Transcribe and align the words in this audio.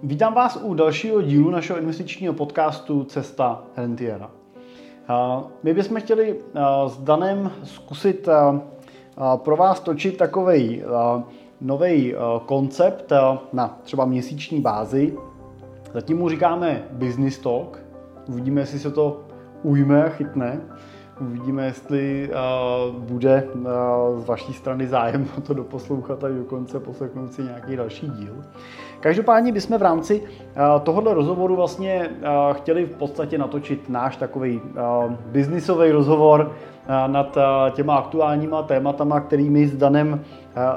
Vítám 0.00 0.34
vás 0.34 0.58
u 0.62 0.74
dalšího 0.74 1.22
dílu 1.22 1.50
našeho 1.50 1.78
investičního 1.78 2.34
podcastu 2.34 3.04
Cesta 3.04 3.62
Rentiera. 3.76 4.30
My 5.62 5.74
bychom 5.74 6.00
chtěli 6.00 6.40
s 6.86 6.98
Danem 6.98 7.50
zkusit 7.64 8.28
pro 9.36 9.56
vás 9.56 9.80
točit 9.80 10.16
takový 10.16 10.82
nový 11.60 12.14
koncept 12.46 13.12
na 13.52 13.78
třeba 13.82 14.04
měsíční 14.04 14.60
bázi. 14.60 15.16
Zatím 15.94 16.18
mu 16.18 16.28
říkáme 16.28 16.84
Business 16.90 17.38
Talk. 17.38 17.78
Uvidíme, 18.28 18.60
jestli 18.60 18.78
se 18.78 18.90
to 18.90 19.20
ujme 19.62 20.04
a 20.04 20.08
chytne. 20.08 20.60
Uvidíme, 21.20 21.66
jestli 21.66 22.30
uh, 22.30 22.96
bude 22.96 23.48
uh, 23.54 23.62
z 24.20 24.24
vaší 24.24 24.52
strany 24.52 24.86
zájem 24.86 25.28
to 25.46 25.54
doposlouchat 25.54 26.24
a 26.24 26.28
dokonce 26.28 26.80
poslechnout 26.80 27.32
si 27.32 27.42
nějaký 27.42 27.76
další 27.76 28.06
díl. 28.08 28.44
Každopádně 29.02 29.52
bychom 29.52 29.78
v 29.78 29.82
rámci 29.82 30.20
uh, 30.20 30.82
tohohle 30.82 31.14
rozhovoru 31.14 31.56
vlastně 31.56 32.10
uh, 32.10 32.54
chtěli 32.54 32.84
v 32.84 32.96
podstatě 32.96 33.38
natočit 33.38 33.88
náš 33.88 34.16
takový 34.16 34.60
uh, 34.60 35.12
biznisový 35.12 35.90
rozhovor 35.90 36.52
nad 37.06 37.38
těma 37.70 37.96
aktuálníma 37.96 38.62
tématama, 38.62 39.20
kterými 39.20 39.66
s 39.66 39.76
Danem 39.76 40.24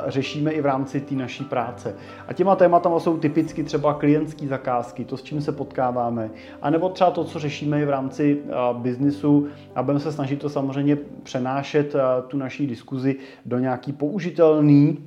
řešíme 0.07 0.51
i 0.51 0.61
v 0.61 0.65
rámci 0.65 1.01
té 1.01 1.15
naší 1.15 1.43
práce. 1.43 1.95
A 2.27 2.33
těma 2.33 2.55
tématama 2.55 2.99
jsou 2.99 3.17
typicky 3.17 3.63
třeba 3.63 3.93
klientské 3.93 4.47
zakázky, 4.47 5.05
to, 5.05 5.17
s 5.17 5.23
čím 5.23 5.41
se 5.41 5.51
potkáváme, 5.51 6.29
anebo 6.61 6.89
třeba 6.89 7.11
to, 7.11 7.23
co 7.23 7.39
řešíme 7.39 7.81
i 7.81 7.85
v 7.85 7.89
rámci 7.89 8.41
biznisu 8.73 9.47
a 9.75 9.83
budeme 9.83 9.99
se 9.99 10.11
snažit 10.11 10.39
to 10.39 10.49
samozřejmě 10.49 10.97
přenášet 11.23 11.95
tu 12.27 12.37
naší 12.37 12.67
diskuzi 12.67 13.15
do 13.45 13.59
nějaký 13.59 13.93
použitelný 13.93 14.97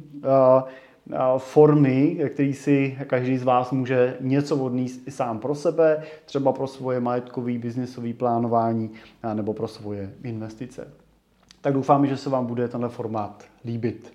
formy, 1.38 2.18
který 2.32 2.54
si 2.54 2.98
každý 3.06 3.38
z 3.38 3.42
vás 3.42 3.70
může 3.70 4.16
něco 4.20 4.56
odníst 4.56 5.08
i 5.08 5.10
sám 5.10 5.38
pro 5.38 5.54
sebe, 5.54 6.02
třeba 6.24 6.52
pro 6.52 6.66
svoje 6.66 7.00
majetkové, 7.00 7.58
biznisové 7.58 8.12
plánování 8.12 8.90
nebo 9.34 9.54
pro 9.54 9.68
svoje 9.68 10.12
investice. 10.22 10.88
Tak 11.60 11.74
doufám, 11.74 12.06
že 12.06 12.16
se 12.16 12.30
vám 12.30 12.46
bude 12.46 12.68
tenhle 12.68 12.88
formát 12.88 13.44
líbit. 13.64 14.12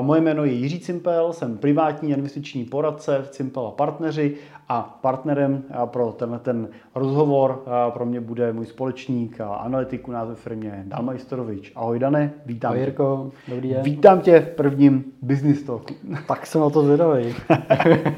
Moje 0.00 0.20
jméno 0.20 0.44
je 0.44 0.52
Jiří 0.52 0.80
Cimpel, 0.80 1.32
jsem 1.32 1.58
privátní 1.58 2.10
investiční 2.10 2.64
poradce 2.64 3.22
v 3.22 3.30
Cimpel 3.30 3.66
a 3.66 3.70
partneři 3.70 4.36
a 4.72 4.98
partnerem 5.00 5.62
pro 5.84 6.12
tenhle 6.12 6.38
ten 6.38 6.68
rozhovor 6.94 7.64
pro 7.90 8.06
mě 8.06 8.20
bude 8.20 8.52
můj 8.52 8.66
společník 8.66 9.40
a 9.40 9.54
analytik 9.54 10.08
u 10.08 10.12
nás 10.12 10.28
ve 10.28 10.34
firmě 10.34 10.84
Dan 10.86 11.04
Majstorovič. 11.04 11.72
Ahoj 11.74 11.98
Dane, 11.98 12.32
vítám 12.46 12.70
Ahoj 12.70 12.80
Jirko, 12.80 13.30
dobrý 13.48 13.68
den. 13.68 13.82
Vítám 13.82 14.20
tě 14.20 14.40
v 14.40 14.48
prvním 14.48 15.04
Business 15.22 15.62
Talku. 15.62 15.94
Tak 16.28 16.46
jsem 16.46 16.60
na 16.60 16.70
to 16.70 16.82
zvědavý. 16.82 17.34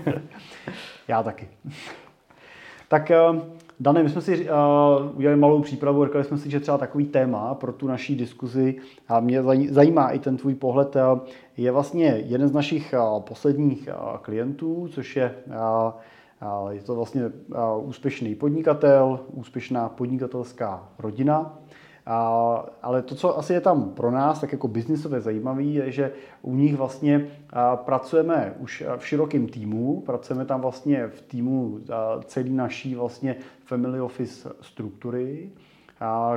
Já 1.09 1.23
taky. 1.23 1.49
Tak 2.89 3.13
Dane, 3.81 4.03
my 4.03 4.09
jsme 4.09 4.21
si 4.21 4.51
uh, 4.51 5.17
udělali 5.17 5.41
malou 5.41 5.63
přípravu, 5.63 6.05
řekli 6.05 6.25
jsme 6.25 6.39
si, 6.39 6.51
že 6.51 6.61
třeba 6.61 6.79
takový 6.79 7.05
téma 7.07 7.55
pro 7.55 7.73
tu 7.73 7.87
naší 7.87 8.17
diskuzi, 8.17 8.75
a 9.09 9.21
mě 9.21 9.43
zajímá 9.69 10.11
i 10.11 10.19
ten 10.19 10.37
tvůj 10.37 10.55
pohled, 10.55 10.97
uh, 10.97 11.19
je 11.57 11.73
vlastně 11.73 12.07
jeden 12.07 12.49
z 12.49 12.53
našich 12.53 12.95
uh, 12.99 13.23
posledních 13.23 13.89
uh, 13.89 14.17
klientů, 14.19 14.89
což 14.91 15.17
je 15.17 15.35
uh, 15.47 15.55
je 16.71 16.83
to 16.83 16.95
vlastně 16.95 17.33
úspěšný 17.81 18.35
podnikatel, 18.35 19.21
úspěšná 19.33 19.89
podnikatelská 19.89 20.89
rodina, 20.99 21.59
ale 22.83 23.03
to, 23.03 23.15
co 23.15 23.39
asi 23.39 23.53
je 23.53 23.61
tam 23.61 23.91
pro 23.91 24.11
nás 24.11 24.41
tak 24.41 24.53
jako 24.53 24.69
biznisově 24.69 25.21
zajímavé, 25.21 25.63
je, 25.63 25.91
že 25.91 26.13
u 26.43 26.55
nich 26.55 26.77
vlastně 26.77 27.27
pracujeme 27.75 28.55
už 28.59 28.85
v 28.97 29.07
širokém 29.07 29.47
týmu, 29.47 30.01
pracujeme 30.01 30.45
tam 30.45 30.61
vlastně 30.61 31.09
v 31.09 31.23
týmu 31.23 31.79
celý 32.25 32.53
naší 32.53 32.95
vlastně 32.95 33.37
family 33.65 34.01
office 34.01 34.53
struktury, 34.61 35.51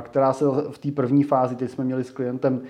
která 0.02 0.32
se 0.32 0.44
v 0.70 0.78
té 0.78 0.92
první 0.92 1.22
fázi, 1.22 1.56
teď 1.56 1.70
jsme 1.70 1.84
měli 1.84 2.04
s 2.04 2.10
klientem 2.10 2.60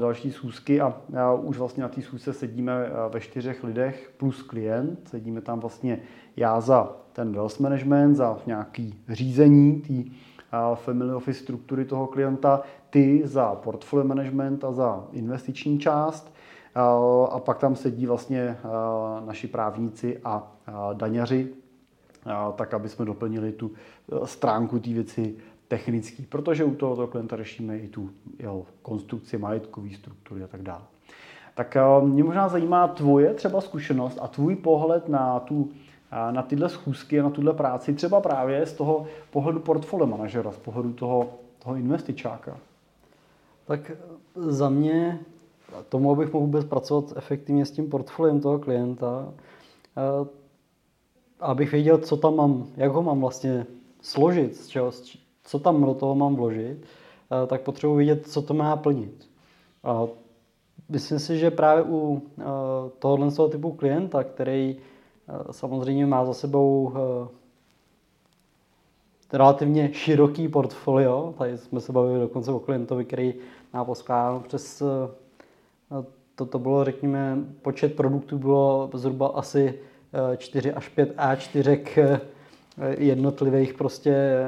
další 0.00 0.32
schůzky 0.32 0.80
a 0.80 0.94
už 1.42 1.58
vlastně 1.58 1.82
na 1.82 1.88
té 1.88 2.02
schůzce 2.02 2.32
sedíme 2.32 2.90
ve 3.12 3.20
čtyřech 3.20 3.64
lidech 3.64 4.12
plus 4.16 4.42
klient. 4.42 5.08
Sedíme 5.08 5.40
tam 5.40 5.60
vlastně 5.60 5.98
já 6.36 6.60
za 6.60 6.96
ten 7.12 7.32
wealth 7.32 7.60
management, 7.60 8.14
za 8.14 8.38
nějaký 8.46 8.98
řízení 9.08 9.80
té 9.80 10.10
family 10.74 11.14
office 11.14 11.40
struktury 11.40 11.84
toho 11.84 12.06
klienta, 12.06 12.60
ty 12.90 13.22
za 13.24 13.54
portfolio 13.54 14.06
management 14.06 14.64
a 14.64 14.72
za 14.72 15.04
investiční 15.12 15.78
část. 15.78 16.34
A 17.30 17.40
pak 17.40 17.58
tam 17.58 17.76
sedí 17.76 18.06
vlastně 18.06 18.58
naši 19.26 19.46
právníci 19.46 20.20
a 20.24 20.52
daňaři, 20.92 21.48
tak 22.56 22.74
aby 22.74 22.88
jsme 22.88 23.04
doplnili 23.04 23.52
tu 23.52 23.70
stránku 24.24 24.78
té 24.78 24.90
věci 24.90 25.36
technický, 25.72 26.22
protože 26.22 26.64
u 26.64 26.74
tohoto 26.74 27.06
klienta 27.06 27.36
řešíme 27.36 27.78
i 27.78 27.88
tu 27.88 28.10
jeho 28.38 28.66
konstrukci 28.82 29.38
majetkové 29.38 29.88
struktury 29.90 30.42
a 30.42 30.46
tak 30.46 30.62
dále. 30.62 30.82
Tak 31.54 31.76
mě 32.02 32.24
možná 32.24 32.48
zajímá 32.48 32.88
tvoje 32.88 33.34
třeba 33.34 33.60
zkušenost 33.60 34.18
a 34.22 34.28
tvůj 34.28 34.56
pohled 34.56 35.08
na 35.08 35.40
tu 35.40 35.70
na 36.30 36.42
tyhle 36.42 36.68
schůzky 36.68 37.20
a 37.20 37.22
na 37.22 37.30
tuhle 37.30 37.52
práci, 37.52 37.94
třeba 37.94 38.20
právě 38.20 38.66
z 38.66 38.72
toho 38.72 39.06
pohledu 39.30 39.60
portfolio 39.60 40.06
manažera, 40.06 40.52
z 40.52 40.58
pohledu 40.58 40.92
toho, 40.92 41.28
toho 41.58 41.76
investičáka? 41.76 42.56
Tak 43.64 43.92
za 44.36 44.68
mě, 44.68 45.20
tomu, 45.88 46.12
abych 46.12 46.32
mohl 46.32 46.46
vůbec 46.46 46.64
pracovat 46.64 47.12
efektivně 47.16 47.66
s 47.66 47.70
tím 47.70 47.90
portfoliem 47.90 48.40
toho 48.40 48.58
klienta, 48.58 49.32
eh, 49.96 50.28
abych 51.40 51.72
věděl, 51.72 51.98
co 51.98 52.16
tam 52.16 52.36
mám, 52.36 52.66
jak 52.76 52.92
ho 52.92 53.02
mám 53.02 53.20
vlastně 53.20 53.66
složit, 54.02 54.56
z 54.56 54.66
čeho, 54.66 54.92
co 55.44 55.58
tam 55.58 55.84
do 55.84 55.94
toho 55.94 56.14
mám 56.14 56.36
vložit, 56.36 56.78
eh, 56.82 57.46
tak 57.46 57.60
potřebuji 57.60 57.96
vidět, 57.96 58.26
co 58.26 58.42
to 58.42 58.54
má 58.54 58.76
plnit. 58.76 59.28
A 59.84 60.06
myslím 60.88 61.18
si, 61.18 61.38
že 61.38 61.50
právě 61.50 61.84
u 61.84 62.22
eh, 62.38 62.42
tohohle 62.98 63.48
typu 63.50 63.72
klienta, 63.72 64.24
který 64.24 64.76
Eh, 65.28 65.52
samozřejmě 65.52 66.06
má 66.06 66.24
za 66.24 66.34
sebou 66.34 66.92
relativně 69.32 69.92
široký 69.92 70.48
portfolio. 70.48 71.34
Tady 71.38 71.58
jsme 71.58 71.80
se 71.80 71.92
bavili 71.92 72.20
dokonce 72.20 72.50
o 72.50 72.60
klientovi, 72.60 73.04
který 73.04 73.34
má 73.72 73.84
poskládáno 73.84 74.40
přes 74.40 74.82
to, 76.34 76.46
to 76.46 76.58
bylo, 76.58 76.84
řekněme, 76.84 77.38
počet 77.62 77.96
produktů 77.96 78.38
bylo 78.38 78.90
zhruba 78.94 79.26
asi 79.28 79.78
4 80.36 80.72
až 80.72 80.88
5 80.88 81.16
A4 81.16 82.20
jednotlivých 82.98 83.74
prostě 83.74 84.44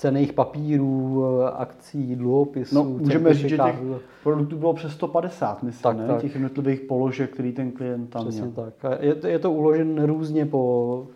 cených 0.00 0.32
papírů, 0.32 1.24
akcí, 1.44 2.16
dluhopisů. 2.16 2.74
No, 2.74 2.84
můžeme 2.84 3.34
říct, 3.34 3.48
že 3.48 3.56
těch 3.56 3.80
produktů 4.22 4.56
bylo 4.56 4.74
přes 4.74 4.92
150, 4.92 5.62
myslím, 5.62 5.82
tak, 5.82 5.96
ne? 5.96 6.06
Tak. 6.06 6.20
těch 6.20 6.34
jednotlivých 6.34 6.80
položek, 6.80 7.30
který 7.30 7.52
ten 7.52 7.72
klient 7.72 8.10
tam 8.10 8.22
Přesně 8.22 8.42
měl. 8.42 8.52
tak. 8.52 9.00
je, 9.00 9.16
je 9.26 9.38
to 9.38 9.52
uložen 9.52 10.04
různě 10.04 10.46
po, 10.46 11.06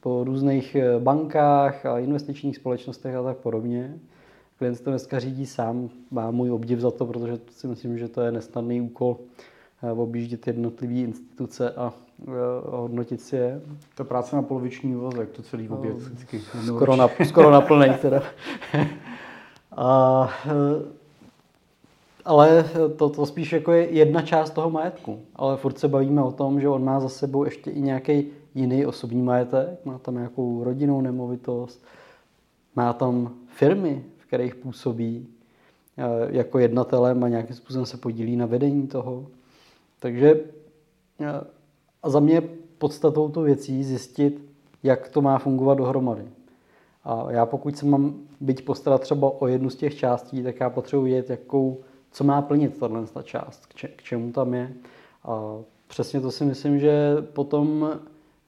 po 0.00 0.24
různých 0.24 0.74
eh, 0.74 0.98
bankách 0.98 1.86
a 1.86 1.98
investičních 1.98 2.56
společnostech 2.56 3.14
a 3.14 3.22
tak 3.22 3.36
podobně. 3.36 3.94
Klient 4.58 4.80
to 4.80 4.90
dneska 4.90 5.18
řídí 5.18 5.46
sám, 5.46 5.88
má 6.10 6.30
můj 6.30 6.50
obdiv 6.50 6.80
za 6.80 6.90
to, 6.90 7.06
protože 7.06 7.38
si 7.50 7.66
myslím, 7.66 7.98
že 7.98 8.08
to 8.08 8.20
je 8.20 8.32
nesnadný 8.32 8.80
úkol 8.80 9.16
eh, 9.20 9.51
objíždět 9.90 10.46
jednotlivé 10.46 10.94
instituce 10.94 11.70
a 11.70 11.92
eh, 12.20 12.30
hodnotit 12.64 13.20
si 13.20 13.36
je. 13.36 13.60
To 13.94 14.04
práce 14.04 14.36
na 14.36 14.42
poloviční 14.42 14.96
úvazek, 14.96 15.30
to 15.30 15.42
celý 15.42 15.68
no, 15.68 15.76
objekt 15.76 15.96
vždycky. 15.96 16.40
Skoro, 16.66 16.96
na, 16.96 17.08
skoro 17.24 17.50
naplnej 17.50 17.94
teda. 17.94 18.22
a, 19.76 20.28
ale 22.24 22.64
to, 22.96 23.08
to 23.08 23.26
spíš 23.26 23.52
jako 23.52 23.72
je 23.72 23.90
jedna 23.90 24.22
část 24.22 24.50
toho 24.50 24.70
majetku. 24.70 25.18
Ale 25.36 25.56
furt 25.56 25.78
se 25.78 25.88
bavíme 25.88 26.22
o 26.22 26.32
tom, 26.32 26.60
že 26.60 26.68
on 26.68 26.84
má 26.84 27.00
za 27.00 27.08
sebou 27.08 27.44
ještě 27.44 27.70
i 27.70 27.80
nějaký 27.80 28.26
jiný 28.54 28.86
osobní 28.86 29.22
majetek, 29.22 29.84
má 29.84 29.98
tam 29.98 30.14
nějakou 30.14 30.64
rodinnou 30.64 31.00
nemovitost, 31.00 31.84
má 32.76 32.92
tam 32.92 33.34
firmy, 33.46 34.04
v 34.18 34.26
kterých 34.26 34.54
působí 34.54 35.26
eh, 35.98 36.02
jako 36.30 36.58
jednatelem 36.58 37.24
a 37.24 37.28
nějakým 37.28 37.56
způsobem 37.56 37.86
se 37.86 37.96
podílí 37.96 38.36
na 38.36 38.46
vedení 38.46 38.86
toho. 38.86 39.26
Takže 40.02 40.40
eh, 41.20 41.44
a 42.02 42.10
za 42.10 42.20
mě 42.20 42.40
podstatou 42.78 43.28
to 43.28 43.42
věcí 43.42 43.84
zjistit, 43.84 44.42
jak 44.82 45.08
to 45.08 45.22
má 45.22 45.38
fungovat 45.38 45.78
dohromady. 45.78 46.24
A 47.04 47.30
já 47.30 47.46
pokud 47.46 47.76
se 47.76 47.86
mám 47.86 48.14
být 48.40 48.64
postarat 48.64 49.00
třeba 49.00 49.42
o 49.42 49.46
jednu 49.46 49.70
z 49.70 49.76
těch 49.76 49.96
částí, 49.96 50.42
tak 50.42 50.60
já 50.60 50.70
potřebuji 50.70 51.04
vědět, 51.04 51.30
jakou 51.30 51.80
co 52.10 52.24
má 52.24 52.42
plnit 52.42 52.78
tahle 52.78 53.06
část, 53.22 53.66
k, 53.66 53.74
k 53.96 54.02
čemu 54.02 54.32
tam 54.32 54.54
je. 54.54 54.72
A 55.24 55.58
přesně 55.86 56.20
to 56.20 56.30
si 56.30 56.44
myslím, 56.44 56.78
že 56.78 57.16
potom 57.32 57.90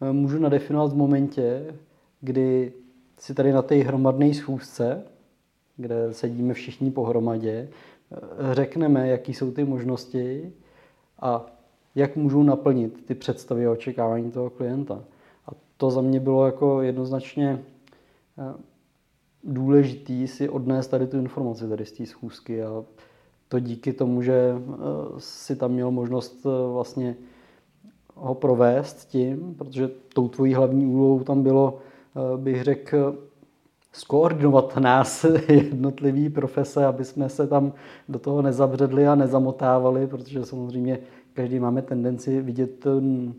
eh, 0.00 0.12
můžu 0.12 0.38
nadefinovat 0.38 0.92
v 0.92 0.96
momentě, 0.96 1.74
kdy 2.20 2.72
si 3.18 3.34
tady 3.34 3.52
na 3.52 3.62
té 3.62 3.74
hromadné 3.74 4.34
schůzce, 4.34 5.02
kde 5.76 6.14
sedíme 6.14 6.54
všichni 6.54 6.90
pohromadě, 6.90 7.68
eh, 8.12 8.54
řekneme, 8.54 9.08
jaký 9.08 9.34
jsou 9.34 9.50
ty 9.50 9.64
možnosti 9.64 10.52
a 11.24 11.46
jak 11.94 12.16
můžou 12.16 12.42
naplnit 12.42 13.06
ty 13.06 13.14
představy 13.14 13.66
a 13.66 13.70
očekávání 13.70 14.30
toho 14.30 14.50
klienta. 14.50 15.04
A 15.46 15.50
to 15.76 15.90
za 15.90 16.00
mě 16.00 16.20
bylo 16.20 16.46
jako 16.46 16.82
jednoznačně 16.82 17.62
eh, 18.38 18.54
důležitý 19.44 20.28
si 20.28 20.48
odnést 20.48 20.88
tady 20.88 21.06
tu 21.06 21.18
informaci 21.18 21.68
tady 21.68 21.86
z 21.86 21.92
té 21.92 22.06
schůzky 22.06 22.62
a 22.62 22.84
to 23.48 23.58
díky 23.58 23.92
tomu, 23.92 24.22
že 24.22 24.54
eh, 24.56 24.74
si 25.18 25.56
tam 25.56 25.72
měl 25.72 25.90
možnost 25.90 26.46
eh, 26.46 26.72
vlastně 26.72 27.16
ho 28.14 28.34
provést 28.34 29.04
tím, 29.08 29.54
protože 29.54 29.90
tou 30.14 30.28
tvojí 30.28 30.54
hlavní 30.54 30.86
úlohou 30.86 31.20
tam 31.20 31.42
bylo, 31.42 31.78
bych 32.36 32.62
řekl, 32.62 33.18
skoordinovat 33.94 34.76
nás 34.76 35.24
jednotlivý 35.48 36.28
profese, 36.28 36.86
aby 36.86 37.04
jsme 37.04 37.28
se 37.28 37.46
tam 37.46 37.72
do 38.08 38.18
toho 38.18 38.42
nezabředli 38.42 39.06
a 39.06 39.14
nezamotávali, 39.14 40.06
protože 40.06 40.44
samozřejmě 40.44 40.98
každý 41.32 41.60
máme 41.60 41.82
tendenci 41.82 42.40
vidět 42.40 42.78
ten, 42.78 43.34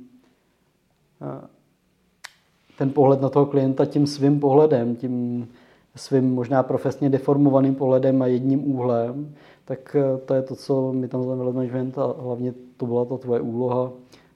ten 2.78 2.90
pohled 2.92 3.22
na 3.22 3.30
toho 3.30 3.46
klienta 3.46 3.86
tím 3.86 4.08
svým 4.08 4.40
pohledem, 4.40 4.96
tím 4.96 5.48
svým 5.96 6.34
možná 6.34 6.64
profesně 6.64 7.10
deformovaným 7.10 7.76
pohledem 7.76 8.22
a 8.22 8.28
jedním 8.28 8.72
úhlem, 8.72 9.36
tak 9.66 9.96
e, 9.96 10.18
to 10.18 10.34
je 10.34 10.42
to, 10.42 10.56
co 10.56 10.94
my 10.94 11.08
tam 11.08 11.24
znamená 11.24 11.52
management 11.52 11.98
a 11.98 12.16
hlavně 12.20 12.54
to 12.78 12.86
byla 12.86 13.06
ta 13.06 13.18
tvoje 13.18 13.42
úloha 13.42 13.92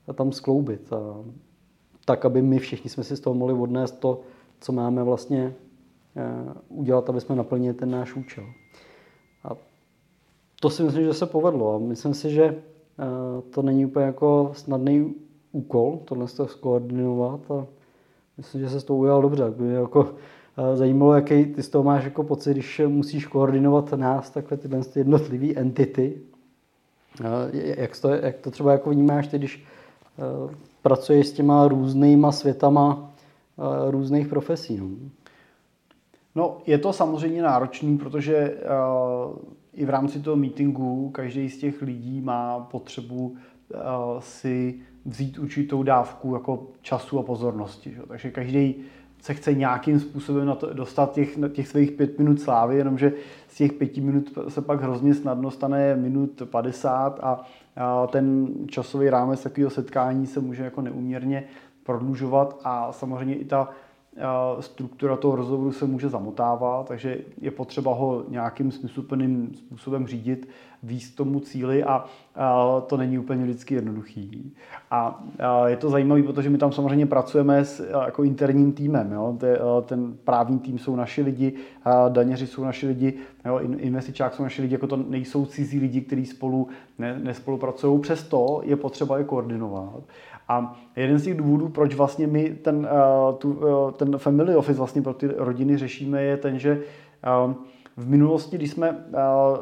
a 0.08 0.14
tam 0.14 0.32
skloubit. 0.32 0.94
A 0.94 1.24
tak, 2.06 2.26
aby 2.26 2.42
my 2.42 2.60
všichni 2.60 2.90
jsme 2.90 3.04
si 3.04 3.18
z 3.18 3.20
toho 3.20 3.34
mohli 3.34 3.54
odnést 3.54 4.00
to, 4.00 4.22
co 4.60 4.72
máme 4.72 5.04
vlastně 5.04 5.54
udělat, 6.70 7.10
aby 7.10 7.22
jsme 7.22 7.36
naplnili 7.36 7.74
ten 7.74 7.92
náš 7.92 8.16
účel. 8.16 8.46
A 9.44 9.50
to 10.62 10.70
si 10.70 10.84
myslím, 10.84 11.04
že 11.04 11.14
se 11.14 11.26
povedlo 11.26 11.76
a 11.76 11.78
myslím 11.78 12.14
si, 12.14 12.32
že 12.32 12.56
Eh, 13.00 13.42
to 13.42 13.62
není 13.62 13.86
úplně 13.86 14.06
jako 14.06 14.52
snadný 14.54 15.16
úkol, 15.52 16.00
tohle 16.06 16.28
to 16.28 16.48
skoordinovat 16.48 17.52
a 17.52 17.66
myslím, 18.38 18.62
že 18.62 18.70
se 18.70 18.80
s 18.80 18.84
toho 18.84 19.00
ujal 19.00 19.22
dobře. 19.22 19.52
By 19.58 19.64
mě 19.64 19.76
jako 19.76 20.16
eh, 20.58 20.78
zajímalo, 20.78 21.14
jaký 21.14 21.46
ty 21.46 21.64
z 21.64 21.70
toho 21.70 21.84
máš 21.84 22.04
jako 22.04 22.24
pocit, 22.24 22.52
když 22.52 22.82
musíš 22.88 23.26
koordinovat 23.26 23.92
nás, 23.94 24.30
takhle 24.30 24.58
tyhle 24.58 24.82
jednotlivé 24.96 25.54
entity. 25.56 26.22
Eh, 27.22 27.82
jak 27.82 28.00
to, 28.02 28.10
jak 28.10 28.38
to 28.38 28.52
třeba 28.52 28.72
jako 28.72 28.90
vnímáš 28.90 29.28
ty, 29.28 29.38
když 29.38 29.66
pracuješ 30.82 31.28
s 31.28 31.32
těma 31.32 31.68
různýma 31.68 32.32
světama 32.32 33.12
různých 33.90 34.28
profesí? 34.28 34.78
No? 34.78 34.88
No, 36.36 36.58
je 36.68 36.78
to 36.78 36.94
samozřejmě 36.94 37.42
náročný, 37.42 37.98
protože 37.98 38.58
i 39.74 39.86
v 39.86 39.90
rámci 39.90 40.20
toho 40.20 40.36
meetingu 40.36 41.10
každý 41.10 41.50
z 41.50 41.58
těch 41.58 41.82
lidí 41.82 42.22
má 42.22 42.60
potřebu 42.60 43.28
uh, 43.28 43.80
si 44.20 44.80
vzít 45.06 45.40
určitou 45.40 45.84
dávku 45.84 46.34
jako 46.34 46.68
času 46.82 47.20
a 47.20 47.24
pozornosti. 47.24 47.92
Že? 47.92 48.02
Takže 48.08 48.32
každý 48.32 48.76
se 49.22 49.34
chce 49.34 49.54
nějakým 49.54 50.00
způsobem 50.00 50.46
na 50.46 50.56
to 50.56 50.74
dostat 50.74 51.14
těch, 51.14 51.38
těch 51.52 51.68
svých 51.68 51.92
pět 51.92 52.20
minut 52.20 52.42
slávy, 52.42 52.78
jenomže 52.78 53.14
z 53.48 53.56
těch 53.56 53.74
pěti 53.74 54.02
minut 54.02 54.38
se 54.48 54.62
pak 54.62 54.82
hrozně 54.82 55.14
snadno 55.14 55.52
stane 55.52 55.96
minut 55.96 56.42
50 56.46 57.20
a, 57.24 57.46
a 57.76 58.08
ten 58.08 58.48
časový 58.68 59.10
rámec 59.10 59.44
takového 59.44 59.70
setkání 59.70 60.28
se 60.28 60.40
může 60.40 60.64
jako 60.64 60.82
neuměrně 60.82 61.44
prodlužovat 61.84 62.60
a 62.64 62.92
samozřejmě 62.92 63.36
i 63.36 63.46
ta 63.46 63.70
struktura 64.60 65.16
toho 65.16 65.36
rozhovoru 65.36 65.72
se 65.72 65.86
může 65.86 66.10
zamotávat, 66.10 66.88
takže 66.88 67.18
je 67.42 67.52
potřeba 67.52 67.94
ho 67.94 68.24
nějakým 68.28 68.72
smysluplným 68.72 69.52
způsobem 69.56 70.08
řídit, 70.08 70.50
výst 70.84 71.16
tomu 71.16 71.40
cíli 71.40 71.84
a, 71.84 72.06
to 72.88 72.98
není 72.98 73.20
úplně 73.20 73.44
vždycky 73.44 73.76
jednoduchý. 73.76 74.54
A, 74.92 75.24
je 75.66 75.78
to 75.78 75.90
zajímavé, 75.90 76.24
protože 76.24 76.50
my 76.50 76.58
tam 76.58 76.72
samozřejmě 76.72 77.06
pracujeme 77.06 77.66
s 77.66 77.90
jako 78.06 78.24
interním 78.24 78.72
týmem. 78.72 79.12
Jo? 79.12 79.38
Ten 79.86 80.18
právní 80.24 80.60
tým 80.60 80.80
jsou 80.80 80.96
naši 80.96 81.22
lidi, 81.22 81.54
daněři 82.10 82.48
jsou 82.48 82.64
naši 82.64 82.88
lidi, 82.88 83.14
jo? 83.46 83.60
investičák 83.60 84.34
jsou 84.34 84.44
naši 84.44 84.62
lidi, 84.62 84.76
jako 84.76 84.88
to 84.88 84.98
nejsou 84.98 85.46
cizí 85.46 85.80
lidi, 85.80 86.02
kteří 86.02 86.26
spolu 86.26 86.68
ne, 87.00 87.20
nespolupracují. 87.20 88.00
Přesto 88.00 88.62
je 88.64 88.76
potřeba 88.76 89.18
je 89.18 89.24
koordinovat. 89.24 90.04
A 90.50 90.80
jeden 90.96 91.20
z 91.20 91.24
těch 91.24 91.38
důvodů, 91.38 91.70
proč 91.70 91.96
vlastně 91.96 92.28
my 92.28 92.50
ten, 92.50 92.78
uh, 92.78 93.36
tu, 93.38 93.52
uh, 93.52 93.92
ten 93.92 94.18
family 94.18 94.56
office 94.56 94.78
vlastně 94.78 95.02
pro 95.02 95.14
ty 95.14 95.28
rodiny 95.38 95.78
řešíme, 95.78 96.24
je 96.24 96.38
ten, 96.38 96.60
že 96.60 96.82
uh, 97.46 97.54
v 97.98 98.10
minulosti, 98.10 98.58
když 98.58 98.72
jsme 98.72 99.06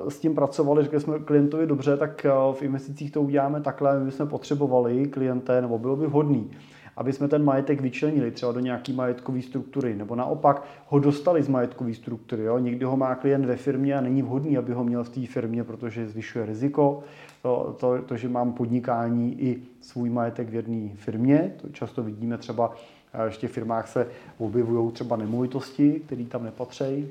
s 0.09 0.19
tím 0.19 0.35
pracovali, 0.35 0.83
řekli 0.83 0.99
jsme 0.99 1.19
klientovi 1.19 1.67
dobře, 1.67 1.97
tak 1.97 2.25
v 2.51 2.61
investicích 2.61 3.11
to 3.11 3.21
uděláme 3.21 3.61
takhle, 3.61 3.99
my 3.99 4.05
bychom 4.05 4.27
potřebovali 4.27 5.05
klienté, 5.05 5.61
nebo 5.61 5.77
bylo 5.77 5.95
by 5.95 6.07
vhodný, 6.07 6.51
aby 6.97 7.13
jsme 7.13 7.27
ten 7.27 7.43
majetek 7.43 7.81
vyčlenili 7.81 8.31
třeba 8.31 8.51
do 8.51 8.59
nějaké 8.59 8.93
majetkové 8.93 9.41
struktury, 9.41 9.95
nebo 9.95 10.15
naopak 10.15 10.63
ho 10.87 10.99
dostali 10.99 11.43
z 11.43 11.47
majetkové 11.47 11.93
struktury. 11.93 12.43
Jo? 12.43 12.59
Někdy 12.59 12.85
ho 12.85 12.97
má 12.97 13.15
klient 13.15 13.45
ve 13.45 13.55
firmě 13.55 13.95
a 13.95 14.01
není 14.01 14.21
vhodný, 14.21 14.57
aby 14.57 14.73
ho 14.73 14.83
měl 14.83 15.03
v 15.03 15.09
té 15.09 15.25
firmě, 15.25 15.63
protože 15.63 16.07
zvyšuje 16.07 16.45
riziko. 16.45 17.03
To, 17.41 17.75
to, 17.79 18.01
to, 18.01 18.17
že 18.17 18.29
mám 18.29 18.53
podnikání 18.53 19.41
i 19.41 19.61
svůj 19.81 20.09
majetek 20.09 20.49
v 20.49 20.55
jedné 20.55 20.89
firmě, 20.95 21.51
to 21.61 21.69
často 21.69 22.03
vidíme 22.03 22.37
třeba 22.37 22.73
v 23.29 23.37
těch 23.37 23.51
firmách 23.51 23.87
se 23.87 24.07
objevují 24.37 24.91
třeba 24.91 25.15
nemovitosti, 25.15 26.01
které 26.05 26.23
tam 26.23 26.43
nepatří. 26.43 27.07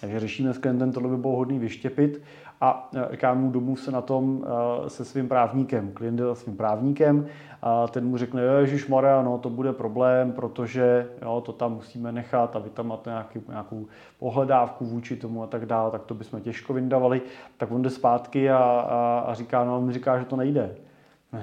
Takže 0.00 0.20
řešíme 0.20 0.54
s 0.54 0.58
klientem, 0.58 0.92
tohle 0.92 1.08
by 1.08 1.16
bylo 1.16 1.36
hodný 1.36 1.58
vyštěpit 1.58 2.22
a 2.64 2.88
e, 2.94 3.08
říká 3.12 3.34
mu 3.34 3.50
domů 3.50 3.76
se 3.76 3.90
na 3.90 4.00
tom 4.00 4.44
e, 4.86 4.90
se 4.90 5.04
svým 5.04 5.28
právníkem. 5.28 5.92
Klient 5.92 6.18
je 6.18 6.34
svým 6.34 6.56
právníkem 6.56 7.26
a 7.62 7.88
ten 7.88 8.06
mu 8.06 8.16
řekne, 8.16 8.42
Ježíš 8.42 8.88
Maria, 8.88 9.22
no 9.22 9.38
to 9.38 9.50
bude 9.50 9.72
problém, 9.72 10.32
protože 10.32 11.08
jo, 11.22 11.42
to 11.46 11.52
tam 11.52 11.72
musíme 11.72 12.12
nechat 12.12 12.56
a 12.56 12.58
vy 12.58 12.70
tam 12.70 12.86
máte 12.86 13.10
nějaký, 13.10 13.40
nějakou 13.48 13.86
pohledávku 14.18 14.84
vůči 14.84 15.16
tomu 15.16 15.42
a 15.42 15.46
tak 15.46 15.66
dále, 15.66 15.90
tak 15.90 16.04
to 16.04 16.14
bychom 16.14 16.40
těžko 16.40 16.72
vyndavali. 16.72 17.22
Tak 17.56 17.70
on 17.70 17.82
jde 17.82 17.90
zpátky 17.90 18.50
a, 18.50 18.58
a, 18.58 19.24
a 19.26 19.34
říká, 19.34 19.64
no 19.64 19.78
on 19.78 19.84
mi 19.84 19.92
říká, 19.92 20.18
že 20.18 20.24
to 20.24 20.36
nejde. 20.36 20.76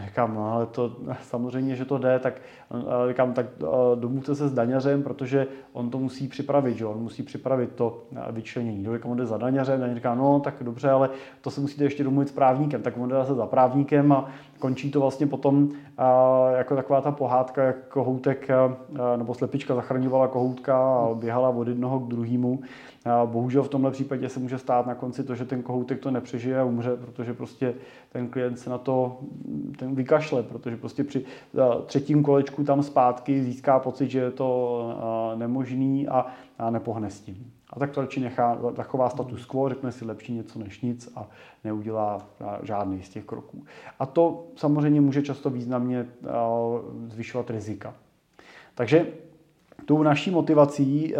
Říkám, 0.05 0.35
no 0.35 0.53
ale 0.53 0.65
to 0.65 0.95
samozřejmě, 1.21 1.75
že 1.75 1.85
to 1.85 1.97
jde, 1.97 2.19
tak 2.19 2.33
říkám, 3.07 3.33
tak 3.33 3.45
domluvte 3.95 4.35
se 4.35 4.47
s 4.47 4.53
daňařem, 4.53 5.03
protože 5.03 5.47
on 5.73 5.89
to 5.89 5.97
musí 5.99 6.27
připravit, 6.27 6.77
že 6.77 6.85
on 6.85 6.97
musí 6.97 7.23
připravit 7.23 7.71
to 7.75 8.03
vyčlenění. 8.31 8.87
Říkám, 8.93 9.11
on 9.11 9.17
jde 9.17 9.25
za 9.25 9.37
daňařem, 9.37 9.79
daň 9.79 9.95
říká, 9.95 10.15
no 10.15 10.39
tak 10.39 10.53
dobře, 10.61 10.89
ale 10.89 11.09
to 11.41 11.51
se 11.51 11.61
musíte 11.61 11.83
ještě 11.83 12.03
domluvit 12.03 12.29
s 12.29 12.31
právníkem. 12.31 12.81
Tak 12.81 12.97
on 12.97 13.09
jde 13.09 13.15
zase 13.15 13.35
za 13.35 13.45
právníkem 13.45 14.11
a 14.11 14.29
končí 14.59 14.91
to 14.91 15.01
vlastně 15.01 15.27
potom 15.27 15.69
jako 16.55 16.75
taková 16.75 17.01
ta 17.01 17.11
pohádka, 17.11 17.63
jak 17.63 17.87
kohoutek 17.87 18.47
nebo 19.15 19.33
slepička 19.33 19.75
zachraňovala 19.75 20.27
kohoutka 20.27 20.77
a 20.77 21.13
běhala 21.13 21.49
od 21.49 21.67
jednoho 21.67 21.99
k 21.99 22.07
druhému. 22.07 22.59
Bohužel 23.25 23.63
v 23.63 23.69
tomhle 23.69 23.91
případě 23.91 24.29
se 24.29 24.39
může 24.39 24.57
stát 24.57 24.87
na 24.87 24.95
konci 24.95 25.23
to, 25.23 25.35
že 25.35 25.45
ten 25.45 25.63
kohoutek 25.63 25.99
to 25.99 26.11
nepřežije 26.11 26.59
a 26.59 26.63
umře, 26.63 26.95
protože 26.95 27.33
prostě 27.33 27.73
ten 28.11 28.27
klient 28.27 28.59
se 28.59 28.69
na 28.69 28.77
to 28.77 29.19
ten 29.79 29.95
vykašle, 29.95 30.43
protože 30.43 30.77
prostě 30.77 31.03
při 31.03 31.25
třetím 31.85 32.23
kolečku 32.23 32.63
tam 32.63 32.83
zpátky 32.83 33.43
získá 33.43 33.79
pocit, 33.79 34.09
že 34.09 34.19
je 34.19 34.31
to 34.31 35.33
nemožný 35.35 36.07
a, 36.07 36.25
nepohne 36.69 37.09
s 37.09 37.21
tím. 37.21 37.51
A 37.73 37.79
tak 37.79 37.91
to 37.91 38.01
radši 38.01 38.19
nechá, 38.19 38.59
taková 38.75 39.09
status 39.09 39.45
quo, 39.45 39.69
řekne 39.69 39.91
si 39.91 40.05
lepší 40.05 40.33
něco 40.33 40.59
než 40.59 40.81
nic 40.81 41.09
a 41.15 41.29
neudělá 41.63 42.17
žádný 42.63 43.01
z 43.01 43.09
těch 43.09 43.25
kroků. 43.25 43.63
A 43.99 44.05
to 44.05 44.47
samozřejmě 44.55 45.01
může 45.01 45.21
často 45.21 45.49
významně 45.49 46.07
zvyšovat 47.07 47.49
rizika. 47.49 47.93
Takže 48.75 49.07
tou 49.85 50.03
naší 50.03 50.31
motivací 50.31 51.13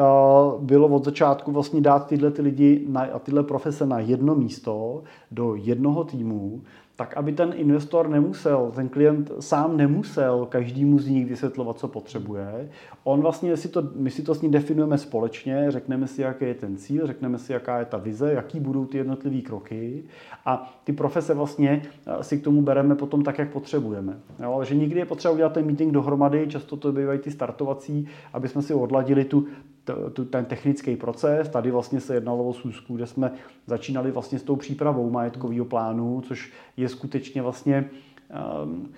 bylo 0.60 0.88
od 0.88 1.06
začátku 1.06 1.51
vlastně 1.51 1.82
dát 1.82 2.08
tyhle 2.08 2.32
ty 2.32 2.41
lidi 2.41 2.88
a 3.13 3.20
tyhle 3.20 3.44
profese 3.44 3.86
na 3.86 4.00
jedno 4.00 4.36
místo, 4.36 5.03
do 5.32 5.56
jednoho 5.56 6.03
týmu, 6.03 6.62
tak 7.01 7.17
aby 7.17 7.31
ten 7.31 7.53
investor 7.55 8.10
nemusel, 8.10 8.72
ten 8.75 8.89
klient 8.89 9.31
sám 9.39 9.77
nemusel 9.77 10.46
každému 10.46 11.00
z 11.00 11.08
nich 11.08 11.25
vysvětlovat, 11.25 11.79
co 11.79 11.88
potřebuje. 11.88 12.70
On 13.03 13.22
vlastně, 13.22 13.58
si 13.58 13.67
to, 13.67 13.84
my 13.96 14.12
si 14.12 14.22
to 14.22 14.36
s 14.36 14.41
ním 14.41 14.51
definujeme 14.51 14.98
společně, 14.98 15.65
řekneme 15.70 16.08
si, 16.08 16.22
jaký 16.22 16.46
je 16.46 16.53
ten 16.53 16.77
cíl, 16.77 17.08
řekneme 17.08 17.38
si, 17.38 17.53
jaká 17.53 17.79
je 17.79 17.86
ta 17.86 17.98
vize, 17.98 18.34
jaký 18.34 18.60
budou 18.60 18.86
ty 18.86 18.98
jednotlivé 18.98 19.41
kroky 19.41 20.03
a 20.46 20.74
ty 20.84 20.93
profese 20.93 21.34
vlastně 21.34 21.81
eh, 22.08 22.24
si 22.24 22.38
k 22.38 22.43
tomu 22.43 22.62
bereme 22.62 22.96
potom 22.96 23.24
tak, 23.24 23.38
jak 23.38 23.51
potřebujeme. 23.51 24.20
Jo, 24.43 24.63
že 24.63 24.75
nikdy 24.75 25.00
je 25.00 25.05
potřeba 25.05 25.34
udělat 25.34 25.53
ten 25.53 25.65
meeting 25.65 25.93
dohromady, 25.93 26.48
často 26.48 26.77
to 26.77 26.91
bývají 26.91 27.20
ty 27.20 27.31
startovací, 27.31 28.08
aby 28.34 28.48
jsme 28.48 28.62
si 28.62 28.74
odladili 28.74 29.25
tu 29.25 29.48
ten 30.29 30.45
technický 30.45 30.95
proces. 30.95 31.50
Tady 31.50 31.71
vlastně 31.71 32.01
se 32.01 32.13
jednalo 32.13 32.43
o 32.43 32.53
schůzku, 32.53 32.95
kde 32.95 33.07
jsme 33.07 33.31
začínali 33.67 34.11
vlastně 34.11 34.39
s 34.39 34.43
tou 34.43 34.55
přípravou 34.55 35.09
majetkového 35.09 35.65
plánu, 35.65 36.21
což 36.21 36.51
je 36.77 36.89
skutečně 36.89 37.41
vlastně 37.41 37.89
um, 38.63 38.91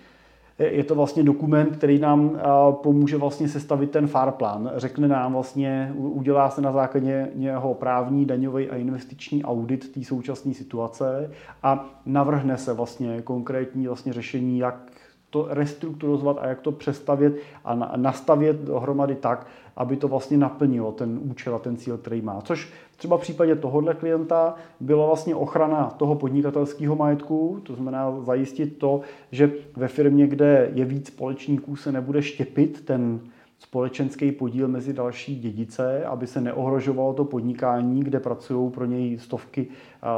je 0.60 0.84
to 0.84 0.96
vlastně 0.96 1.24
dokument, 1.24 1.76
který 1.78 2.00
nám 2.00 2.40
pomůže 2.72 3.18
vlastně 3.18 3.50
sestavit 3.50 3.92
ten 3.92 4.08
FAR 4.08 4.32
plán. 4.32 4.72
Řekne 4.76 5.08
nám 5.08 5.34
vlastně, 5.34 5.94
udělá 5.96 6.50
se 6.50 6.62
na 6.62 6.72
základě 6.72 7.30
něho 7.36 7.74
právní, 7.74 8.26
daňový 8.26 8.70
a 8.70 8.76
investiční 8.76 9.44
audit 9.44 9.94
té 9.94 10.04
současné 10.04 10.54
situace 10.54 11.32
a 11.64 11.90
navrhne 12.06 12.58
se 12.58 12.74
vlastně 12.74 13.22
konkrétní 13.22 13.88
vlastně 13.88 14.14
řešení, 14.14 14.60
jak 14.60 14.92
to 15.34 15.48
restrukturovat 15.50 16.38
a 16.42 16.48
jak 16.48 16.62
to 16.62 16.72
přestavět 16.72 17.34
a 17.66 17.98
nastavět 17.98 18.56
dohromady 18.56 19.16
tak, 19.16 19.48
aby 19.76 19.98
to 19.98 20.08
vlastně 20.08 20.38
naplnilo 20.38 20.92
ten 20.92 21.20
účel 21.24 21.56
a 21.56 21.60
ten 21.60 21.78
cíl, 21.78 21.98
který 21.98 22.22
má. 22.22 22.42
Což 22.42 22.74
třeba 22.98 23.18
v 23.18 23.22
případě 23.22 23.56
tohohle 23.56 23.94
klienta 23.94 24.56
byla 24.80 25.06
vlastně 25.06 25.36
ochrana 25.36 25.90
toho 25.98 26.16
podnikatelského 26.16 26.96
majetku, 26.96 27.60
to 27.64 27.74
znamená 27.76 28.22
zajistit 28.22 28.78
to, 28.78 29.02
že 29.32 29.52
ve 29.76 29.88
firmě, 29.88 30.28
kde 30.28 30.72
je 30.74 30.86
víc 30.86 31.08
společníků, 31.08 31.76
se 31.76 31.92
nebude 31.92 32.22
štěpit 32.22 32.86
ten 32.86 33.20
společenský 33.64 34.32
podíl 34.32 34.68
mezi 34.68 34.94
další 34.94 35.40
dědice, 35.40 36.06
aby 36.06 36.28
se 36.28 36.42
neohrožovalo 36.42 37.14
to 37.14 37.26
podnikání, 37.26 38.04
kde 38.04 38.20
pracují 38.20 38.72
pro 38.72 38.86
něj 38.86 39.18
stovky, 39.18 39.68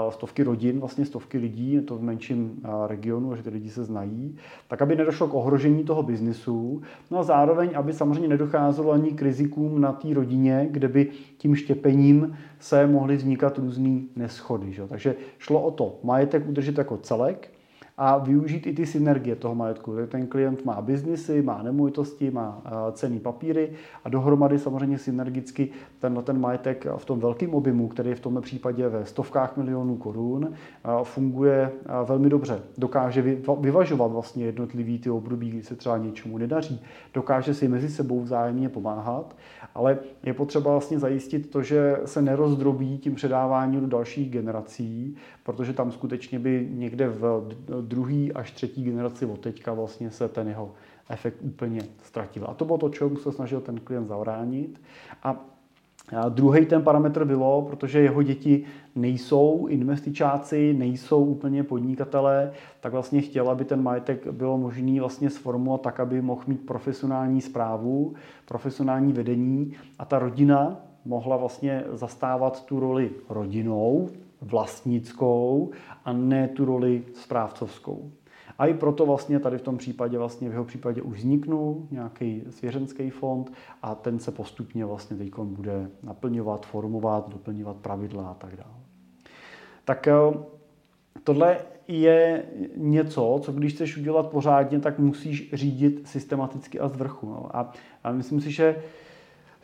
stovky 0.09 0.43
rodin, 0.43 0.79
vlastně 0.79 1.05
stovky 1.05 1.37
lidí, 1.37 1.81
to 1.81 1.97
v 1.97 2.03
menším 2.03 2.61
regionu, 2.87 3.35
že 3.35 3.43
ty 3.43 3.49
lidi 3.49 3.69
se 3.69 3.83
znají, 3.83 4.35
tak 4.67 4.81
aby 4.81 4.95
nedošlo 4.95 5.27
k 5.27 5.33
ohrožení 5.33 5.83
toho 5.83 6.03
biznisu, 6.03 6.81
no 7.11 7.19
a 7.19 7.23
zároveň, 7.23 7.69
aby 7.75 7.93
samozřejmě 7.93 8.27
nedocházelo 8.27 8.91
ani 8.91 9.11
k 9.11 9.21
rizikům 9.21 9.81
na 9.81 9.91
té 9.91 10.13
rodině, 10.13 10.67
kde 10.71 10.87
by 10.87 11.11
tím 11.37 11.55
štěpením 11.55 12.37
se 12.59 12.87
mohly 12.87 13.15
vznikat 13.15 13.57
různé 13.57 14.01
neschody. 14.15 14.73
Že? 14.73 14.87
Takže 14.87 15.15
šlo 15.37 15.61
o 15.61 15.71
to 15.71 15.99
majetek 16.03 16.49
udržet 16.49 16.77
jako 16.77 16.97
celek, 16.97 17.51
a 17.97 18.17
využít 18.17 18.67
i 18.67 18.73
ty 18.73 18.85
synergie 18.85 19.35
toho 19.35 19.55
majetku. 19.55 19.95
Ten 20.07 20.27
klient 20.27 20.65
má 20.65 20.81
biznisy, 20.81 21.41
má 21.41 21.63
nemovitosti, 21.63 22.31
má 22.31 22.61
eh, 22.65 22.69
cený 22.91 23.19
papíry 23.19 23.71
a 24.03 24.09
dohromady 24.09 24.59
samozřejmě 24.59 24.97
synergicky 24.97 25.69
tenhle 25.99 26.23
ten 26.23 26.39
majetek 26.39 26.87
v 26.97 27.05
tom 27.05 27.19
velkém 27.19 27.55
objemu, 27.55 27.87
který 27.87 28.09
je 28.09 28.15
v 28.15 28.19
tomto 28.19 28.41
případě 28.41 28.89
ve 28.89 29.05
stovkách 29.05 29.57
milionů 29.57 29.95
korun, 29.95 30.53
eh, 30.53 30.89
funguje 31.03 31.71
eh, 31.71 31.89
velmi 32.05 32.29
dobře. 32.29 32.59
Dokáže 32.77 33.21
vyvažovat 33.59 34.11
vlastně 34.11 34.45
jednotlivý 34.45 34.99
ty 34.99 35.09
období, 35.09 35.49
kdy 35.49 35.63
se 35.63 35.75
třeba 35.75 35.97
něčemu 35.97 36.37
nedaří. 36.37 36.81
Dokáže 37.13 37.53
si 37.53 37.67
mezi 37.67 37.89
sebou 37.89 38.21
vzájemně 38.21 38.69
pomáhat, 38.69 39.35
ale 39.75 39.97
je 40.23 40.33
potřeba 40.33 40.71
vlastně 40.71 40.99
zajistit 40.99 41.49
to, 41.49 41.63
že 41.63 41.97
se 42.05 42.21
nerozdrobí 42.21 42.97
tím 42.97 43.15
předáváním 43.15 43.81
do 43.81 43.87
dalších 43.87 44.29
generací, 44.29 45.15
protože 45.43 45.73
tam 45.73 45.91
skutečně 45.91 46.39
by 46.39 46.67
někde 46.71 47.07
v 47.07 47.45
druhý 47.85 48.33
až 48.33 48.51
třetí 48.51 48.83
generaci 48.83 49.25
od 49.25 49.39
teďka 49.39 49.73
vlastně 49.73 50.11
se 50.11 50.27
ten 50.27 50.47
jeho 50.47 50.71
efekt 51.09 51.37
úplně 51.41 51.81
ztratil. 52.03 52.45
A 52.47 52.53
to 52.53 52.65
bylo 52.65 52.77
to, 52.77 52.89
čemu 52.89 53.17
se 53.17 53.31
snažil 53.31 53.61
ten 53.61 53.79
klient 53.79 54.07
zabránit. 54.07 54.81
A 55.23 55.45
druhý 56.29 56.65
ten 56.65 56.81
parametr 56.83 57.25
bylo, 57.25 57.61
protože 57.61 57.99
jeho 57.99 58.23
děti 58.23 58.63
nejsou 58.95 59.67
investičáci, 59.67 60.73
nejsou 60.73 61.25
úplně 61.25 61.63
podnikatelé, 61.63 62.51
tak 62.79 62.91
vlastně 62.91 63.21
chtěl, 63.21 63.49
aby 63.49 63.65
ten 63.65 63.83
majetek 63.83 64.27
bylo 64.27 64.57
možný 64.57 64.99
vlastně 64.99 65.29
sformulovat 65.29 65.81
tak, 65.81 65.99
aby 65.99 66.21
mohl 66.21 66.41
mít 66.47 66.65
profesionální 66.65 67.41
zprávu, 67.41 68.13
profesionální 68.45 69.13
vedení 69.13 69.73
a 69.99 70.05
ta 70.05 70.19
rodina 70.19 70.79
mohla 71.05 71.37
vlastně 71.37 71.83
zastávat 71.91 72.65
tu 72.65 72.79
roli 72.79 73.11
rodinou, 73.29 74.09
vlastnickou 74.41 75.71
a 76.05 76.13
ne 76.13 76.47
tu 76.47 76.65
roli 76.65 77.03
správcovskou. 77.13 78.11
A 78.57 78.65
i 78.65 78.73
proto 78.73 79.05
vlastně 79.05 79.39
tady 79.39 79.57
v 79.57 79.61
tom 79.61 79.77
případě, 79.77 80.17
vlastně 80.17 80.49
v 80.49 80.51
jeho 80.51 80.65
případě 80.65 81.01
už 81.01 81.17
vzniknul 81.17 81.87
nějaký 81.91 82.43
svěřenský 82.49 83.09
fond 83.09 83.51
a 83.81 83.95
ten 83.95 84.19
se 84.19 84.31
postupně 84.31 84.85
vlastně 84.85 85.17
teď 85.17 85.31
bude 85.39 85.89
naplňovat, 86.03 86.65
formovat, 86.65 87.29
doplňovat 87.29 87.75
pravidla 87.75 88.29
a 88.29 88.33
tak 88.33 88.55
dále. 88.55 88.75
Tak 89.85 90.07
eh, 90.07 90.13
tohle 91.23 91.57
je 91.87 92.45
něco, 92.75 93.39
co 93.43 93.51
když 93.51 93.73
chceš 93.73 93.97
udělat 93.97 94.29
pořádně, 94.29 94.79
tak 94.79 94.99
musíš 94.99 95.49
řídit 95.53 96.07
systematicky 96.07 96.79
a 96.79 96.89
z 96.89 96.95
vrchu. 96.95 97.29
No. 97.29 97.57
A, 97.57 97.73
a 98.03 98.11
myslím 98.11 98.41
si, 98.41 98.51
že 98.51 98.83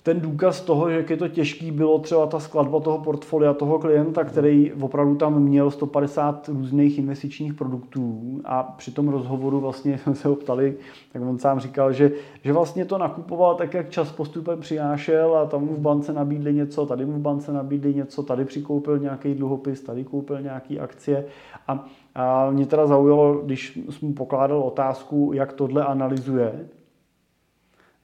ten 0.04 0.20
důkaz 0.20 0.62
toho, 0.62 0.90
že 0.90 0.96
jak 0.96 1.10
je 1.10 1.18
to 1.18 1.28
těžký, 1.28 1.72
bylo 1.72 2.00
třeba 2.00 2.26
ta 2.26 2.40
skladba 2.40 2.80
toho 2.80 2.98
portfolia 2.98 3.54
toho 3.54 3.80
klienta, 3.80 4.24
který 4.24 4.74
opravdu 4.74 5.16
tam 5.16 5.40
měl 5.40 5.72
150 5.72 6.48
různých 6.48 7.00
investičních 7.00 7.54
produktů 7.54 8.42
a 8.46 8.64
při 8.64 8.92
tom 8.92 9.10
rozhovoru 9.10 9.60
vlastně 9.60 9.98
jsme 9.98 10.16
se 10.22 10.28
ho 10.28 10.36
ptali, 10.36 10.78
tak 11.14 11.22
on 11.22 11.40
sám 11.40 11.60
říkal, 11.60 11.94
že, 11.94 12.12
že 12.44 12.54
vlastně 12.54 12.86
to 12.86 12.98
nakupoval 12.98 13.56
tak, 13.56 13.74
jak 13.74 13.90
čas 13.90 14.12
postupem 14.12 14.60
přinášel 14.60 15.38
a 15.38 15.46
tam 15.46 15.62
mu 15.62 15.74
v 15.74 15.80
bance 15.80 16.14
nabídli 16.14 16.54
něco, 16.54 16.86
tady 16.86 17.06
mu 17.06 17.14
v 17.14 17.22
bance 17.22 17.54
nabídli 17.54 17.94
něco, 17.94 18.24
tady 18.24 18.46
přikoupil 18.46 19.00
nějaký 19.00 19.34
dluhopis, 19.34 19.82
tady 19.82 20.04
koupil 20.04 20.42
nějaký 20.42 20.80
akcie. 20.80 21.26
A, 21.68 21.86
a 22.16 22.50
mě 22.52 22.66
teda 22.66 22.88
zaujalo, 22.88 23.42
když 23.46 23.80
jsem 23.90 24.08
mu 24.08 24.14
pokládal 24.14 24.60
otázku, 24.60 25.32
jak 25.34 25.54
tohle 25.54 25.86
analyzuje, 25.86 26.68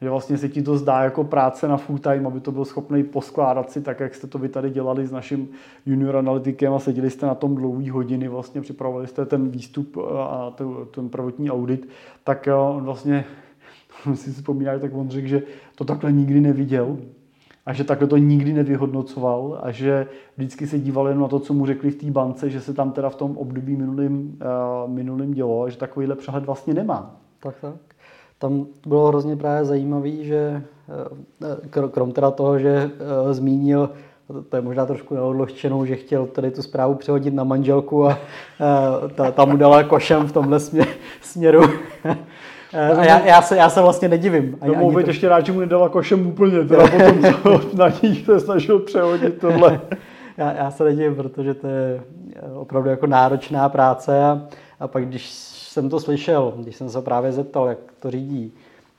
že 0.01 0.09
vlastně 0.09 0.37
se 0.37 0.49
ti 0.49 0.61
to 0.61 0.77
zdá 0.77 1.03
jako 1.03 1.23
práce 1.23 1.67
na 1.67 1.77
full 1.77 1.97
time, 1.97 2.27
aby 2.27 2.39
to 2.39 2.51
byl 2.51 2.65
schopný 2.65 3.03
poskládat 3.03 3.71
si 3.71 3.81
tak, 3.81 3.99
jak 3.99 4.15
jste 4.15 4.27
to 4.27 4.37
vy 4.37 4.49
tady 4.49 4.69
dělali 4.69 5.07
s 5.07 5.11
naším 5.11 5.49
junior 5.85 6.17
analytikem 6.17 6.73
a 6.73 6.79
seděli 6.79 7.09
jste 7.09 7.25
na 7.25 7.35
tom 7.35 7.55
dlouhý 7.55 7.89
hodiny, 7.89 8.27
vlastně 8.27 8.61
připravovali 8.61 9.07
jste 9.07 9.25
ten 9.25 9.49
výstup 9.49 9.97
a 10.17 10.53
ten 10.91 11.09
prvotní 11.09 11.51
audit, 11.51 11.89
tak 12.23 12.47
on 12.57 12.83
vlastně, 12.83 13.25
si 14.13 14.31
vzpomíná, 14.31 14.79
tak 14.79 14.93
on 14.93 15.09
řekl, 15.09 15.27
že 15.27 15.41
to 15.75 15.85
takhle 15.85 16.11
nikdy 16.11 16.41
neviděl, 16.41 16.97
a 17.65 17.73
že 17.73 17.83
takhle 17.83 18.07
to 18.07 18.17
nikdy 18.17 18.53
nevyhodnocoval 18.53 19.59
a 19.63 19.71
že 19.71 20.07
vždycky 20.37 20.67
se 20.67 20.79
díval 20.79 21.07
jen 21.07 21.19
na 21.19 21.27
to, 21.27 21.39
co 21.39 21.53
mu 21.53 21.65
řekli 21.65 21.91
v 21.91 21.95
té 21.95 22.11
bance, 22.11 22.49
že 22.49 22.61
se 22.61 22.73
tam 22.73 22.91
teda 22.91 23.09
v 23.09 23.15
tom 23.15 23.37
období 23.37 23.75
minulým, 23.75 24.39
uh, 24.85 24.91
minulým 24.91 25.33
dělo 25.33 25.63
a 25.63 25.69
že 25.69 25.77
takovýhle 25.77 26.15
přehled 26.15 26.45
vlastně 26.45 26.73
nemá. 26.73 27.15
Tak, 27.39 27.55
tak 27.61 27.96
tam 28.39 28.65
bylo 28.87 29.07
hrozně 29.07 29.35
právě 29.35 29.65
zajímavý, 29.65 30.25
že 30.25 30.63
eh, 31.83 31.87
krom 31.91 32.11
teda 32.11 32.31
toho, 32.31 32.59
že 32.59 32.91
eh, 33.29 33.33
zmínil, 33.33 33.89
to 34.49 34.55
je 34.55 34.61
možná 34.61 34.85
trošku 34.85 35.15
neodložčenou, 35.15 35.85
že 35.85 35.95
chtěl 35.95 36.25
tady 36.25 36.51
tu 36.51 36.61
zprávu 36.61 36.95
přehodit 36.95 37.33
na 37.33 37.43
manželku 37.43 38.05
a 38.05 38.17
eh, 38.17 39.09
ta, 39.15 39.31
ta 39.31 39.45
mu 39.45 39.57
dala 39.57 39.83
košem 39.83 40.27
v 40.27 40.31
tomhle 40.31 40.59
směru. 41.21 41.61
A 42.73 43.03
já, 43.03 43.25
já, 43.25 43.41
se, 43.41 43.57
já 43.57 43.69
se 43.69 43.81
vlastně 43.81 44.07
nedivím. 44.07 44.57
Ani, 44.61 44.75
no, 44.75 44.91
to... 44.91 44.99
ještě 44.99 45.29
rád, 45.29 45.45
že 45.45 45.51
mu 45.51 45.59
nedala 45.59 45.89
košem 45.89 46.27
úplně, 46.27 46.63
teda 46.63 46.87
potom 46.87 47.61
na 47.73 47.87
ní 48.03 48.15
se 48.15 48.39
snažil 48.39 48.79
přehodit 48.79 49.39
tohle. 49.39 49.81
já, 50.37 50.53
já 50.53 50.71
se 50.71 50.83
nedivím, 50.83 51.15
protože 51.15 51.53
to 51.53 51.67
je 51.67 52.01
opravdu 52.53 52.89
jako 52.89 53.07
náročná 53.07 53.69
práce 53.69 54.23
a, 54.23 54.41
a 54.79 54.87
pak 54.87 55.05
když 55.05 55.29
jsem 55.77 55.89
to 55.89 55.99
slyšel, 55.99 56.53
když 56.57 56.75
jsem 56.75 56.89
se 56.89 57.01
právě 57.01 57.31
zeptal, 57.31 57.67
jak 57.67 57.77
to 57.99 58.11
řídí, 58.11 58.53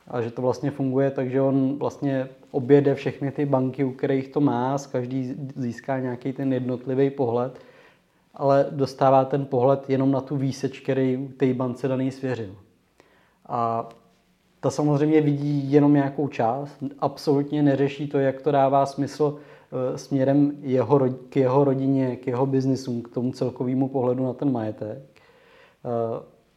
a 0.09 0.21
že 0.21 0.31
to 0.31 0.43
vlastně 0.43 0.71
funguje, 0.71 1.11
takže 1.11 1.41
on 1.41 1.79
vlastně 1.79 2.29
objede 2.51 2.95
všechny 2.95 3.31
ty 3.31 3.47
banky, 3.47 3.85
u 3.85 3.93
kterých 3.93 4.29
to 4.29 4.41
má, 4.41 4.79
z 4.79 4.87
každý 4.87 5.35
získá 5.57 5.99
nějaký 5.99 6.33
ten 6.33 6.53
jednotlivý 6.53 7.11
pohled, 7.11 7.59
ale 8.35 8.67
dostává 8.71 9.25
ten 9.25 9.47
pohled 9.47 9.91
jenom 9.91 10.11
na 10.11 10.21
tu 10.21 10.37
výseč, 10.37 10.81
který 10.81 11.29
té 11.37 11.55
bance 11.55 11.89
daný 11.89 12.11
svěřil. 12.11 12.55
A 13.47 13.89
ta 14.61 14.71
samozřejmě 14.71 15.21
vidí 15.21 15.73
jenom 15.73 15.95
nějakou 15.95 16.29
část, 16.29 16.77
absolutně 16.99 17.63
neřeší 17.63 18.09
to, 18.09 18.19
jak 18.19 18.43
to 18.43 18.53
dává 18.53 18.87
smysl 18.87 19.37
eh, 19.37 19.99
směrem 19.99 20.53
jeho, 20.61 21.01
k 21.29 21.37
jeho 21.37 21.65
rodině, 21.65 22.17
k 22.17 22.27
jeho 22.27 22.47
biznisům, 22.47 23.03
k 23.03 23.09
tomu 23.09 23.33
celkovému 23.33 23.89
pohledu 23.89 24.25
na 24.25 24.33
ten 24.33 24.53
majetek. 24.53 24.99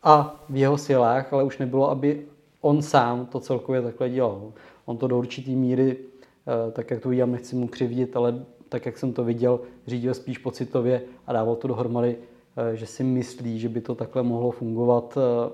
A 0.03 0.43
v 0.49 0.55
jeho 0.55 0.77
silách, 0.77 1.33
ale 1.33 1.43
už 1.43 1.57
nebylo, 1.57 1.89
aby 1.89 2.25
on 2.61 2.81
sám 2.81 3.25
to 3.25 3.39
celkově 3.39 3.81
takhle 3.81 4.09
dělal. 4.09 4.53
On 4.85 4.97
to 4.97 5.07
do 5.07 5.17
určitý 5.17 5.55
míry, 5.55 5.97
eh, 5.97 6.71
tak 6.71 6.91
jak 6.91 7.01
to 7.01 7.09
vidím, 7.09 7.31
nechci 7.31 7.55
mu 7.55 7.67
křivdit, 7.67 8.15
ale 8.15 8.45
tak 8.69 8.85
jak 8.85 8.97
jsem 8.97 9.13
to 9.13 9.23
viděl, 9.23 9.59
řídil 9.87 10.13
spíš 10.13 10.37
pocitově 10.37 11.01
a 11.27 11.33
dával 11.33 11.55
to 11.55 11.67
dohromady, 11.67 12.15
eh, 12.57 12.75
že 12.75 12.85
si 12.85 13.03
myslí, 13.03 13.59
že 13.59 13.69
by 13.69 13.81
to 13.81 13.95
takhle 13.95 14.23
mohlo 14.23 14.51
fungovat. 14.51 15.17
Eh, 15.17 15.51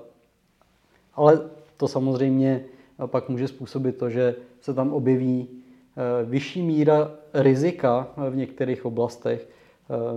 ale 1.14 1.40
to 1.76 1.88
samozřejmě 1.88 2.64
pak 3.06 3.28
může 3.28 3.48
způsobit 3.48 3.96
to, 3.96 4.10
že 4.10 4.34
se 4.60 4.74
tam 4.74 4.92
objeví 4.92 5.48
vyšší 6.24 6.62
míra 6.62 7.10
rizika 7.34 8.08
v 8.30 8.36
některých 8.36 8.84
oblastech, 8.84 9.48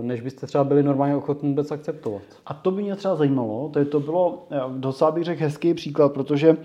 než 0.02 0.20
byste 0.20 0.46
třeba 0.46 0.64
byli 0.64 0.82
normálně 0.82 1.16
ochotní 1.16 1.48
vůbec 1.48 1.70
akceptovat. 1.70 2.22
A 2.46 2.54
to 2.54 2.70
by 2.70 2.82
mě 2.82 2.96
třeba 2.96 3.16
zajímalo, 3.16 3.68
to, 3.72 3.78
je, 3.78 3.84
to 3.84 4.00
bylo, 4.00 4.46
eh, 4.50 4.60
docela 4.68 5.10
bych 5.10 5.24
řekl 5.24 5.42
hezký 5.42 5.74
příklad, 5.74 6.12
protože 6.12 6.56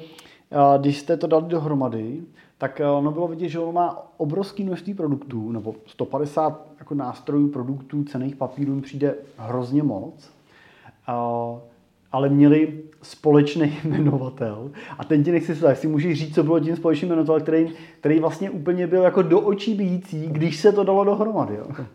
eh, 0.52 0.80
když 0.80 1.00
jste 1.00 1.18
to 1.18 1.28
dali 1.28 1.46
dohromady, 1.48 2.22
tak 2.58 2.82
ono 2.98 3.12
bylo 3.12 3.28
vidět, 3.28 3.50
že 3.50 3.60
on 3.60 3.76
má 3.76 4.14
obrovský 4.18 4.64
množství 4.64 4.94
produktů, 4.94 5.52
nebo 5.52 5.76
150 5.86 6.68
jako 6.80 6.96
nástrojů 6.96 7.48
produktů, 7.48 8.04
cených 8.04 8.36
papírů 8.36 8.82
přijde 8.82 9.16
hrozně 9.38 9.84
moc, 9.84 10.30
ale 12.12 12.30
měli 12.30 12.84
společný 13.02 13.78
jmenovatel. 13.84 14.72
A 14.98 15.06
ten 15.06 15.24
ti 15.24 15.32
nechci 15.32 15.56
tak 15.56 15.78
si 15.78 15.88
můžeš 15.88 16.20
říct, 16.20 16.36
co 16.36 16.44
bylo 16.44 16.60
tím 16.60 16.76
společným 16.76 17.10
jmenovatelem, 17.10 17.42
který, 17.42 17.74
který 18.00 18.20
vlastně 18.20 18.50
úplně 18.50 18.88
byl 18.88 19.02
jako 19.02 19.22
do 19.22 19.40
očí 19.40 19.74
bíjící, 19.74 20.28
když 20.28 20.58
se 20.58 20.72
to 20.72 20.84
dalo 20.84 21.04
dohromady. 21.04 21.56
Jo. 21.56 21.86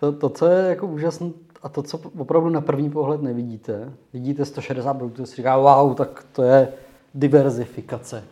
To, 0.00 0.12
to, 0.12 0.28
co 0.28 0.46
je 0.46 0.68
jako 0.68 0.86
úžasné, 0.86 1.30
a 1.62 1.68
to, 1.68 1.82
co 1.82 2.00
opravdu 2.18 2.48
na 2.48 2.60
první 2.60 2.90
pohled 2.90 3.22
nevidíte, 3.22 3.92
vidíte 4.12 4.44
160 4.44 4.94
produktů, 4.94 5.26
si 5.26 5.36
říká, 5.36 5.58
wow, 5.58 5.94
tak 5.94 6.26
to 6.32 6.42
je 6.42 6.72
diverzifikace. 7.14 8.24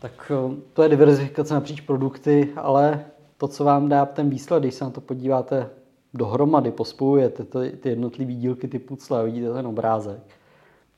Tak 0.00 0.32
eh, 0.34 0.56
to 0.72 0.82
je 0.82 0.88
diverzifikace 0.88 1.54
napříč 1.54 1.80
produkty, 1.80 2.52
ale 2.56 3.04
to, 3.38 3.48
co 3.48 3.64
vám 3.64 3.88
dá 3.88 4.06
ten 4.06 4.30
výsledek, 4.30 4.62
když 4.62 4.74
se 4.74 4.84
na 4.84 4.90
to 4.90 5.00
podíváte 5.00 5.70
dohromady, 6.14 6.70
pospojujete 6.70 7.44
ty 7.80 7.88
jednotlivé 7.88 8.32
dílky 8.32 8.68
ty 8.68 8.78
pucle 8.78 9.20
a 9.20 9.22
vidíte 9.22 9.52
ten 9.52 9.66
obrázek, 9.66 10.20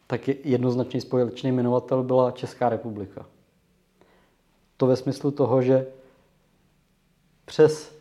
tak 0.07 0.29
jednoznačně 0.29 1.01
společný 1.01 1.53
jmenovatel 1.53 2.03
byla 2.03 2.31
Česká 2.31 2.69
republika. 2.69 3.27
To 4.77 4.87
ve 4.87 4.97
smyslu 4.97 5.31
toho, 5.31 5.63
že 5.63 5.87
přes 7.45 7.95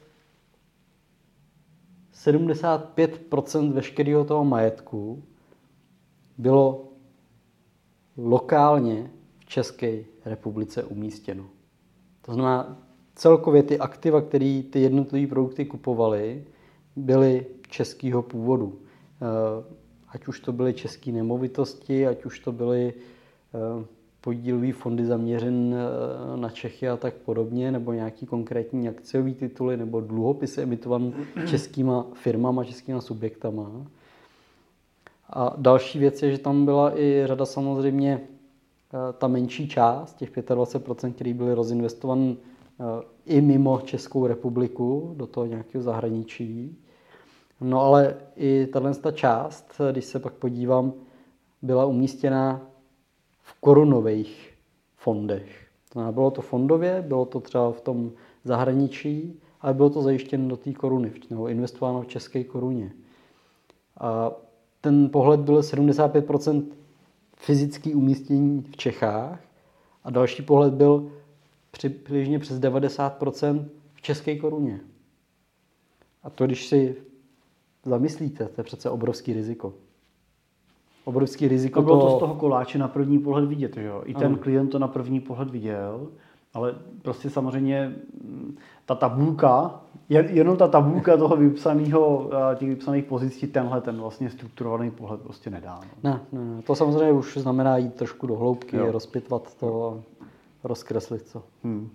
75% 2.25 3.73
veškerého 3.73 4.25
toho 4.25 4.45
majetku 4.45 5.23
bylo 6.37 6.91
lokálně 8.17 9.11
v 9.39 9.45
České 9.45 10.03
republice 10.25 10.83
umístěno. 10.83 11.45
To 12.21 12.33
znamená, 12.33 12.77
celkově 13.15 13.63
ty 13.63 13.79
aktiva, 13.79 14.21
které 14.21 14.63
ty 14.69 14.79
jednotlivé 14.81 15.27
produkty 15.27 15.65
kupovaly, 15.65 16.45
byly 16.95 17.45
českého 17.69 18.21
původu. 18.21 18.79
Eh, 18.81 19.73
ať 20.07 20.27
už 20.27 20.39
to 20.39 20.53
byly 20.53 20.73
české 20.73 21.11
nemovitosti, 21.11 22.07
ať 22.07 22.25
už 22.25 22.39
to 22.39 22.51
byly 22.51 22.93
eh, 24.23 24.33
podílové 24.33 24.73
fondy 24.73 25.05
zaměřen 25.05 25.75
eh, 25.75 26.37
na 26.37 26.49
Čechy 26.49 26.89
a 26.89 26.97
tak 26.97 27.13
podobně, 27.13 27.71
nebo 27.71 27.93
nějaký 27.93 28.25
konkrétní 28.25 28.89
akciový 28.89 29.33
tituly, 29.33 29.77
nebo 29.77 30.01
dluhopisy 30.01 30.61
emitované 30.61 31.11
českýma 31.47 32.05
firmama, 32.13 32.63
českýma 32.63 33.01
subjektama. 33.01 33.71
A 35.29 35.53
další 35.57 35.99
věc 35.99 36.23
je, 36.23 36.31
že 36.31 36.37
tam 36.37 36.65
byla 36.65 36.99
i 36.99 37.23
řada 37.25 37.45
samozřejmě 37.45 38.21
ta 39.17 39.27
menší 39.27 39.67
část, 39.67 40.17
těch 40.17 40.37
25%, 40.37 41.13
který 41.13 41.33
byly 41.33 41.53
rozinvestované 41.53 42.35
i 43.25 43.41
mimo 43.41 43.81
Českou 43.83 44.27
republiku, 44.27 45.13
do 45.17 45.27
toho 45.27 45.45
nějakého 45.45 45.83
zahraničí. 45.83 46.77
No 47.61 47.81
ale 47.81 48.15
i 48.35 48.67
tato 48.73 49.11
část, 49.11 49.81
když 49.91 50.05
se 50.05 50.19
pak 50.19 50.33
podívám, 50.33 50.93
byla 51.61 51.85
umístěna 51.85 52.61
korunových 53.63 54.53
fondech. 54.95 55.67
To 55.93 56.11
bylo 56.11 56.31
to 56.31 56.41
fondově, 56.41 57.01
bylo 57.07 57.25
to 57.25 57.39
třeba 57.39 57.71
v 57.71 57.81
tom 57.81 58.11
zahraničí, 58.43 59.39
ale 59.61 59.73
bylo 59.73 59.89
to 59.89 60.01
zajištěno 60.01 60.47
do 60.47 60.57
té 60.57 60.73
koruny, 60.73 61.11
nebo 61.29 61.47
investováno 61.47 62.01
v 62.01 62.07
české 62.07 62.43
koruně. 62.43 62.91
A 63.99 64.31
ten 64.81 65.09
pohled 65.09 65.39
byl 65.39 65.59
75% 65.59 66.65
fyzický 67.35 67.95
umístění 67.95 68.61
v 68.61 68.77
Čechách 68.77 69.39
a 70.03 70.11
další 70.11 70.41
pohled 70.41 70.73
byl 70.73 71.11
přibližně 71.71 72.39
přes 72.39 72.59
90% 72.59 73.65
v 73.93 74.01
české 74.01 74.35
koruně. 74.35 74.79
A 76.23 76.29
to, 76.29 76.45
když 76.45 76.67
si 76.67 76.95
zamyslíte, 77.85 78.45
to 78.45 78.61
je 78.61 78.63
přece 78.63 78.89
obrovský 78.89 79.33
riziko. 79.33 79.73
Obrovský 81.05 81.47
riziko 81.47 81.79
to 81.79 81.85
bylo 81.85 81.99
to, 81.99 82.07
to 82.07 82.17
z 82.17 82.19
toho 82.19 82.35
koláče 82.35 82.77
na 82.77 82.87
první 82.87 83.19
pohled 83.19 83.45
vidět, 83.45 83.75
že 83.75 83.83
jo? 83.83 84.01
I 84.05 84.13
ten 84.13 84.25
ano. 84.25 84.37
klient 84.37 84.69
to 84.69 84.79
na 84.79 84.87
první 84.87 85.19
pohled 85.19 85.49
viděl, 85.49 86.07
ale 86.53 86.75
prostě 87.01 87.29
samozřejmě 87.29 87.95
mm, 88.23 88.57
ta 88.85 88.95
tabulka, 88.95 89.81
jenom 90.09 90.57
ta 90.57 90.67
tabulka 90.67 91.17
toho 91.17 91.35
vypsaného, 91.35 92.29
těch 92.55 92.69
vypsaných 92.69 93.03
pozic 93.05 93.45
tenhle 93.51 93.81
ten 93.81 93.97
vlastně 93.97 94.29
strukturovaný 94.29 94.91
pohled 94.91 95.21
prostě 95.21 95.49
nedá. 95.49 95.79
No. 96.03 96.11
Ne, 96.11 96.21
ne, 96.31 96.55
ne, 96.55 96.61
to 96.61 96.75
samozřejmě 96.75 97.11
už 97.11 97.37
znamená 97.37 97.77
jít 97.77 97.93
trošku 97.93 98.27
do 98.27 98.35
hloubky, 98.35 98.77
jo. 98.77 98.91
rozpitvat 98.91 99.55
to 99.55 99.85
a 99.89 100.23
rozkreslit 100.67 101.27
co. 101.27 101.43
Hmm. 101.63 101.89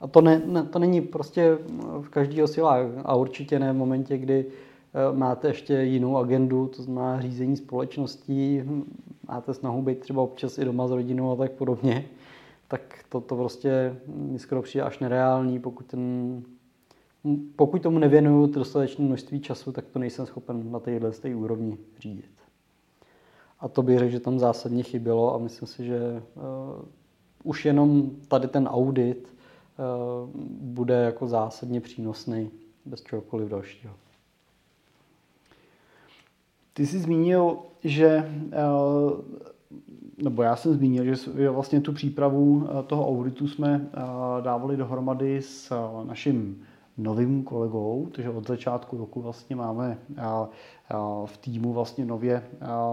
A 0.00 0.06
to, 0.06 0.20
ne, 0.20 0.42
ne, 0.46 0.62
to 0.62 0.78
není 0.78 1.00
prostě 1.00 1.58
v 2.00 2.08
každého 2.08 2.48
silách 2.48 2.86
a 3.04 3.14
určitě 3.14 3.58
ne 3.58 3.72
v 3.72 3.76
momentě, 3.76 4.18
kdy 4.18 4.46
Eh, 4.46 4.67
máte 5.12 5.48
ještě 5.48 5.74
jinou 5.74 6.16
agendu, 6.16 6.66
to 6.66 6.82
znamená 6.82 7.20
řízení 7.20 7.56
společností, 7.56 8.62
máte 9.28 9.54
snahu 9.54 9.82
být 9.82 9.98
třeba 9.98 10.22
občas 10.22 10.58
i 10.58 10.64
doma 10.64 10.88
s 10.88 10.90
rodinou 10.90 11.32
a 11.32 11.36
tak 11.36 11.52
podobně, 11.52 12.04
tak 12.68 13.04
to, 13.08 13.20
to 13.20 13.36
prostě 13.36 13.96
mi 14.06 14.38
skoro 14.38 14.62
přijde 14.62 14.84
až 14.84 14.98
nereální, 14.98 15.60
pokud, 15.60 15.86
ten, 15.86 16.42
pokud 17.56 17.82
tomu 17.82 17.98
nevěnuju 17.98 18.46
dostatečné 18.46 19.04
množství 19.04 19.40
času, 19.40 19.72
tak 19.72 19.84
to 19.86 19.98
nejsem 19.98 20.26
schopen 20.26 20.72
na 20.72 20.80
téhle 20.80 21.10
té 21.10 21.34
úrovni 21.34 21.78
řídit. 21.98 22.30
A 23.60 23.68
to 23.68 23.82
bych 23.82 23.98
řekl, 23.98 24.10
že 24.10 24.20
tam 24.20 24.38
zásadně 24.38 24.82
chybělo 24.82 25.34
a 25.34 25.38
myslím 25.38 25.68
si, 25.68 25.84
že 25.84 26.22
uh, 26.34 26.42
už 27.44 27.64
jenom 27.64 28.10
tady 28.28 28.48
ten 28.48 28.68
audit 28.68 29.28
uh, 30.28 30.40
bude 30.60 30.94
jako 30.94 31.26
zásadně 31.26 31.80
přínosný 31.80 32.50
bez 32.84 33.02
čehokoliv 33.02 33.48
dalšího. 33.48 33.94
Ty 36.78 36.86
jsi 36.86 36.98
zmínil, 36.98 37.58
že, 37.84 38.30
eh, 38.52 38.58
nebo 40.22 40.42
já 40.42 40.56
jsem 40.56 40.74
zmínil, 40.74 41.04
že 41.04 41.50
vlastně 41.50 41.80
tu 41.80 41.92
přípravu 41.92 42.66
eh, 42.66 42.82
toho 42.82 43.08
auditu 43.08 43.48
jsme 43.48 43.88
eh, 43.92 44.00
dávali 44.42 44.76
dohromady 44.76 45.42
s 45.42 45.72
naším 46.04 46.62
novým 46.98 47.42
kolegou, 47.42 48.08
takže 48.12 48.30
od 48.30 48.46
začátku 48.46 48.96
roku 48.96 49.22
vlastně 49.22 49.56
máme 49.56 49.98
v 51.26 51.36
týmu 51.36 51.72
vlastně 51.72 52.04
nově 52.04 52.42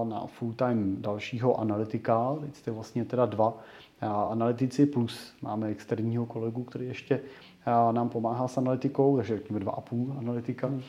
na 0.04 0.26
full 0.26 0.54
time 0.54 0.98
dalšího 1.00 1.60
analytika, 1.60 2.36
teď 2.41 2.56
jste 2.56 2.71
vlastně 2.71 3.06
teda 3.06 3.26
dva 3.26 3.58
analytici 4.30 4.86
plus 4.86 5.34
máme 5.41 5.67
externího 5.67 6.26
kolegu, 6.26 6.63
který 6.63 6.86
ještě 6.86 7.19
nám 7.91 8.10
pomáhá 8.10 8.48
s 8.48 8.58
analytikou, 8.58 9.15
takže 9.17 9.38
řekněme 9.38 9.60
dva 9.60 9.71
a 9.71 9.82
půl 9.82 10.15
analytika. 10.19 10.67
Hmm. 10.67 10.82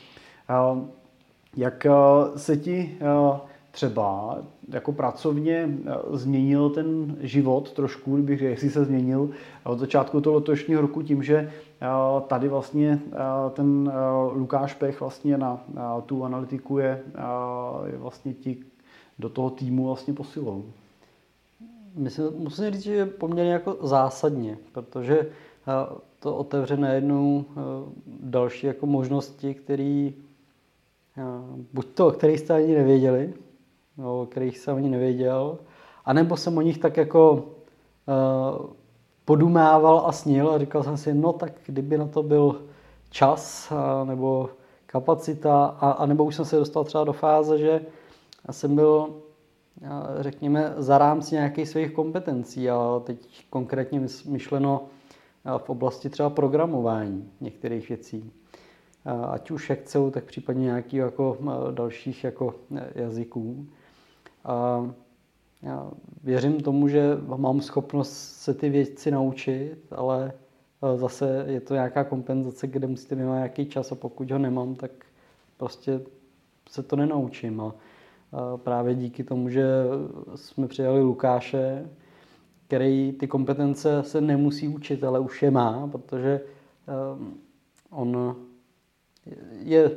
Jak 1.57 1.85
eh, 1.85 1.91
se 2.35 2.57
ti 2.57 2.97
eh, 3.01 3.39
třeba 3.71 4.37
jako 4.69 4.91
pracovně 4.91 5.69
eh, 5.69 5.93
změnil 6.11 6.69
ten 6.69 7.17
život 7.19 7.71
trošku, 7.71 8.15
kdybych 8.15 8.39
řekl, 8.39 8.51
jestli 8.51 8.69
se 8.69 8.85
změnil 8.85 9.29
od 9.63 9.79
začátku 9.79 10.21
toho 10.21 10.35
letošního 10.35 10.81
roku 10.81 11.01
tím, 11.01 11.23
že 11.23 11.51
tady 12.27 12.47
vlastně 12.47 12.99
ten 13.53 13.91
Lukáš 14.33 14.73
Pech 14.73 14.99
vlastně 14.99 15.37
na 15.37 15.63
tu 16.05 16.23
analytiku 16.23 16.77
je, 16.77 17.01
je 17.85 17.97
vlastně 17.97 18.33
ti 18.33 18.57
do 19.19 19.29
toho 19.29 19.49
týmu 19.49 19.85
vlastně 19.85 20.13
posilou. 20.13 20.65
Myslím, 21.95 22.27
musím 22.37 22.71
říct, 22.71 22.83
že 22.83 23.05
poměrně 23.05 23.51
jako 23.51 23.77
zásadně, 23.81 24.57
protože 24.71 25.29
to 26.19 26.35
otevře 26.35 26.77
najednou 26.77 27.45
další 28.19 28.67
jako 28.67 28.85
možnosti, 28.85 29.53
které 29.53 30.11
buď 31.73 31.87
to, 31.87 32.07
o 32.07 32.11
kterých 32.11 32.39
jste 32.39 32.53
ani 32.53 32.75
nevěděli, 32.75 33.33
o 34.05 34.27
kterých 34.31 34.57
jsem 34.57 34.77
ani 34.77 34.89
nevěděl, 34.89 35.57
anebo 36.05 36.37
jsem 36.37 36.57
o 36.57 36.61
nich 36.61 36.77
tak 36.77 36.97
jako 36.97 37.31
uh, 37.33 38.65
podumával 39.25 40.03
a 40.05 40.11
snil 40.11 40.49
a 40.49 40.57
říkal 40.57 40.83
jsem 40.83 40.97
si, 40.97 41.13
no 41.13 41.33
tak 41.33 41.51
kdyby 41.65 41.97
na 41.97 42.07
to 42.07 42.23
byl 42.23 42.61
čas 43.09 43.73
nebo 44.03 44.49
kapacita, 44.85 45.65
a, 45.65 45.91
a 45.91 46.05
nebo 46.05 46.25
už 46.25 46.35
jsem 46.35 46.45
se 46.45 46.55
dostal 46.55 46.83
třeba 46.83 47.03
do 47.03 47.13
fáze, 47.13 47.57
že 47.57 47.81
jsem 48.51 48.75
byl, 48.75 49.09
řekněme, 50.19 50.73
za 50.77 50.97
rámci 50.97 51.35
nějakých 51.35 51.69
svých 51.69 51.91
kompetencí 51.91 52.69
a 52.69 53.01
teď 53.03 53.45
konkrétně 53.49 54.01
myšleno 54.25 54.81
v 55.57 55.69
oblasti 55.69 56.09
třeba 56.09 56.29
programování 56.29 57.31
některých 57.41 57.89
věcí 57.89 58.31
ať 59.07 59.51
už 59.51 59.69
Excelu, 59.69 60.11
tak 60.11 60.23
případně 60.23 60.63
nějakých 60.63 60.99
jako 60.99 61.37
dalších 61.71 62.23
jako 62.23 62.55
e, 62.75 63.01
jazyků. 63.01 63.67
A 64.43 64.89
já 65.61 65.91
věřím 66.23 66.61
tomu, 66.61 66.87
že 66.87 67.17
mám 67.37 67.61
schopnost 67.61 68.13
se 68.13 68.53
ty 68.53 68.69
věci 68.69 69.11
naučit, 69.11 69.77
ale 69.91 70.31
e, 70.93 70.97
zase 70.97 71.45
je 71.47 71.61
to 71.61 71.73
nějaká 71.73 72.03
kompenzace, 72.03 72.67
kde 72.67 72.87
musíte 72.87 73.15
mít 73.15 73.23
nějaký 73.23 73.65
čas 73.65 73.91
a 73.91 73.95
pokud 73.95 74.31
ho 74.31 74.37
nemám, 74.37 74.75
tak 74.75 74.91
prostě 75.57 76.01
se 76.69 76.83
to 76.83 76.95
nenaučím. 76.95 77.61
A 77.61 77.73
právě 78.57 78.95
díky 78.95 79.23
tomu, 79.23 79.49
že 79.49 79.65
jsme 80.35 80.67
přijali 80.67 81.01
Lukáše, 81.01 81.89
který 82.67 83.11
ty 83.19 83.27
kompetence 83.27 84.03
se 84.03 84.21
nemusí 84.21 84.67
učit, 84.67 85.03
ale 85.03 85.19
už 85.19 85.43
je 85.43 85.51
má, 85.51 85.87
protože 85.87 86.41
on 87.89 88.35
je 89.59 89.91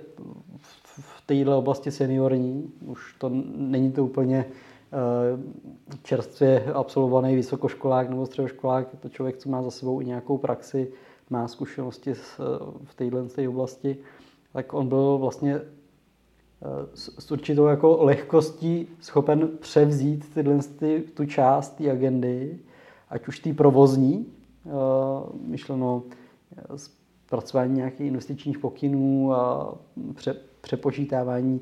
v 0.95 1.23
této 1.27 1.59
oblasti 1.59 1.90
seniorní, 1.90 2.73
už 2.87 3.14
to 3.19 3.31
není 3.57 3.93
to 3.93 4.05
úplně 4.05 4.47
eh, 4.47 5.97
čerstvě 6.03 6.64
absolvovaný 6.75 7.35
vysokoškolák 7.35 8.09
nebo 8.09 8.27
středoškolák, 8.27 8.88
je 8.93 8.99
to 8.99 9.09
člověk, 9.09 9.37
co 9.37 9.49
má 9.49 9.62
za 9.62 9.71
sebou 9.71 10.01
i 10.01 10.05
nějakou 10.05 10.38
praxi, 10.38 10.93
má 11.31 11.49
zkušenosti 11.49 12.14
v 12.85 12.95
této 12.97 13.27
oblasti, 13.49 13.97
tak 14.53 14.75
on 14.75 14.88
byl 14.88 15.19
vlastně 15.19 15.55
eh, 15.55 15.64
s 16.95 17.33
určitou 17.33 17.66
jako 17.66 18.05
lehkostí 18.05 18.88
schopen 19.01 19.49
převzít 19.61 20.35
tyhle, 20.35 20.59
tu 21.14 21.27
část 21.27 21.71
té 21.71 21.90
agendy 21.90 22.59
ať 23.11 23.29
už 23.29 23.38
ty 23.38 23.53
provozní, 23.53 24.27
myšleno 25.47 26.03
zpracování 27.31 27.75
nějakých 27.75 28.07
investičních 28.07 28.59
pokynů 28.59 29.35
a 29.35 29.75
pře, 30.14 30.37
přepočítávání 30.61 31.61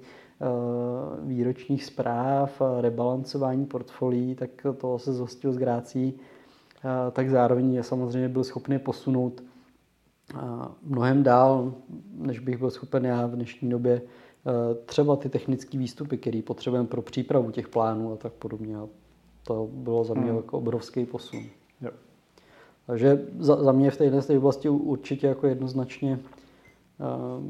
výročních 1.23 1.85
zpráv, 1.85 2.63
rebalancování 2.81 3.67
portfolií, 3.67 4.35
tak 4.35 4.51
to 4.81 4.99
se 4.99 5.13
zhostil 5.13 5.53
z 5.53 5.59
Grácí, 5.59 6.15
tak 7.13 7.31
zároveň 7.31 7.75
je 7.75 7.83
samozřejmě 7.83 8.29
byl 8.29 8.45
schopný 8.45 8.79
posunout 8.79 9.43
mnohem 10.83 11.23
dál, 11.23 11.75
než 12.17 12.39
bych 12.39 12.59
byl 12.59 12.71
schopen 12.71 13.07
já 13.07 13.27
v 13.27 13.35
dnešní 13.35 13.71
době 13.71 14.03
třeba 14.87 15.17
ty 15.17 15.29
technické 15.29 15.79
výstupy, 15.79 16.19
které 16.19 16.43
potřebujeme 16.43 16.89
pro 16.89 17.03
přípravu 17.03 17.51
těch 17.51 17.69
plánů 17.69 18.13
a 18.13 18.17
tak 18.17 18.33
podobně. 18.33 18.77
A 18.77 18.89
to 19.43 19.69
bylo 19.73 20.05
za 20.05 20.15
mě 20.15 20.27
hmm. 20.27 20.37
jako 20.37 20.59
obrovský 20.59 21.07
posun. 21.07 21.41
Takže 22.89 23.27
za, 23.39 23.63
za 23.63 23.73
mě 23.73 23.91
v 23.91 23.97
této 23.97 24.37
oblasti 24.37 24.69
určitě 24.69 25.27
jako 25.27 25.47
jednoznačně 25.47 26.19
uh, 26.19 27.45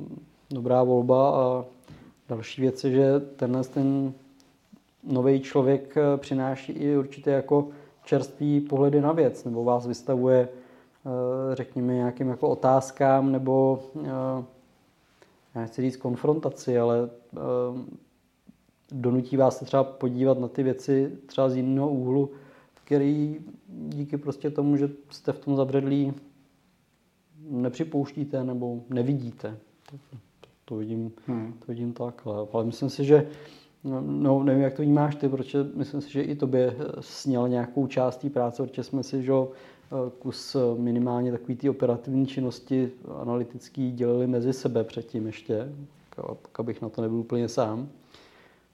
dobrá 0.51 0.83
volba 0.83 1.31
a 1.31 1.65
další 2.29 2.61
věc 2.61 2.85
je, 2.85 2.91
že 2.91 3.21
tenhle 3.21 3.65
ten 3.65 4.13
nový 5.03 5.41
člověk 5.41 5.97
eh, 5.97 6.17
přináší 6.17 6.73
i 6.73 6.97
určitě 6.97 7.31
jako 7.31 7.69
čerstvý 8.05 8.61
pohledy 8.61 9.01
na 9.01 9.13
věc, 9.13 9.45
nebo 9.45 9.65
vás 9.65 9.87
vystavuje, 9.87 10.49
uh, 11.05 11.13
řekněme, 11.55 11.95
nějakým 11.95 12.29
jako 12.29 12.49
otázkám, 12.49 13.33
nebo 13.33 13.83
uh, 13.95 14.05
já 15.55 15.61
nechci 15.61 15.83
říct 15.83 15.97
konfrontaci, 15.97 16.79
ale 16.79 17.03
uh, 17.03 17.79
donutí 18.93 19.37
vás 19.37 19.59
se 19.59 19.65
třeba 19.65 19.85
podívat 19.85 20.39
na 20.39 20.49
ty 20.49 20.63
věci 20.63 21.13
třeba 21.27 21.49
z 21.49 21.57
jiného 21.57 21.91
úhlu, 21.91 22.31
který 22.89 23.37
díky 23.69 24.17
prostě 24.17 24.51
tomu, 24.51 24.77
že 24.77 24.91
jste 25.11 25.33
v 25.33 25.39
tom 25.39 25.57
zabředlí, 25.57 26.13
nepřipouštíte 27.51 28.45
nebo 28.45 28.81
nevidíte. 28.91 29.59
To, 29.91 29.97
to, 30.65 30.77
vidím, 30.77 31.13
hmm. 31.27 31.53
to 31.53 31.65
vidím 31.69 31.93
takhle. 31.93 32.47
Ale 32.53 32.65
myslím 32.65 32.91
si, 32.91 33.05
že 33.05 33.29
No, 34.01 34.43
nevím, 34.45 34.63
jak 34.63 34.75
to 34.75 34.83
vnímáš 34.83 35.17
ty, 35.17 35.29
protože 35.29 35.59
myslím 35.75 36.01
si, 36.01 36.13
že 36.13 36.23
i 36.23 36.37
tobě 36.37 36.77
sněl 37.01 37.49
nějakou 37.49 37.87
část 37.87 38.17
té 38.17 38.31
práce, 38.31 38.63
protože 38.63 38.83
jsme 38.85 39.03
si, 39.03 39.23
že 39.23 39.33
kus 40.19 40.57
minimálně 40.77 41.33
takový 41.33 41.57
ty 41.57 41.71
operativní 41.71 42.27
činnosti 42.27 42.91
analytický 43.21 43.93
dělali 43.93 44.27
mezi 44.27 44.53
sebe 44.53 44.85
předtím 44.85 45.27
ještě, 45.27 45.73
abych 46.55 46.83
na 46.83 46.89
to 46.89 47.03
nebyl 47.03 47.19
úplně 47.19 47.49
sám. 47.49 47.89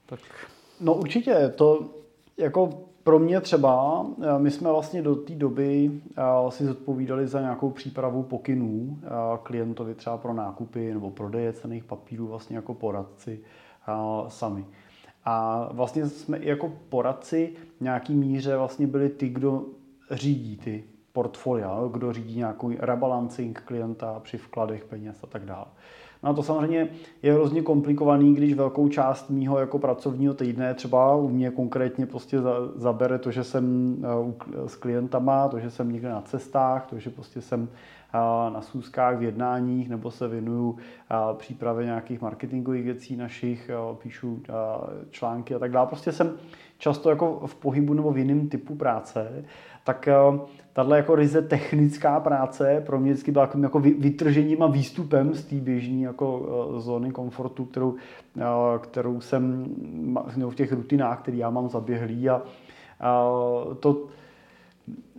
Tak... 0.05 0.19
No 0.79 0.95
určitě, 0.95 1.53
to 1.55 1.89
jako 2.37 2.85
pro 3.05 3.19
mě 3.19 3.41
třeba, 3.41 4.05
eh, 4.21 4.39
my 4.39 4.51
jsme 4.51 4.71
vlastně 4.71 5.01
do 5.01 5.15
té 5.15 5.35
doby 5.35 5.91
eh, 6.17 6.51
si 6.51 6.65
zodpovídali 6.65 7.27
za 7.27 7.41
nějakou 7.41 7.69
přípravu 7.69 8.23
pokynů 8.23 8.99
eh, 9.03 9.09
klientovi 9.43 9.95
třeba 9.95 10.17
pro 10.17 10.33
nákupy 10.33 10.93
nebo 10.93 11.11
prodeje 11.11 11.53
cených 11.53 11.83
papírů 11.83 12.27
vlastně 12.27 12.55
jako 12.55 12.73
poradci 12.73 13.39
sami. 14.27 14.65
A 15.25 15.67
vlastně 15.71 16.09
jsme 16.09 16.37
i 16.37 16.49
jako 16.49 16.73
poradci 16.89 17.53
v 17.77 17.81
nějaký 17.81 18.15
míře 18.15 18.57
vlastně 18.57 18.87
byli 18.87 19.09
ty, 19.09 19.29
kdo 19.29 19.65
řídí 20.11 20.57
ty 20.57 20.83
portfolia, 21.13 21.79
kdo 21.91 22.13
řídí 22.13 22.37
nějakou 22.37 22.71
rebalancing 22.79 23.61
klienta 23.61 24.19
při 24.19 24.37
vkladech 24.37 24.85
peněz 24.85 25.23
a 25.23 25.27
tak 25.27 25.45
dále. 25.45 25.65
No 26.25 26.31
a 26.31 26.33
to 26.33 26.43
samozřejmě 26.43 26.87
je 27.23 27.33
hrozně 27.33 27.61
komplikovaný, 27.61 28.35
když 28.35 28.53
velkou 28.53 28.87
část 28.87 29.29
mýho 29.29 29.59
jako 29.59 29.79
pracovního 29.79 30.33
týdne, 30.33 30.73
třeba 30.73 31.15
u 31.15 31.29
mě 31.29 31.51
konkrétně 31.51 32.05
prostě 32.05 32.37
zabere 32.75 33.17
to, 33.17 33.31
že 33.31 33.43
jsem 33.43 33.95
eh, 34.03 34.69
s 34.69 34.75
klientama, 34.75 35.47
to, 35.47 35.59
že 35.59 35.71
jsem 35.71 35.91
někde 35.91 36.09
na 36.09 36.21
cestách, 36.21 36.85
to, 36.85 36.99
že 36.99 37.09
prostě 37.09 37.41
jsem 37.41 37.67
na 38.53 38.61
schůzkách, 38.61 39.17
v 39.17 39.23
jednáních, 39.23 39.89
nebo 39.89 40.11
se 40.11 40.27
věnuju 40.27 40.77
přípravě 41.33 41.85
nějakých 41.85 42.21
marketingových 42.21 42.83
věcí 42.83 43.15
našich, 43.15 43.71
píšu 43.97 44.41
články 45.09 45.55
a 45.55 45.59
tak 45.59 45.71
dále. 45.71 45.87
Prostě 45.87 46.11
jsem 46.11 46.33
často 46.77 47.09
jako 47.09 47.41
v 47.45 47.55
pohybu 47.55 47.93
nebo 47.93 48.11
v 48.11 48.17
jiném 48.17 48.49
typu 48.49 48.75
práce, 48.75 49.45
tak 49.83 50.09
tahle 50.73 50.97
jako 50.97 51.15
ryze 51.15 51.41
technická 51.41 52.19
práce 52.19 52.83
pro 52.85 52.99
mě 52.99 53.11
vždycky 53.11 53.31
byla 53.31 53.49
jako 53.61 53.79
vytržením 53.79 54.63
a 54.63 54.67
výstupem 54.67 55.33
z 55.33 55.45
té 55.45 55.55
běžné 55.55 56.01
jako 56.01 56.49
zóny 56.77 57.11
komfortu, 57.11 57.65
kterou, 57.65 57.95
kterou 58.81 59.21
jsem 59.21 59.65
v 60.49 60.55
těch 60.55 60.73
rutinách, 60.73 61.21
které 61.21 61.37
já 61.37 61.49
mám 61.49 61.69
zaběhlý 61.69 62.29
a 62.29 62.41
to 63.79 64.07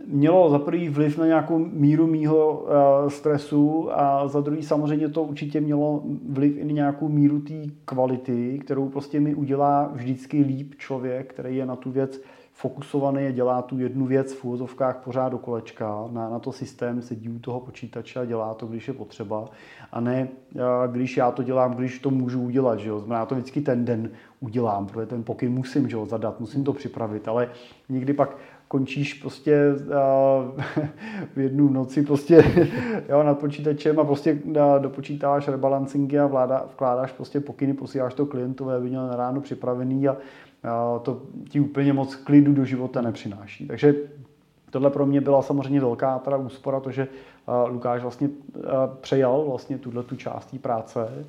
mělo 0.07 0.49
za 0.49 0.59
prvý 0.59 0.89
vliv 0.89 1.17
na 1.17 1.25
nějakou 1.25 1.57
míru 1.57 2.07
mýho 2.07 2.65
eh, 2.67 3.09
stresu 3.09 3.89
a 3.91 4.27
za 4.27 4.41
druhý 4.41 4.63
samozřejmě 4.63 5.09
to 5.09 5.23
určitě 5.23 5.61
mělo 5.61 6.03
vliv 6.29 6.57
i 6.57 6.65
na 6.65 6.71
nějakou 6.71 7.09
míru 7.09 7.39
té 7.39 7.53
kvality, 7.85 8.59
kterou 8.59 8.89
prostě 8.89 9.19
mi 9.19 9.35
udělá 9.35 9.89
vždycky 9.93 10.41
líp 10.41 10.73
člověk, 10.77 11.33
který 11.33 11.55
je 11.55 11.65
na 11.65 11.75
tu 11.75 11.91
věc 11.91 12.21
fokusovaný 12.57 13.27
a 13.27 13.31
dělá 13.31 13.61
tu 13.61 13.79
jednu 13.79 14.05
věc 14.05 14.33
v 14.33 14.45
úvozovkách 14.45 14.97
pořád 14.97 15.29
do 15.29 15.37
kolečka, 15.37 16.07
na, 16.11 16.29
na 16.29 16.39
to 16.39 16.51
systém 16.51 17.01
sedí 17.01 17.29
u 17.29 17.39
toho 17.39 17.59
počítače 17.59 18.19
a 18.19 18.25
dělá 18.25 18.53
to, 18.53 18.67
když 18.67 18.87
je 18.87 18.93
potřeba, 18.93 19.45
a 19.91 20.01
ne 20.01 20.27
když 20.91 21.17
já 21.17 21.31
to 21.31 21.43
dělám, 21.43 21.75
když 21.75 21.99
to 21.99 22.09
můžu 22.09 22.41
udělat, 22.41 22.79
že 22.79 22.89
jo. 22.89 22.99
Znamená 22.99 23.25
to 23.25 23.35
vždycky 23.35 23.61
ten 23.61 23.85
den 23.85 24.09
udělám, 24.39 24.85
protože 24.85 25.05
ten 25.05 25.23
pokyn 25.23 25.51
musím 25.51 25.89
že 25.89 25.95
jo, 25.95 26.05
zadat, 26.05 26.39
musím 26.39 26.63
to 26.63 26.73
připravit, 26.73 27.27
ale 27.27 27.49
někdy 27.89 28.13
pak 28.13 28.37
končíš 28.67 29.13
prostě 29.13 29.73
v 31.35 31.39
jednu 31.39 31.69
noci 31.69 32.03
prostě 32.03 32.43
jo, 33.09 33.23
nad 33.23 33.39
počítačem 33.39 33.99
a 33.99 34.03
prostě 34.03 34.39
dopočítáváš 34.79 35.47
rebalancingy 35.47 36.19
a 36.19 36.27
vláda, 36.27 36.65
vkládáš 36.73 37.11
prostě 37.11 37.39
pokyny, 37.39 37.73
posíláš 37.73 38.13
to 38.13 38.25
klientovi, 38.25 38.73
aby 38.73 38.89
měl 38.89 39.07
na 39.07 39.15
ráno 39.15 39.41
připravený 39.41 40.07
a 40.07 40.17
to 41.01 41.21
ti 41.49 41.59
úplně 41.59 41.93
moc 41.93 42.15
klidu 42.15 42.53
do 42.53 42.65
života 42.65 43.01
nepřináší. 43.01 43.67
Takže 43.67 43.95
tohle 44.69 44.89
pro 44.89 45.05
mě 45.05 45.21
byla 45.21 45.41
samozřejmě 45.41 45.81
velká 45.81 46.19
teda 46.19 46.37
úspora, 46.37 46.79
to, 46.79 46.91
že 46.91 47.07
Lukáš 47.67 48.01
vlastně 48.01 48.29
přejal 49.01 49.45
vlastně 49.49 49.77
tuhle 49.77 50.03
tu 50.03 50.15
část 50.15 50.55
práce. 50.61 51.25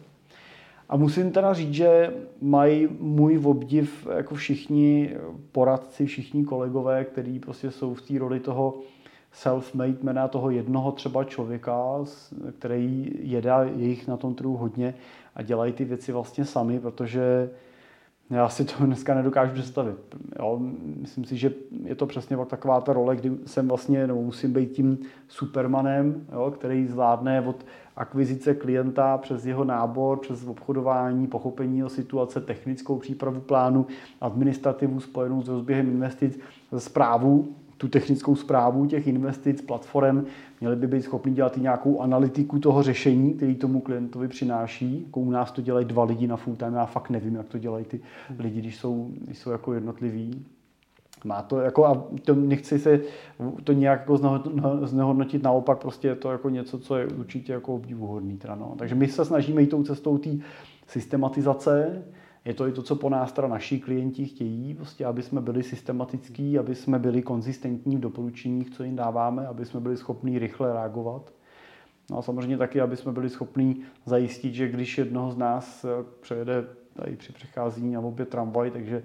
A 0.88 0.96
musím 0.96 1.32
teda 1.32 1.54
říct, 1.54 1.74
že 1.74 2.14
mají 2.40 2.88
můj 3.00 3.40
obdiv 3.44 4.06
jako 4.16 4.34
všichni 4.34 5.14
poradci, 5.52 6.06
všichni 6.06 6.44
kolegové, 6.44 7.04
kteří 7.04 7.38
prostě 7.38 7.70
jsou 7.70 7.94
v 7.94 8.02
té 8.02 8.18
roli 8.18 8.40
toho 8.40 8.74
self-made 9.32 9.96
mena, 10.02 10.28
toho 10.28 10.50
jednoho 10.50 10.92
třeba 10.92 11.24
člověka, 11.24 12.04
který 12.58 13.12
jedá 13.20 13.64
jejich 13.64 14.08
na 14.08 14.16
tom 14.16 14.34
trhu 14.34 14.56
hodně 14.56 14.94
a 15.34 15.42
dělají 15.42 15.72
ty 15.72 15.84
věci 15.84 16.12
vlastně 16.12 16.44
sami, 16.44 16.80
protože 16.80 17.50
já 18.30 18.48
si 18.48 18.64
to 18.64 18.84
dneska 18.84 19.14
nedokážu 19.14 19.52
představit. 19.52 19.96
Jo, 20.38 20.60
myslím 21.00 21.24
si, 21.24 21.36
že 21.36 21.52
je 21.84 21.94
to 21.94 22.06
přesně 22.06 22.36
taková 22.36 22.80
ta 22.80 22.92
role, 22.92 23.16
kdy 23.16 23.32
jsem 23.46 23.68
vlastně, 23.68 24.06
nebo 24.06 24.22
musím 24.22 24.52
být 24.52 24.72
tím 24.72 24.98
supermanem, 25.28 26.26
jo, 26.32 26.50
který 26.50 26.86
zvládne 26.86 27.40
od 27.40 27.66
akvizice 27.96 28.54
klienta 28.54 29.18
přes 29.18 29.46
jeho 29.46 29.64
nábor, 29.64 30.18
přes 30.18 30.46
obchodování, 30.46 31.26
pochopení 31.26 31.78
jeho 31.78 31.88
situace, 31.88 32.40
technickou 32.40 32.98
přípravu 32.98 33.40
plánu, 33.40 33.86
administrativu 34.20 35.00
spojenou 35.00 35.42
s 35.42 35.48
rozběhem 35.48 35.88
investic, 35.88 36.40
zprávu 36.78 37.48
tu 37.78 37.88
technickou 37.88 38.36
zprávu 38.36 38.86
těch 38.86 39.06
investic, 39.06 39.62
platform, 39.62 40.24
měli 40.60 40.76
by 40.76 40.86
být 40.86 41.02
schopni 41.02 41.32
dělat 41.32 41.56
i 41.56 41.60
nějakou 41.60 42.00
analytiku 42.00 42.58
toho 42.58 42.82
řešení, 42.82 43.34
který 43.34 43.54
tomu 43.54 43.80
klientovi 43.80 44.28
přináší. 44.28 45.02
Jako 45.06 45.20
u 45.20 45.30
nás 45.30 45.52
to 45.52 45.62
dělají 45.62 45.86
dva 45.86 46.04
lidi 46.04 46.26
na 46.26 46.36
full 46.36 46.56
time, 46.56 46.74
já 46.74 46.86
fakt 46.86 47.10
nevím, 47.10 47.34
jak 47.34 47.48
to 47.48 47.58
dělají 47.58 47.84
ty 47.84 48.00
lidi, 48.38 48.60
když 48.60 48.76
jsou, 48.76 49.10
když 49.20 49.38
jsou 49.38 49.50
jako 49.50 49.74
jednotliví. 49.74 50.46
Má 51.24 51.42
to 51.42 51.60
jako, 51.60 51.86
a 51.86 52.04
to 52.24 52.34
nechci 52.34 52.78
se 52.78 53.00
to 53.64 53.72
nějak 53.72 54.00
jako 54.00 54.16
znehodnotit, 54.82 55.42
naopak 55.42 55.78
prostě 55.78 56.08
je 56.08 56.14
to 56.14 56.32
jako 56.32 56.48
něco, 56.48 56.78
co 56.78 56.96
je 56.96 57.06
určitě 57.06 57.52
jako 57.52 57.74
obdivuhodný. 57.74 58.36
Teda 58.36 58.54
no. 58.54 58.74
Takže 58.78 58.94
my 58.94 59.08
se 59.08 59.24
snažíme 59.24 59.60
jít 59.60 59.70
tou 59.70 59.82
cestou 59.82 60.18
té 60.18 60.30
systematizace, 60.86 62.02
je 62.48 62.54
to 62.54 62.68
i 62.68 62.72
to, 62.72 62.82
co 62.82 62.96
po 62.96 63.10
nás 63.10 63.32
teda 63.32 63.48
naši 63.48 63.80
klienti 63.80 64.24
chtějí, 64.24 64.74
prostě, 64.74 65.06
aby 65.06 65.22
jsme 65.22 65.40
byli 65.40 65.62
systematický, 65.62 66.58
aby 66.58 66.74
jsme 66.74 66.98
byli 66.98 67.22
konzistentní 67.22 67.96
v 67.96 68.00
doporučeních, 68.00 68.70
co 68.70 68.82
jim 68.82 68.96
dáváme, 68.96 69.46
aby 69.46 69.64
jsme 69.64 69.80
byli 69.80 69.96
schopní 69.96 70.38
rychle 70.38 70.72
reagovat. 70.72 71.32
No 72.10 72.18
a 72.18 72.22
samozřejmě 72.22 72.56
taky, 72.56 72.80
aby 72.80 72.96
jsme 72.96 73.12
byli 73.12 73.30
schopní 73.30 73.82
zajistit, 74.06 74.54
že 74.54 74.68
když 74.68 74.98
jednoho 74.98 75.30
z 75.30 75.36
nás 75.36 75.84
eh, 75.84 75.88
přejede 76.20 76.64
tady 76.94 77.16
při 77.16 77.32
přecházení 77.32 77.92
na 77.92 78.00
obě 78.00 78.26
tramvaj, 78.26 78.70
takže 78.70 79.02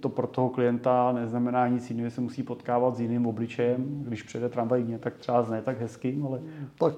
to 0.00 0.08
pro 0.08 0.26
toho 0.26 0.48
klienta 0.48 1.12
neznamená 1.12 1.68
nic 1.68 1.90
jiného, 1.90 2.06
že 2.06 2.14
se 2.14 2.20
musí 2.20 2.42
potkávat 2.42 2.96
s 2.96 3.00
jiným 3.00 3.26
obličejem. 3.26 4.04
Když 4.06 4.22
přijede 4.22 4.48
tramvaj 4.48 4.98
tak 5.00 5.16
třeba 5.16 5.46
ne 5.50 5.62
tak 5.62 5.80
hezkým, 5.80 6.26
ale... 6.26 6.40
Tak. 6.78 6.94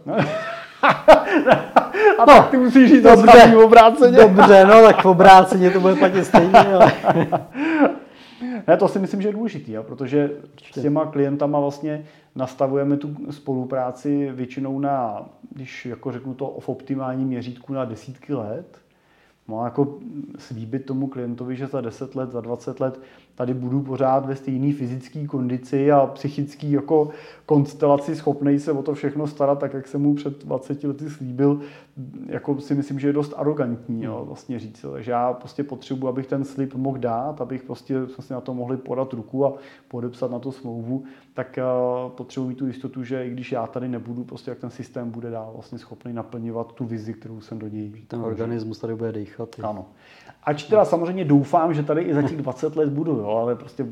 A 2.18 2.24
no, 2.24 2.26
tak 2.26 2.50
ty 2.50 2.56
musíš 2.56 2.90
říct 2.90 3.02
dobře, 3.02 3.52
v 3.54 3.58
obráceně. 3.58 4.18
Dobře, 4.18 4.64
no 4.64 4.82
tak 4.82 5.02
v 5.02 5.06
obráceně 5.06 5.70
to 5.70 5.80
bude 5.80 5.94
platit 5.94 6.24
stejně. 6.24 6.58
Ale... 6.58 6.92
Ne, 8.68 8.76
to 8.76 8.88
si 8.88 8.98
myslím, 8.98 9.22
že 9.22 9.28
je 9.28 9.32
důležitý, 9.32 9.72
jo, 9.72 9.82
protože 9.82 10.30
s 10.72 10.82
těma 10.82 11.06
klientama 11.06 11.60
vlastně 11.60 12.04
nastavujeme 12.34 12.96
tu 12.96 13.16
spolupráci 13.30 14.32
většinou 14.32 14.78
na, 14.78 15.24
když 15.50 15.86
jako 15.86 16.12
řeknu 16.12 16.34
to 16.34 16.56
v 16.60 16.68
optimálním 16.68 17.28
měřítku 17.28 17.72
na 17.72 17.84
desítky 17.84 18.34
let. 18.34 18.78
No 19.48 19.64
jako 19.64 19.98
slíbit 20.38 20.86
tomu 20.86 21.06
klientovi, 21.06 21.56
že 21.56 21.66
za 21.66 21.80
10 21.80 22.14
let, 22.14 22.32
za 22.32 22.40
20 22.40 22.80
let 22.80 23.00
tady 23.36 23.54
budu 23.54 23.82
pořád 23.82 24.26
ve 24.26 24.36
stejné 24.36 24.72
fyzické 24.72 25.26
kondici 25.26 25.92
a 25.92 26.06
psychické 26.06 26.66
jako 26.66 27.08
konstelaci 27.46 28.16
schopný 28.16 28.58
se 28.58 28.72
o 28.72 28.82
to 28.82 28.94
všechno 28.94 29.26
starat, 29.26 29.58
tak 29.58 29.74
jak 29.74 29.88
jsem 29.88 30.02
mu 30.02 30.14
před 30.14 30.44
20 30.44 30.84
lety 30.84 31.10
slíbil, 31.10 31.60
jako 32.26 32.60
si 32.60 32.74
myslím, 32.74 33.00
že 33.00 33.08
je 33.08 33.12
dost 33.12 33.34
arrogantní 33.36 34.02
jo, 34.02 34.24
vlastně 34.28 34.58
říct. 34.58 34.86
Takže 34.92 35.10
já 35.10 35.32
prostě 35.32 35.64
potřebuji, 35.64 36.08
abych 36.08 36.26
ten 36.26 36.44
slib 36.44 36.74
mohl 36.74 36.98
dát, 36.98 37.40
abych 37.40 37.62
prostě 37.62 38.06
jsme 38.06 38.24
si 38.24 38.32
na 38.32 38.40
to 38.40 38.54
mohli 38.54 38.76
podat 38.76 39.12
ruku 39.12 39.46
a 39.46 39.52
podepsat 39.88 40.30
na 40.30 40.38
to 40.38 40.52
smlouvu, 40.52 41.04
tak 41.34 41.58
uh, 41.58 42.10
potřebuji 42.10 42.54
tu 42.54 42.66
jistotu, 42.66 43.04
že 43.04 43.26
i 43.26 43.30
když 43.30 43.52
já 43.52 43.66
tady 43.66 43.88
nebudu, 43.88 44.24
prostě 44.24 44.50
jak 44.50 44.58
ten 44.58 44.70
systém 44.70 45.10
bude 45.10 45.30
dál 45.30 45.50
vlastně 45.54 45.78
schopný 45.78 46.12
naplňovat 46.12 46.72
tu 46.72 46.84
vizi, 46.84 47.14
kterou 47.14 47.40
jsem 47.40 47.58
do 47.58 47.68
něj. 47.68 47.92
Ten 48.08 48.20
organismus 48.20 48.78
tady 48.78 48.94
bude 48.94 49.12
dýchat. 49.12 49.56
Ano. 49.62 49.86
Ač 50.46 50.62
teda 50.62 50.84
samozřejmě 50.84 51.24
doufám, 51.24 51.74
že 51.74 51.82
tady 51.82 52.02
i 52.02 52.14
za 52.14 52.22
těch 52.22 52.36
20 52.36 52.76
let 52.76 52.88
budu, 52.88 53.12
jo, 53.12 53.28
ale 53.28 53.56
prostě 53.56 53.86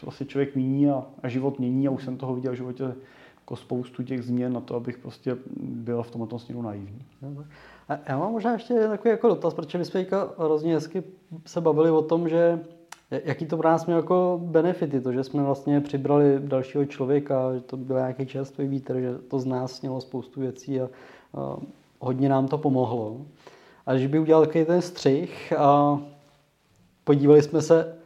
prostě 0.00 0.24
člověk 0.24 0.54
mění 0.54 0.90
a, 0.90 1.04
a 1.22 1.28
život 1.28 1.58
mění 1.58 1.88
a 1.88 1.90
už 1.90 2.04
jsem 2.04 2.16
toho 2.16 2.34
viděl 2.34 2.52
v 2.52 2.56
životě 2.56 2.94
jako 3.40 3.56
spoustu 3.56 4.02
těch 4.02 4.22
změn 4.22 4.52
na 4.52 4.60
to, 4.60 4.74
abych 4.74 4.98
prostě 4.98 5.36
byl 5.60 6.02
v 6.02 6.10
tomto 6.10 6.38
směru 6.38 6.62
naivní. 6.62 7.02
A 7.88 7.98
já 8.08 8.18
mám 8.18 8.32
možná 8.32 8.52
ještě 8.52 8.88
takový 8.88 9.10
jako 9.10 9.28
dotaz, 9.28 9.54
protože 9.54 9.78
my 9.78 9.84
jsme 9.84 10.06
hrozně 10.38 10.74
hezky 10.74 11.02
se 11.46 11.60
bavili 11.60 11.90
o 11.90 12.02
tom, 12.02 12.28
že 12.28 12.60
jaký 13.10 13.46
to 13.46 13.56
pro 13.56 13.68
nás 13.68 13.86
mělo 13.86 14.00
jako 14.00 14.40
benefity, 14.44 15.00
to, 15.00 15.12
že 15.12 15.24
jsme 15.24 15.42
vlastně 15.42 15.80
přibrali 15.80 16.40
dalšího 16.40 16.84
člověka, 16.84 17.54
že 17.54 17.60
to 17.60 17.76
byl 17.76 17.96
nějaký 17.96 18.26
čerstvý 18.26 18.68
vítr, 18.68 19.00
že 19.00 19.18
to 19.18 19.38
z 19.38 19.46
nás 19.46 19.80
mělo 19.80 20.00
spoustu 20.00 20.40
věcí 20.40 20.80
a, 20.80 20.88
a 21.34 21.56
hodně 22.00 22.28
nám 22.28 22.48
to 22.48 22.58
pomohlo. 22.58 23.20
A 23.86 23.94
když 23.94 24.06
by 24.06 24.18
udělal 24.18 24.46
takový 24.46 24.64
ten 24.64 24.82
střih 24.82 25.52
a 25.58 26.00
podívali 27.04 27.42
jsme 27.42 27.62
se 27.62 27.96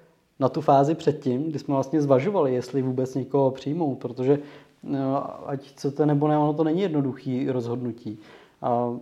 na 0.41 0.49
tu 0.49 0.61
fázi 0.61 0.95
předtím, 0.95 1.45
kdy 1.51 1.59
jsme 1.59 1.75
vlastně 1.75 2.03
zvažovali, 2.03 2.55
jestli 2.55 2.83
vůbec 2.83 3.15
někoho 3.15 3.51
přijmout, 3.51 3.95
protože 3.95 4.39
no, 4.83 5.49
ať 5.49 5.69
chcete 5.69 6.07
nebo 6.07 6.29
ne, 6.29 6.39
ono 6.39 6.55
to 6.55 6.65
není 6.65 6.81
jednoduchý 6.81 7.51
rozhodnutí. 7.51 8.19
A 8.63 8.97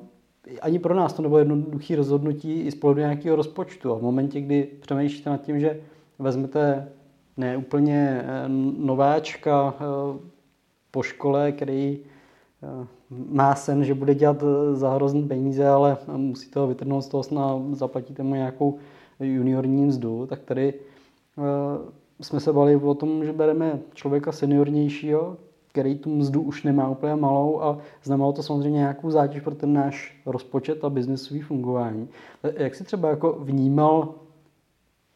ani 0.62 0.78
pro 0.78 0.94
nás 0.94 1.12
to 1.12 1.22
nebylo 1.22 1.38
jednoduché 1.38 1.96
rozhodnutí 1.96 2.60
i 2.60 2.70
z 2.70 2.74
pohledu 2.74 3.00
nějakého 3.00 3.36
rozpočtu. 3.36 3.92
A 3.92 3.98
v 3.98 4.02
momentě, 4.02 4.40
kdy 4.40 4.68
přemýšlíte 4.80 5.30
nad 5.30 5.42
tím, 5.42 5.60
že 5.60 5.80
vezmete 6.18 6.88
ne 7.36 7.56
úplně 7.56 8.22
eh, 8.22 8.48
nováčka 8.78 9.74
eh, 9.76 10.18
po 10.90 11.02
škole, 11.02 11.52
který 11.52 11.98
eh, 12.62 12.86
má 13.10 13.54
sen, 13.54 13.84
že 13.84 13.94
bude 13.94 14.14
dělat 14.14 14.44
za 14.72 14.94
hrozný 14.94 15.28
peníze, 15.28 15.68
ale 15.68 15.96
musíte 16.16 16.60
ho 16.60 16.66
vytrhnout 16.66 17.04
z 17.04 17.08
toho 17.08 17.22
sna, 17.22 17.62
zaplatíte 17.72 18.22
mu 18.22 18.34
nějakou 18.34 18.78
juniorní 19.20 19.84
mzdu, 19.84 20.26
tak 20.26 20.40
tady 20.40 20.74
jsme 22.20 22.40
se 22.40 22.52
bali 22.52 22.76
o 22.76 22.94
tom, 22.94 23.24
že 23.24 23.32
bereme 23.32 23.78
člověka 23.94 24.32
seniornějšího, 24.32 25.36
který 25.68 25.98
tu 25.98 26.16
mzdu 26.16 26.42
už 26.42 26.62
nemá 26.62 26.88
úplně 26.88 27.14
malou 27.14 27.60
a 27.60 27.78
znamenalo 28.02 28.32
to 28.32 28.42
samozřejmě 28.42 28.78
nějakou 28.78 29.10
zátěž 29.10 29.42
pro 29.42 29.54
ten 29.54 29.72
náš 29.72 30.20
rozpočet 30.26 30.84
a 30.84 30.90
biznesový 30.90 31.40
fungování. 31.40 32.08
Jak 32.56 32.74
si 32.74 32.84
třeba 32.84 33.08
jako 33.08 33.32
vnímal 33.32 34.14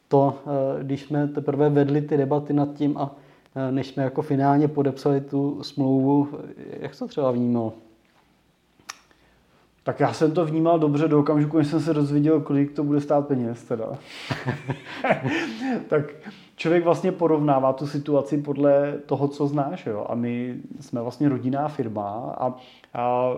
to, 0.07 0.35
eh, 0.45 0.83
když 0.83 1.01
jsme 1.01 1.27
teprve 1.27 1.69
vedli 1.69 2.01
ty 2.01 2.17
debaty 2.17 2.53
nad 2.53 2.73
tím 2.73 2.97
a 2.97 3.15
eh, 3.15 3.22
než 3.71 3.87
jsme 3.87 4.03
jako 4.03 4.21
finálně 4.21 4.67
podepsali 4.67 5.21
tu 5.21 5.63
smlouvu, 5.63 6.29
jak 6.79 6.95
to 6.95 7.07
třeba 7.07 7.31
vnímal? 7.31 7.71
Tak 9.83 9.99
já 9.99 10.13
jsem 10.13 10.31
to 10.31 10.45
vnímal 10.45 10.79
dobře 10.79 11.07
do 11.07 11.19
okamžiku, 11.19 11.57
než 11.57 11.67
jsem 11.67 11.79
se 11.79 11.93
dozvěděl, 11.93 12.41
kolik 12.41 12.71
to 12.71 12.83
bude 12.83 13.01
stát 13.01 13.27
peněz 13.27 13.63
teda. 13.63 13.85
tak 15.87 16.03
člověk 16.55 16.83
vlastně 16.83 17.11
porovnává 17.11 17.73
tu 17.73 17.87
situaci 17.87 18.37
podle 18.37 18.93
toho, 19.05 19.27
co 19.27 19.47
znáš. 19.47 19.85
Jo? 19.85 20.05
A 20.09 20.15
my 20.15 20.55
jsme 20.79 21.01
vlastně 21.01 21.29
rodinná 21.29 21.67
firma 21.67 22.35
a, 22.37 22.55
a 22.93 23.33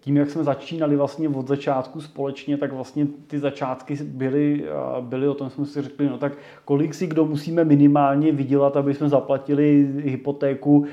tím, 0.00 0.16
jak 0.16 0.30
jsme 0.30 0.44
začínali 0.44 0.96
vlastně 0.96 1.28
od 1.28 1.48
začátku 1.48 2.00
společně, 2.00 2.56
tak 2.56 2.72
vlastně 2.72 3.06
ty 3.26 3.38
začátky 3.38 3.94
byly, 4.04 4.64
byly 5.00 5.28
o 5.28 5.34
tom 5.34 5.50
jsme 5.50 5.66
si 5.66 5.82
řekli, 5.82 6.08
no 6.08 6.18
tak 6.18 6.32
kolik 6.64 6.94
si 6.94 7.06
kdo 7.06 7.24
musíme 7.24 7.64
minimálně 7.64 8.32
vydělat, 8.32 8.76
aby 8.76 8.94
jsme 8.94 9.08
zaplatili 9.08 9.90
hypotéku 10.04 10.86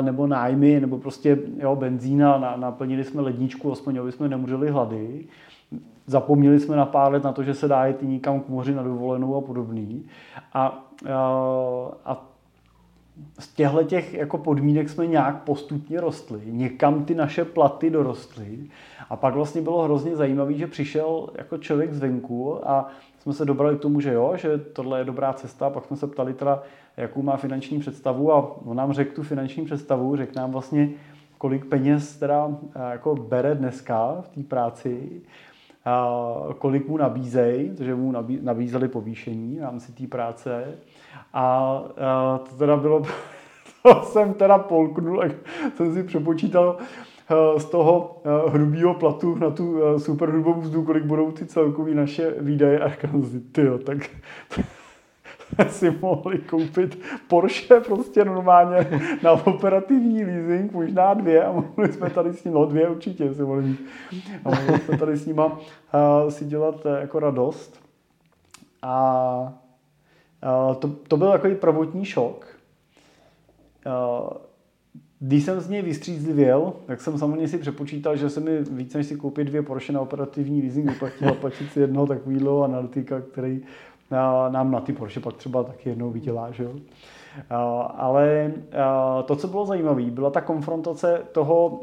nebo 0.00 0.26
nájmy, 0.26 0.80
nebo 0.80 0.98
prostě 0.98 1.38
jo, 1.58 1.76
benzína, 1.76 2.56
naplnili 2.56 3.04
jsme 3.04 3.22
ledničku, 3.22 3.72
aspoň 3.72 3.96
aby 3.96 4.12
jsme 4.12 4.28
nemůželi 4.28 4.70
hlady. 4.70 5.24
Zapomněli 6.06 6.60
jsme 6.60 6.76
na 6.76 6.86
pár 6.86 7.12
let 7.12 7.24
na 7.24 7.32
to, 7.32 7.42
že 7.42 7.54
se 7.54 7.68
dá 7.68 7.86
jít 7.86 8.02
někam 8.02 8.40
k 8.40 8.48
moři 8.48 8.74
na 8.74 8.82
dovolenou 8.82 9.36
a 9.36 9.40
podobný. 9.40 10.06
A, 10.52 10.88
a, 11.12 11.18
a 12.04 12.31
z 13.38 13.54
těchto 13.54 13.82
těch 13.82 14.14
jako 14.14 14.38
podmínek 14.38 14.88
jsme 14.88 15.06
nějak 15.06 15.42
postupně 15.42 16.00
rostli, 16.00 16.40
někam 16.44 17.04
ty 17.04 17.14
naše 17.14 17.44
platy 17.44 17.90
dorostly. 17.90 18.58
A 19.10 19.16
pak 19.16 19.34
vlastně 19.34 19.60
bylo 19.60 19.82
hrozně 19.82 20.16
zajímavé, 20.16 20.54
že 20.54 20.66
přišel 20.66 21.28
jako 21.34 21.58
člověk 21.58 21.92
zvenku 21.92 22.68
a 22.68 22.88
jsme 23.18 23.32
se 23.32 23.44
dobrali 23.44 23.76
k 23.76 23.80
tomu, 23.80 24.00
že 24.00 24.12
jo, 24.12 24.32
že 24.36 24.58
tohle 24.58 24.98
je 25.00 25.04
dobrá 25.04 25.32
cesta, 25.32 25.70
pak 25.70 25.84
jsme 25.84 25.96
se 25.96 26.06
ptali 26.06 26.34
teda, 26.34 26.62
jakou 26.96 27.22
má 27.22 27.36
finanční 27.36 27.80
představu 27.80 28.32
a 28.32 28.56
on 28.64 28.76
nám 28.76 28.92
řekl 28.92 29.14
tu 29.14 29.22
finanční 29.22 29.64
představu, 29.64 30.16
řekl 30.16 30.32
nám 30.36 30.52
vlastně, 30.52 30.90
kolik 31.38 31.64
peněz 31.64 32.16
teda 32.16 32.50
eh, 32.74 32.90
jako 32.90 33.14
bere 33.14 33.54
dneska 33.54 34.16
v 34.20 34.28
té 34.28 34.42
práci, 34.42 35.22
a 35.84 36.24
kolik 36.58 36.88
mu 36.88 36.96
nabízejí, 36.96 37.70
protože 37.70 37.94
mu 37.94 38.12
nabízeli 38.42 38.88
povýšení 38.88 39.58
v 39.58 39.62
rámci 39.62 39.92
té 39.92 40.06
práce 40.06 40.64
a, 41.32 41.42
a 41.42 42.38
to 42.38 42.56
teda 42.56 42.76
bylo, 42.76 43.02
to 43.82 44.02
jsem 44.02 44.34
teda 44.34 44.58
polknul, 44.58 45.22
jak 45.22 45.32
jsem 45.74 45.94
si 45.94 46.02
přepočítal 46.02 46.76
eh, 47.30 47.60
z 47.60 47.64
toho 47.64 48.20
eh, 48.24 48.50
hrubého 48.50 48.94
platu 48.94 49.34
na 49.34 49.50
tu 49.50 49.82
eh, 49.84 50.00
super 50.00 50.28
hrubou 50.28 50.54
mzdu, 50.54 50.82
kolik 50.82 51.04
budou 51.04 51.32
ty 51.32 51.46
celkový 51.46 51.94
naše 51.94 52.34
výdaje 52.38 52.78
a 52.78 52.88
říkám 52.88 53.22
si, 53.22 53.40
tyjo, 53.40 53.78
tak 53.78 53.98
si 55.68 55.90
mohli 56.00 56.38
koupit 56.38 56.98
Porsche 57.28 57.80
prostě 57.80 58.24
normálně 58.24 59.00
na 59.22 59.32
operativní 59.32 60.24
leasing, 60.24 60.72
možná 60.72 61.14
dvě 61.14 61.44
a 61.44 61.52
mohli 61.52 61.92
jsme 61.92 62.10
tady 62.10 62.32
s 62.32 62.44
ním, 62.44 62.54
no 62.54 62.66
dvě 62.66 62.88
určitě 62.88 63.34
si 63.34 63.42
mohli 63.42 63.62
mít. 63.62 63.80
A 64.44 64.48
mohli 64.48 64.78
jsme 64.78 64.98
tady 64.98 65.16
s 65.16 65.26
nima 65.26 65.46
uh, 65.46 65.60
si 66.28 66.44
dělat 66.44 66.86
uh, 66.86 66.92
jako 66.92 67.18
radost. 67.18 67.82
A 68.82 69.61
to, 70.78 70.88
to 70.88 71.16
byl 71.16 71.30
takový 71.30 71.54
prvotní 71.54 72.04
šok. 72.04 72.46
Eh, 73.86 74.52
když 75.20 75.44
jsem 75.44 75.60
z 75.60 75.68
něj 75.68 75.82
vystřízlivěl, 75.82 76.72
tak 76.86 77.00
jsem 77.00 77.18
samozřejmě 77.18 77.48
si 77.48 77.58
přepočítal, 77.58 78.16
že 78.16 78.30
se 78.30 78.40
mi 78.40 78.62
více 78.62 78.98
než 78.98 79.06
si 79.06 79.16
koupit 79.16 79.44
dvě 79.44 79.62
Porsche 79.62 79.92
na 79.92 80.00
operativní 80.00 80.62
leasing 80.62 80.90
vyplatí 80.90 81.24
zaplatit 81.24 81.72
si 81.72 81.80
jednoho 81.80 82.06
takového 82.06 82.62
analytika, 82.62 83.20
který 83.20 83.60
eh, 83.62 83.66
nám 84.48 84.70
na 84.70 84.80
ty 84.80 84.92
Porsche 84.92 85.20
pak 85.20 85.36
třeba 85.36 85.62
taky 85.62 85.88
jednou 85.88 86.10
vydělá. 86.10 86.50
Že 86.50 86.64
jo? 86.64 86.70
Ale 87.96 88.52
to, 89.24 89.36
co 89.36 89.48
bylo 89.48 89.66
zajímavé, 89.66 90.02
byla 90.02 90.30
ta 90.30 90.40
konfrontace 90.40 91.22
toho 91.32 91.80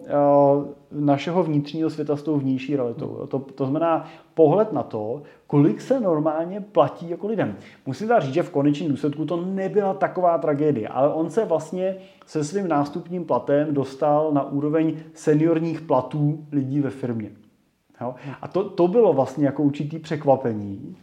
našeho 0.92 1.44
vnitřního 1.44 1.90
světa 1.90 2.16
s 2.16 2.24
tou 2.24 2.38
vnější 2.38 2.76
realitou. 2.76 3.28
To, 3.28 3.40
to 3.40 3.66
znamená 3.66 4.06
pohled 4.34 4.74
na 4.74 4.84
to, 4.84 5.22
kolik 5.48 5.82
se 5.82 6.00
normálně 6.00 6.62
platí 6.62 7.10
jako 7.10 7.28
lidem. 7.28 7.56
Musím 7.86 8.08
teda 8.08 8.20
říct, 8.20 8.34
že 8.34 8.44
v 8.44 8.50
konečném 8.50 8.90
důsledku 8.90 9.26
to 9.26 9.38
nebyla 9.46 9.94
taková 9.94 10.38
tragédie, 10.38 10.88
ale 10.88 11.14
on 11.14 11.30
se 11.30 11.46
vlastně 11.46 11.96
se 12.26 12.44
svým 12.44 12.68
nástupním 12.68 13.26
platem 13.26 13.74
dostal 13.74 14.32
na 14.32 14.44
úroveň 14.44 14.98
seniorních 15.14 15.82
platů 15.82 16.46
lidí 16.52 16.80
ve 16.80 16.90
firmě. 16.90 17.32
Jo? 18.02 18.16
A 18.42 18.48
to, 18.48 18.70
to 18.70 18.88
bylo 18.88 19.14
vlastně 19.14 19.46
jako 19.46 19.64
určitý 19.64 20.00
překvapení. 20.00 20.98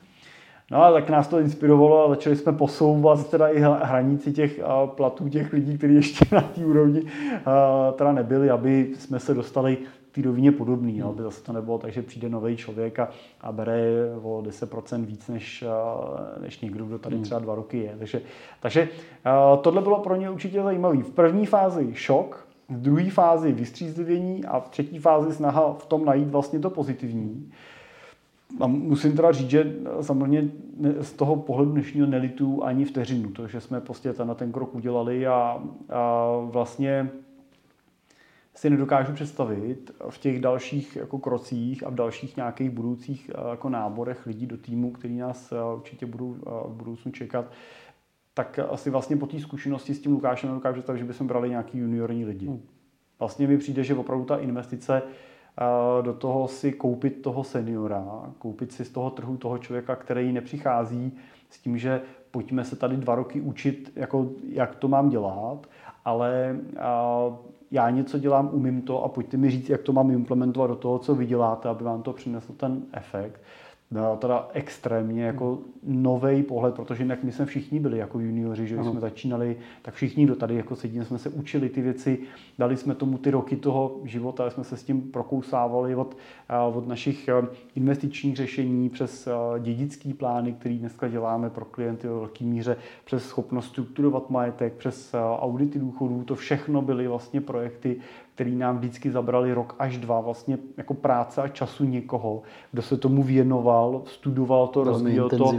No 0.71 0.83
a 0.83 0.93
tak 0.93 1.11
nás 1.11 1.29
to 1.29 1.39
inspirovalo 1.39 2.05
a 2.05 2.09
začali 2.09 2.37
jsme 2.37 2.53
posouvat 2.53 3.31
teda 3.31 3.49
i 3.49 3.61
hranici 3.61 4.33
těch 4.33 4.61
platů 4.87 5.29
těch 5.29 5.53
lidí, 5.53 5.79
kteří 5.79 5.95
ještě 5.95 6.25
na 6.33 6.41
té 6.41 6.67
úrovni 6.67 7.03
teda 7.93 8.13
nebyli, 8.13 8.51
aby 8.51 8.93
jsme 8.99 9.21
se 9.21 9.35
dostali 9.35 9.79
té 10.13 10.23
rovině 10.23 10.53
podobný, 10.53 10.99
no, 10.99 11.09
aby 11.09 11.23
zase 11.23 11.43
to 11.43 11.53
nebylo 11.53 11.79
tak, 11.79 11.93
že 11.93 12.03
přijde 12.03 12.29
nový 12.29 12.57
člověk 12.57 12.99
a, 12.99 13.09
a 13.41 13.53
bere 13.53 13.83
o 14.23 14.43
10% 14.43 15.05
víc 15.05 15.29
než, 15.29 15.65
než 16.41 16.61
někdo, 16.61 16.85
kdo 16.85 16.99
tady 16.99 17.15
hmm. 17.15 17.25
třeba 17.25 17.41
dva 17.41 17.55
roky 17.55 17.79
je. 17.79 17.95
Takže, 17.99 18.23
takže 18.61 18.89
tohle 19.61 19.83
bylo 19.83 19.99
pro 19.99 20.17
ně 20.17 20.31
určitě 20.31 20.63
zajímavé. 20.63 20.97
V 20.97 21.11
první 21.11 21.47
fázi 21.47 21.89
šok, 21.95 22.47
v 22.69 22.81
druhé 22.81 23.11
fázi 23.11 23.53
vystřízlivění 23.53 24.45
a 24.45 24.61
v 24.61 24.69
třetí 24.69 24.99
fázi 24.99 25.33
snaha 25.33 25.77
v 25.79 25.87
tom 25.87 26.05
najít 26.05 26.29
vlastně 26.29 26.59
to 26.59 26.71
pozitivní. 26.71 27.53
A 28.61 28.67
musím 28.67 29.17
teda 29.17 29.33
říct, 29.33 29.51
že 29.51 29.77
samozřejmě 30.01 30.49
z 31.01 31.13
toho 31.13 31.37
pohledu 31.37 31.73
dnešního 31.73 32.07
nelitu 32.07 32.65
ani 32.65 32.85
vteřinu, 32.85 33.31
to, 33.31 33.49
že 33.49 33.61
jsme 33.61 33.81
prostě 33.81 34.13
ten, 34.13 34.35
ten 34.35 34.53
krok 34.53 34.75
udělali 34.75 35.27
a, 35.27 35.63
a 35.89 36.27
vlastně 36.45 37.11
si 38.55 38.71
nedokážu 38.71 39.13
představit 39.13 39.91
v 40.11 40.19
těch 40.19 40.41
dalších 40.41 40.97
jako 40.97 41.19
krocích 41.19 41.87
a 41.87 41.91
v 41.91 41.95
dalších 41.95 42.37
nějakých 42.37 42.71
budoucích 42.71 43.31
jako 43.51 43.69
náborech 43.69 44.27
lidí 44.27 44.47
do 44.47 44.57
týmu, 44.57 44.91
který 44.91 45.17
nás 45.17 45.53
určitě 45.77 46.07
budou 46.07 46.37
v 46.69 46.75
budoucnu 46.75 47.13
čekat, 47.13 47.51
tak 48.35 48.59
asi 48.71 48.91
vlastně 48.91 49.17
po 49.17 49.27
té 49.27 49.41
zkušenosti 49.41 49.95
s 49.95 50.01
tím 50.01 50.13
Lukášem 50.13 50.51
nedokážu 50.51 50.75
představit, 50.75 50.99
že 50.99 51.05
bychom 51.05 51.27
brali 51.27 51.51
nějaký 51.51 51.79
juniorní 51.79 52.25
lidi. 52.25 52.47
Hmm. 52.47 52.63
Vlastně 53.19 53.47
mi 53.47 53.59
přijde, 53.59 53.85
že 53.85 53.95
opravdu 53.95 54.25
ta 54.25 54.37
investice 54.37 55.03
do 56.03 56.13
toho 56.13 56.49
si 56.49 56.73
koupit 56.73 57.23
toho 57.23 57.45
seniora, 57.45 58.33
koupit 58.39 58.73
si 58.73 58.85
z 58.85 58.91
toho 58.91 59.11
trhu 59.11 59.37
toho 59.37 59.59
člověka, 59.59 59.97
který 59.97 60.33
nepřichází 60.33 61.13
s 61.51 61.59
tím, 61.59 61.79
že 61.79 62.01
pojďme 62.31 62.65
se 62.65 62.77
tady 62.77 62.97
dva 62.97 63.15
roky 63.15 63.41
učit, 63.41 63.93
jako, 63.97 64.29
jak 64.49 64.75
to 64.75 64.89
mám 64.89 65.09
dělat, 65.09 65.67
ale 66.05 66.57
já 67.71 67.91
něco 67.91 68.19
dělám, 68.19 68.51
umím 68.53 68.83
to 68.83 69.05
a 69.05 69.09
pojďte 69.09 69.37
mi 69.37 69.51
říct, 69.51 69.69
jak 69.69 69.83
to 69.83 69.93
mám 69.93 70.11
implementovat 70.11 70.67
do 70.67 70.77
toho, 70.77 70.99
co 70.99 71.15
vy 71.15 71.27
děláte, 71.27 71.69
aby 71.69 71.85
vám 71.85 72.03
to 72.03 72.13
přineslo 72.13 72.55
ten 72.55 72.83
efekt 72.93 73.41
teda 74.19 74.49
extrémně 74.53 75.25
jako 75.25 75.59
nový 75.83 76.43
pohled, 76.43 76.75
protože 76.75 77.03
jinak 77.03 77.25
my 77.25 77.33
jsme 77.33 77.47
všichni 77.47 77.81
byli 77.81 77.99
jako 77.99 78.21
juniori, 78.21 78.67
že 78.67 78.75
když 78.75 78.87
jsme 78.87 79.01
začínali, 79.01 79.57
tak 79.83 79.95
všichni, 79.95 80.25
kdo 80.25 80.37
tady 80.37 80.55
jako 80.55 80.77
sedíme, 80.77 81.05
jsme 81.05 81.19
se 81.19 81.29
učili 81.29 81.69
ty 81.69 81.83
věci, 81.83 82.19
dali 82.59 82.77
jsme 82.77 82.95
tomu 82.95 83.19
ty 83.19 83.31
roky 83.31 83.57
toho 83.57 84.01
života, 84.05 84.51
jsme 84.51 84.65
se 84.65 84.77
s 84.77 84.85
tím 84.85 85.03
prokousávali 85.03 85.95
od, 85.95 86.17
od 86.75 86.89
našich 86.89 87.31
investičních 87.75 88.37
řešení 88.37 88.89
přes 88.89 89.29
dědický 89.59 90.15
plány, 90.15 90.53
který 90.53 90.79
dneska 90.79 91.09
děláme 91.09 91.51
pro 91.51 91.65
klienty 91.65 92.09
ve 92.09 92.15
velké 92.15 92.45
míře, 92.45 92.77
přes 93.05 93.27
schopnost 93.27 93.67
strukturovat 93.67 94.31
majetek, 94.31 94.73
přes 94.73 95.15
audity 95.39 95.79
důchodů, 95.79 96.25
to 96.25 96.35
všechno 96.35 96.83
byly 96.83 97.09
vlastně 97.09 97.41
projekty, 97.41 97.97
který 98.37 98.57
nám 98.57 98.79
vždycky 98.79 99.11
zabrali 99.11 99.53
rok 99.53 99.75
až 99.79 99.99
dva 99.99 100.21
vlastně 100.21 100.59
jako 100.77 100.95
práce 100.95 101.43
a 101.43 101.49
času 101.49 101.85
někoho, 101.85 102.43
kdo 102.73 102.83
se 102.83 102.97
tomu 102.97 103.23
věnoval, 103.23 104.03
studoval 104.07 104.69
to, 104.69 104.85
rozvíjel 104.85 105.29
to 105.29 105.55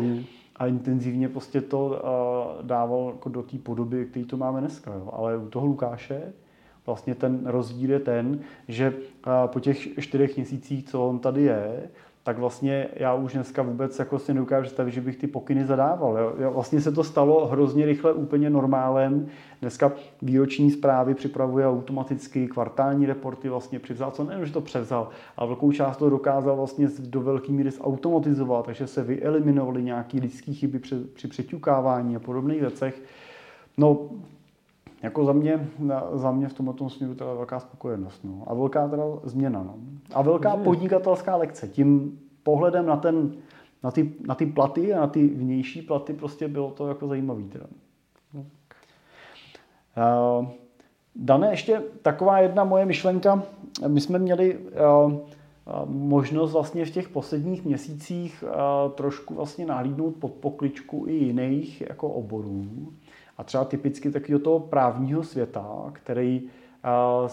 a 0.55 0.67
intenzivně 0.67 1.29
prostě 1.29 1.61
to 1.61 1.85
uh, 1.85 2.65
dával 2.65 3.09
jako 3.13 3.29
do 3.29 3.43
té 3.43 3.57
podoby, 3.57 4.05
který 4.05 4.25
to 4.25 4.37
máme 4.37 4.59
dneska. 4.59 4.93
Jo. 4.93 5.09
Ale 5.13 5.37
u 5.37 5.49
toho 5.49 5.65
Lukáše 5.67 6.33
vlastně 6.85 7.15
ten 7.15 7.41
rozdíl 7.45 7.91
je 7.91 7.99
ten, 7.99 8.39
že 8.67 8.89
uh, 8.89 8.97
po 9.45 9.59
těch 9.59 9.99
čtyřech 9.99 10.35
měsících, 10.35 10.85
co 10.85 11.07
on 11.07 11.19
tady 11.19 11.43
je, 11.43 11.89
tak 12.27 12.37
vlastně 12.37 12.87
já 12.95 13.13
už 13.13 13.33
dneska 13.33 13.61
vůbec 13.61 13.99
jako 13.99 14.19
si 14.19 14.33
neukážu 14.33 14.63
představit, 14.63 14.91
že 14.91 15.01
bych 15.01 15.17
ty 15.17 15.27
pokyny 15.27 15.65
zadával. 15.65 16.17
Jo. 16.39 16.51
Vlastně 16.51 16.81
se 16.81 16.91
to 16.91 17.03
stalo 17.03 17.47
hrozně 17.47 17.85
rychle 17.85 18.13
úplně 18.13 18.49
normálem. 18.49 19.27
Dneska 19.61 19.91
výroční 20.21 20.71
zprávy 20.71 21.13
připravuje 21.13 21.67
automaticky, 21.67 22.47
kvartální 22.47 23.05
reporty 23.05 23.49
vlastně 23.49 23.79
převzal, 23.79 24.11
co 24.11 24.23
nejen, 24.23 24.45
že 24.45 24.53
to 24.53 24.61
převzal, 24.61 25.09
ale 25.37 25.47
velkou 25.47 25.71
část 25.71 25.97
to 25.97 26.09
dokázal 26.09 26.55
vlastně 26.55 26.87
do 26.99 27.21
velké 27.21 27.51
míry 27.51 27.71
zautomatizovat, 27.71 28.65
takže 28.65 28.87
se 28.87 29.03
vyeliminovaly 29.03 29.83
nějaké 29.83 30.17
lidské 30.17 30.53
chyby 30.53 30.79
při, 30.79 30.95
při 30.95 31.27
přeťukávání 31.27 32.15
a 32.15 32.19
podobných 32.19 32.61
věcech. 32.61 33.01
No, 33.77 34.09
jako 35.03 35.25
za 35.25 35.33
mě, 35.33 35.69
za 36.13 36.31
mě 36.31 36.47
v 36.47 36.53
tomto 36.53 36.89
směru 36.89 37.15
teda 37.15 37.33
velká 37.33 37.59
spokojenost. 37.59 38.23
No. 38.23 38.43
A 38.47 38.53
velká 38.53 38.87
teda 38.87 39.03
změna. 39.23 39.63
No. 39.63 39.75
A 40.13 40.21
velká 40.21 40.57
podnikatelská 40.57 41.35
lekce. 41.35 41.67
Tím 41.67 42.19
pohledem 42.43 42.85
na, 42.85 42.97
ten, 42.97 43.31
na, 43.83 43.91
ty, 43.91 44.13
na 44.27 44.35
ty 44.35 44.45
platy 44.45 44.93
a 44.93 44.99
na 44.99 45.07
ty 45.07 45.27
vnější 45.27 45.81
platy 45.81 46.13
prostě 46.13 46.47
bylo 46.47 46.71
to 46.71 46.87
jako 46.87 47.07
zajímavý. 47.07 47.43
Teda. 47.43 47.65
Uh, 49.97 50.47
Dané, 51.15 51.49
ještě 51.49 51.81
taková 52.01 52.39
jedna 52.39 52.63
moje 52.63 52.85
myšlenka. 52.85 53.43
My 53.87 54.01
jsme 54.01 54.19
měli 54.19 54.57
uh, 54.57 55.13
možnost 55.85 56.53
vlastně 56.53 56.85
v 56.85 56.91
těch 56.91 57.09
posledních 57.09 57.65
měsících 57.65 58.43
uh, 58.47 58.91
trošku 58.91 59.33
vlastně 59.33 59.65
nahlídnout 59.65 60.15
pod 60.15 60.31
pokličku 60.31 61.05
i 61.07 61.13
jiných 61.13 61.81
jako 61.81 62.09
oborů. 62.09 62.67
A 63.37 63.43
třeba 63.43 63.65
typicky 63.65 64.11
do 64.29 64.39
toho 64.39 64.59
právního 64.59 65.23
světa, 65.23 65.89
který 65.93 66.41
uh, 66.41 67.27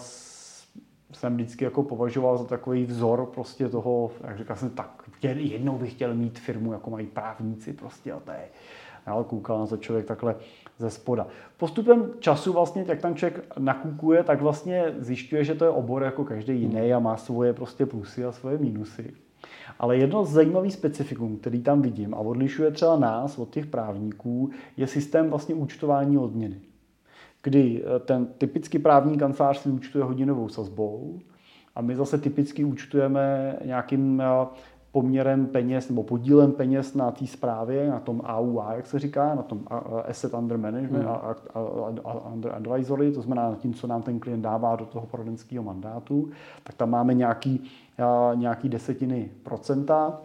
jsem 1.13 1.33
vždycky 1.33 1.63
jako 1.63 1.83
považoval 1.83 2.37
za 2.37 2.43
takový 2.43 2.85
vzor 2.85 3.25
prostě 3.25 3.69
toho, 3.69 4.11
jak 4.27 4.37
říkal 4.37 4.55
jsem, 4.55 4.69
tak 4.69 5.03
jednou 5.21 5.77
bych 5.77 5.91
chtěl 5.91 6.15
mít 6.15 6.39
firmu, 6.39 6.73
jako 6.73 6.89
mají 6.89 7.07
právníci 7.07 7.73
prostě 7.73 8.11
a 8.11 8.19
to 8.19 8.31
je, 8.31 8.47
ale 9.05 9.23
koukal 9.23 9.59
na 9.59 9.67
to 9.67 9.77
člověk 9.77 10.05
takhle 10.05 10.35
ze 10.77 10.89
spoda. 10.89 11.27
Postupem 11.57 12.11
času 12.19 12.53
vlastně, 12.53 12.85
jak 12.87 13.01
tam 13.01 13.15
člověk 13.15 13.57
nakukuje, 13.59 14.23
tak 14.23 14.41
vlastně 14.41 14.95
zjišťuje, 14.97 15.43
že 15.43 15.55
to 15.55 15.65
je 15.65 15.71
obor 15.71 16.03
jako 16.03 16.23
každý 16.23 16.61
jiný 16.61 16.93
a 16.93 16.99
má 16.99 17.17
svoje 17.17 17.53
prostě 17.53 17.85
plusy 17.85 18.25
a 18.25 18.31
svoje 18.31 18.57
mínusy. 18.57 19.13
Ale 19.79 19.97
jedno 19.97 20.25
z 20.25 20.31
zajímavých 20.31 20.73
specifikum, 20.73 21.37
který 21.37 21.61
tam 21.61 21.81
vidím 21.81 22.13
a 22.13 22.17
odlišuje 22.17 22.71
třeba 22.71 22.99
nás 22.99 23.37
od 23.37 23.49
těch 23.49 23.65
právníků, 23.65 24.49
je 24.77 24.87
systém 24.87 25.29
vlastně 25.29 25.55
účtování 25.55 26.17
odměny. 26.17 26.61
Kdy 27.43 27.83
eh, 27.83 27.99
ten 27.99 28.27
typický 28.37 28.79
právní 28.79 29.17
kancelář 29.17 29.57
si 29.57 29.69
účtuje 29.69 30.03
hodinovou 30.03 30.49
sazbou 30.49 31.19
a 31.75 31.81
my 31.81 31.95
zase 31.95 32.17
typicky 32.17 32.63
účtujeme 32.63 33.55
nějakým 33.65 34.21
eh, 34.21 34.47
poměrem 34.95 35.47
peněz 35.47 35.89
nebo 35.89 36.03
podílem 36.03 36.51
peněz 36.51 36.93
na 36.93 37.11
té 37.11 37.27
zprávě, 37.27 37.89
na 37.89 37.99
tom 37.99 38.21
AUA, 38.25 38.73
jak 38.73 38.87
se 38.87 38.99
říká, 38.99 39.35
na 39.35 39.43
tom 39.43 39.59
Asset 40.09 40.33
Under 40.33 40.57
Management 40.57 41.03
hmm. 41.03 41.07
a, 41.07 41.35
a, 41.53 41.93
a 42.05 42.29
Under 42.33 42.51
Advisory, 42.55 43.11
to 43.11 43.21
znamená 43.21 43.49
na 43.49 43.55
tím, 43.55 43.73
co 43.73 43.87
nám 43.87 44.01
ten 44.01 44.19
klient 44.19 44.41
dává 44.41 44.75
do 44.75 44.85
toho 44.85 45.05
poradenského 45.05 45.63
mandátu, 45.63 46.29
tak 46.63 46.75
tam 46.75 46.89
máme 46.89 47.13
nějaký, 47.13 47.63
nějaký 48.35 48.69
desetiny 48.69 49.31
procenta, 49.43 50.21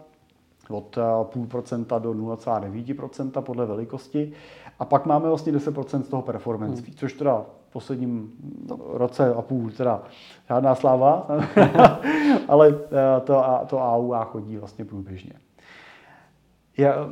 od 0.69 0.97
půl 1.23 1.47
procenta 1.47 1.99
do 1.99 2.13
0,9% 2.13 3.41
podle 3.41 3.65
velikosti. 3.65 4.31
A 4.79 4.85
pak 4.85 5.05
máme 5.05 5.27
vlastně 5.27 5.53
10% 5.53 6.01
z 6.01 6.07
toho 6.07 6.21
performance 6.21 6.81
hmm. 6.81 6.93
což 6.95 7.13
teda 7.13 7.45
v 7.69 7.73
posledním 7.73 8.31
roce 8.87 9.33
a 9.33 9.41
půl 9.41 9.71
teda 9.71 10.03
žádná 10.49 10.75
sláva, 10.75 11.27
ale 12.47 12.71
to, 13.23 13.43
to 13.67 13.79
AUA 13.79 14.23
chodí 14.23 14.57
vlastně 14.57 14.85
průběžně. 14.85 15.33
Já, 16.77 17.09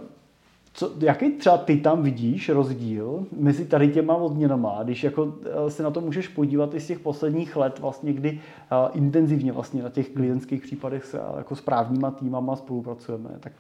co, 0.74 0.92
jaký 1.00 1.32
třeba 1.32 1.58
ty 1.58 1.78
tam 1.78 2.04
vidíš 2.04 2.50
rozdíl 2.50 3.26
mezi 3.38 3.66
tady 3.66 3.88
těma 3.88 4.16
odměnama, 4.16 4.84
když 4.84 5.04
jako 5.04 5.34
eh, 5.44 5.72
se 5.72 5.84
na 5.84 5.92
to 5.92 6.02
můžeš 6.02 6.28
podívat 6.28 6.76
i 6.76 6.80
z 6.80 6.88
těch 6.88 7.00
posledních 7.00 7.56
let, 7.56 7.80
vlastně, 7.80 8.14
kdy 8.14 8.32
uh, 8.32 8.98
intenzivně 8.98 9.52
vlastně 9.52 9.84
na 9.84 9.90
těch 9.90 10.10
klientských 10.10 10.62
případech 10.62 11.06
se 11.06 11.20
jako 11.38 11.56
s 11.56 11.62
právníma 11.62 12.12
týmama 12.12 12.56
spolupracujeme, 12.56 13.30
tak 13.40 13.54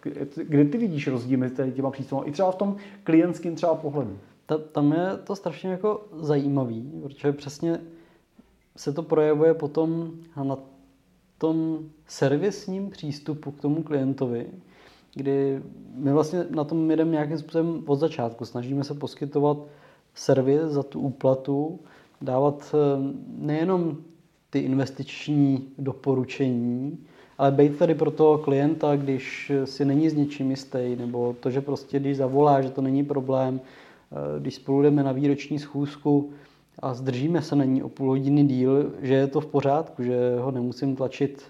kde 0.47 0.65
ty 0.65 0.77
vidíš 0.77 1.07
rozdíl 1.07 1.39
mezi 1.39 1.55
tady 1.55 1.71
těma 1.71 1.91
přístupy, 1.91 2.29
i 2.29 2.31
třeba 2.31 2.51
v 2.51 2.55
tom 2.55 2.75
klientském 3.03 3.55
třeba 3.55 3.75
pohledu? 3.75 4.17
Ta, 4.45 4.57
tam 4.57 4.91
je 4.91 5.07
to 5.23 5.35
strašně 5.35 5.69
jako 5.69 6.05
zajímavý, 6.19 6.91
protože 7.03 7.31
přesně 7.31 7.79
se 8.77 8.93
to 8.93 9.03
projevuje 9.03 9.53
potom 9.53 10.11
na 10.43 10.57
tom 11.37 11.79
servisním 12.07 12.89
přístupu 12.89 13.51
k 13.51 13.61
tomu 13.61 13.83
klientovi, 13.83 14.47
kdy 15.15 15.61
my 15.95 16.13
vlastně 16.13 16.45
na 16.49 16.63
tom 16.63 16.91
jedeme 16.91 17.11
nějakým 17.11 17.37
způsobem 17.37 17.83
od 17.85 17.95
začátku. 17.95 18.45
Snažíme 18.45 18.83
se 18.83 18.93
poskytovat 18.93 19.57
servis 20.15 20.61
za 20.61 20.83
tu 20.83 20.99
úplatu, 20.99 21.79
dávat 22.21 22.75
eh, 22.75 23.13
nejenom 23.37 23.97
ty 24.49 24.59
investiční 24.59 25.67
doporučení, 25.77 26.97
ale 27.37 27.51
být 27.51 27.77
tady 27.77 27.95
pro 27.95 28.11
toho 28.11 28.37
klienta, 28.37 28.95
když 28.95 29.51
si 29.65 29.85
není 29.85 30.09
s 30.09 30.13
něčím 30.13 30.49
jistý, 30.49 30.95
nebo 30.95 31.35
to, 31.39 31.49
že 31.49 31.61
prostě 31.61 31.99
když 31.99 32.17
zavolá, 32.17 32.61
že 32.61 32.69
to 32.69 32.81
není 32.81 33.03
problém, 33.05 33.61
eh, 33.61 34.39
když 34.39 34.55
spolu 34.55 34.81
jdeme 34.81 35.03
na 35.03 35.11
výroční 35.11 35.59
schůzku 35.59 36.29
a 36.79 36.93
zdržíme 36.93 37.41
se 37.41 37.55
na 37.55 37.63
ní 37.63 37.83
o 37.83 37.89
půl 37.89 38.07
hodiny 38.07 38.43
díl, 38.43 38.93
že 39.01 39.13
je 39.13 39.27
to 39.27 39.41
v 39.41 39.45
pořádku, 39.45 40.03
že 40.03 40.35
ho 40.39 40.51
nemusím 40.51 40.95
tlačit 40.95 41.43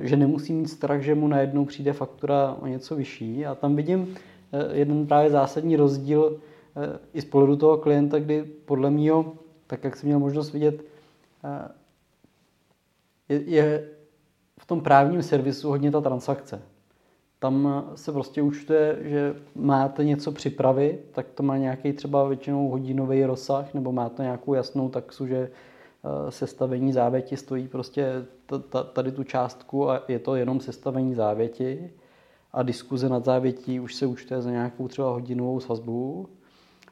že 0.00 0.16
nemusí 0.16 0.52
mít 0.52 0.68
strach, 0.68 1.00
že 1.00 1.14
mu 1.14 1.28
najednou 1.28 1.64
přijde 1.64 1.92
faktura 1.92 2.56
o 2.60 2.66
něco 2.66 2.96
vyšší. 2.96 3.46
A 3.46 3.54
tam 3.54 3.76
vidím 3.76 4.14
eh, 4.52 4.76
jeden 4.76 5.06
právě 5.06 5.30
zásadní 5.30 5.76
rozdíl 5.76 6.40
eh, 6.76 6.98
i 7.12 7.20
z 7.20 7.24
pohledu 7.24 7.56
toho 7.56 7.78
klienta, 7.78 8.18
kdy 8.18 8.42
podle 8.42 8.90
mého, 8.90 9.32
tak 9.66 9.84
jak 9.84 9.96
jsem 9.96 10.06
měl 10.06 10.18
možnost 10.18 10.52
vidět, 10.52 10.84
je, 13.28 13.88
v 14.58 14.66
tom 14.66 14.80
právním 14.80 15.22
servisu 15.22 15.68
hodně 15.68 15.90
ta 15.90 16.00
transakce. 16.00 16.62
Tam 17.38 17.84
se 17.94 18.12
prostě 18.12 18.42
účtuje, 18.42 18.98
že 19.02 19.34
máte 19.54 20.04
něco 20.04 20.32
připravit, 20.32 20.98
tak 21.12 21.26
to 21.34 21.42
má 21.42 21.56
nějaký 21.56 21.92
třeba 21.92 22.28
většinou 22.28 22.68
hodinový 22.68 23.24
rozsah, 23.24 23.74
nebo 23.74 23.92
máte 23.92 24.22
nějakou 24.22 24.54
jasnou 24.54 24.88
taxu, 24.88 25.26
že 25.26 25.36
Eh, 25.38 25.50
sestavení 26.28 26.92
závěti 26.92 27.36
stojí 27.36 27.68
prostě 27.68 28.24
tady 28.92 29.12
tu 29.12 29.24
částku 29.24 29.90
a 29.90 30.02
je 30.08 30.18
to 30.18 30.34
jenom 30.34 30.60
sestavení 30.60 31.14
závěti. 31.14 31.90
a 32.52 32.62
diskuze 32.62 33.08
nad 33.08 33.24
závětí 33.24 33.80
už 33.80 33.94
se 33.94 34.06
účtuje 34.06 34.42
za 34.42 34.50
nějakou 34.50 34.88
třeba 34.88 35.10
hodinovou 35.10 35.60
sazbu. 35.60 36.28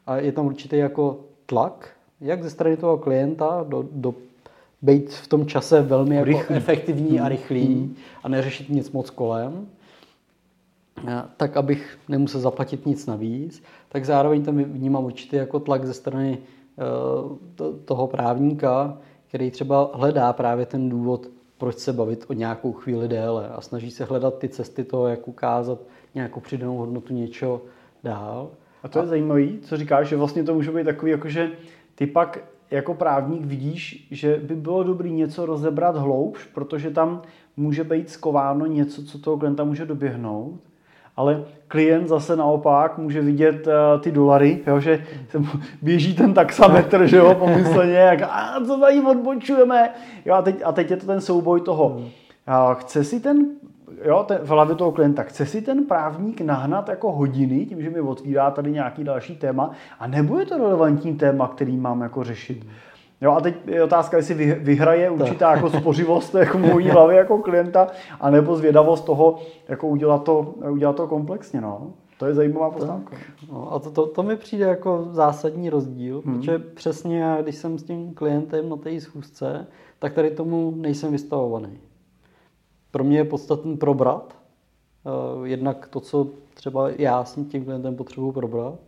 A 0.07 0.17
je 0.17 0.31
tam 0.31 0.45
určitý 0.45 0.77
jako 0.77 1.19
tlak, 1.45 1.89
jak 2.21 2.43
ze 2.43 2.49
strany 2.49 2.77
toho 2.77 2.97
klienta 2.97 3.65
do, 3.67 3.85
do 3.91 4.13
být 4.81 5.13
v 5.13 5.27
tom 5.27 5.45
čase 5.45 5.81
velmi 5.81 6.15
jako 6.15 6.25
rychlý. 6.25 6.55
efektivní 6.55 7.19
a 7.19 7.29
rychlý 7.29 7.65
hmm. 7.65 7.95
a 8.23 8.29
neřešit 8.29 8.69
nic 8.69 8.91
moc 8.91 9.09
kolem, 9.09 9.67
tak 11.37 11.57
abych 11.57 11.97
nemusel 12.09 12.41
zaplatit 12.41 12.85
nic 12.85 13.05
navíc, 13.05 13.63
tak 13.89 14.05
zároveň 14.05 14.43
tam 14.43 14.57
vnímám 14.57 15.05
určitý 15.05 15.35
jako 15.35 15.59
tlak 15.59 15.85
ze 15.85 15.93
strany 15.93 16.37
eh, 16.37 16.62
toho 17.85 18.07
právníka, 18.07 18.97
který 19.27 19.51
třeba 19.51 19.91
hledá 19.93 20.33
právě 20.33 20.65
ten 20.65 20.89
důvod, 20.89 21.27
proč 21.57 21.77
se 21.77 21.93
bavit 21.93 22.25
o 22.27 22.33
nějakou 22.33 22.73
chvíli 22.73 23.07
déle 23.07 23.49
a 23.49 23.61
snaží 23.61 23.91
se 23.91 24.05
hledat 24.05 24.37
ty 24.37 24.49
cesty 24.49 24.83
toho, 24.83 25.07
jak 25.07 25.27
ukázat 25.27 25.79
nějakou 26.15 26.39
přidanou 26.39 26.77
hodnotu 26.77 27.13
něčeho 27.13 27.61
dál. 28.03 28.49
A 28.83 28.87
to 28.87 28.99
je 28.99 29.03
a... 29.03 29.07
zajímavé, 29.07 29.47
co 29.61 29.77
říkáš, 29.77 30.07
že 30.07 30.15
vlastně 30.15 30.43
to 30.43 30.53
může 30.53 30.71
být 30.71 30.83
takový, 30.83 31.11
jakože 31.11 31.51
ty 31.95 32.07
pak 32.07 32.39
jako 32.71 32.93
právník 32.93 33.45
vidíš, 33.45 34.07
že 34.11 34.37
by 34.43 34.55
bylo 34.55 34.83
dobré 34.83 35.09
něco 35.09 35.45
rozebrat 35.45 35.97
hloubš, 35.97 36.45
protože 36.45 36.91
tam 36.91 37.21
může 37.57 37.83
být 37.83 38.09
skováno 38.09 38.65
něco, 38.65 39.03
co 39.03 39.19
toho 39.19 39.37
klienta 39.37 39.63
může 39.63 39.85
doběhnout 39.85 40.59
ale 41.15 41.43
klient 41.67 42.07
zase 42.07 42.35
naopak 42.35 42.97
může 42.97 43.21
vidět 43.21 43.67
uh, 43.67 44.01
ty 44.01 44.11
dolary, 44.11 44.59
jo, 44.67 44.79
že 44.79 45.05
běží 45.81 46.15
ten 46.15 46.33
taxametr, 46.33 47.05
že 47.05 47.17
jo, 47.17 47.35
pomyslně, 47.35 47.93
jak 47.93 48.21
a 48.21 48.61
co 48.67 48.79
tady 48.79 49.01
odbočujeme. 49.01 49.89
Jo, 50.25 50.35
a, 50.35 50.41
teď, 50.41 50.61
a 50.65 50.71
teď 50.71 50.91
je 50.91 50.97
to 50.97 51.05
ten 51.05 51.21
souboj 51.21 51.61
toho. 51.61 51.89
Hmm. 51.89 52.07
A 52.47 52.73
chce 52.73 53.03
si 53.03 53.19
ten 53.19 53.45
jo, 54.05 54.25
ten, 54.27 54.37
v 54.37 54.47
hlavě 54.47 54.75
toho 54.75 54.91
klienta, 54.91 55.23
chce 55.23 55.45
si 55.45 55.61
ten 55.61 55.85
právník 55.85 56.41
nahnat 56.41 56.89
jako 56.89 57.11
hodiny, 57.11 57.65
tím, 57.65 57.81
že 57.81 57.89
mi 57.89 58.01
otvírá 58.01 58.51
tady 58.51 58.71
nějaký 58.71 59.03
další 59.03 59.35
téma, 59.35 59.71
a 59.99 60.07
nebo 60.07 60.39
je 60.39 60.45
to 60.45 60.57
relevantní 60.57 61.15
téma, 61.15 61.47
který 61.47 61.77
mám 61.77 62.01
jako 62.01 62.23
řešit. 62.23 62.65
Jo, 63.21 63.31
a 63.31 63.41
teď 63.41 63.55
je 63.67 63.83
otázka, 63.83 64.17
jestli 64.17 64.55
vyhraje 64.59 65.09
určitá 65.09 65.55
jako 65.55 65.69
spořivost 65.69 66.35
jako 66.39 66.57
mojí 66.57 66.89
hlavy 66.89 67.15
jako 67.15 67.37
klienta, 67.37 67.87
anebo 68.19 68.55
zvědavost 68.55 69.05
toho, 69.05 69.39
jako 69.67 69.87
udělat 69.87 70.23
to, 70.23 70.53
udělat 70.69 70.95
to 70.95 71.07
komplexně. 71.07 71.61
No. 71.61 71.93
To 72.19 72.25
je 72.25 72.33
zajímavá 72.33 72.71
poznámka. 72.71 73.15
No, 73.51 73.73
a 73.73 73.79
to, 73.79 73.91
to, 73.91 74.07
to 74.07 74.23
mi 74.23 74.37
přijde 74.37 74.65
jako 74.65 75.07
zásadní 75.11 75.69
rozdíl, 75.69 76.21
hmm. 76.25 76.39
protože 76.39 76.59
přesně 76.59 77.37
když 77.41 77.55
jsem 77.55 77.79
s 77.79 77.83
tím 77.83 78.13
klientem 78.13 78.69
na 78.69 78.75
té 78.75 79.01
schůzce, 79.01 79.67
tak 79.99 80.13
tady 80.13 80.31
tomu 80.31 80.73
nejsem 80.75 81.11
vystavovaný. 81.11 81.79
Pro 82.91 83.03
mě 83.03 83.17
je 83.17 83.23
podstatný 83.23 83.77
probrat, 83.77 84.37
uh, 85.37 85.47
jednak 85.47 85.87
to, 85.87 85.99
co 85.99 86.27
třeba 86.53 86.89
já 86.89 87.23
s 87.23 87.35
tím 87.47 87.65
klientem 87.65 87.95
potřebuji 87.95 88.31
probrat, 88.31 88.79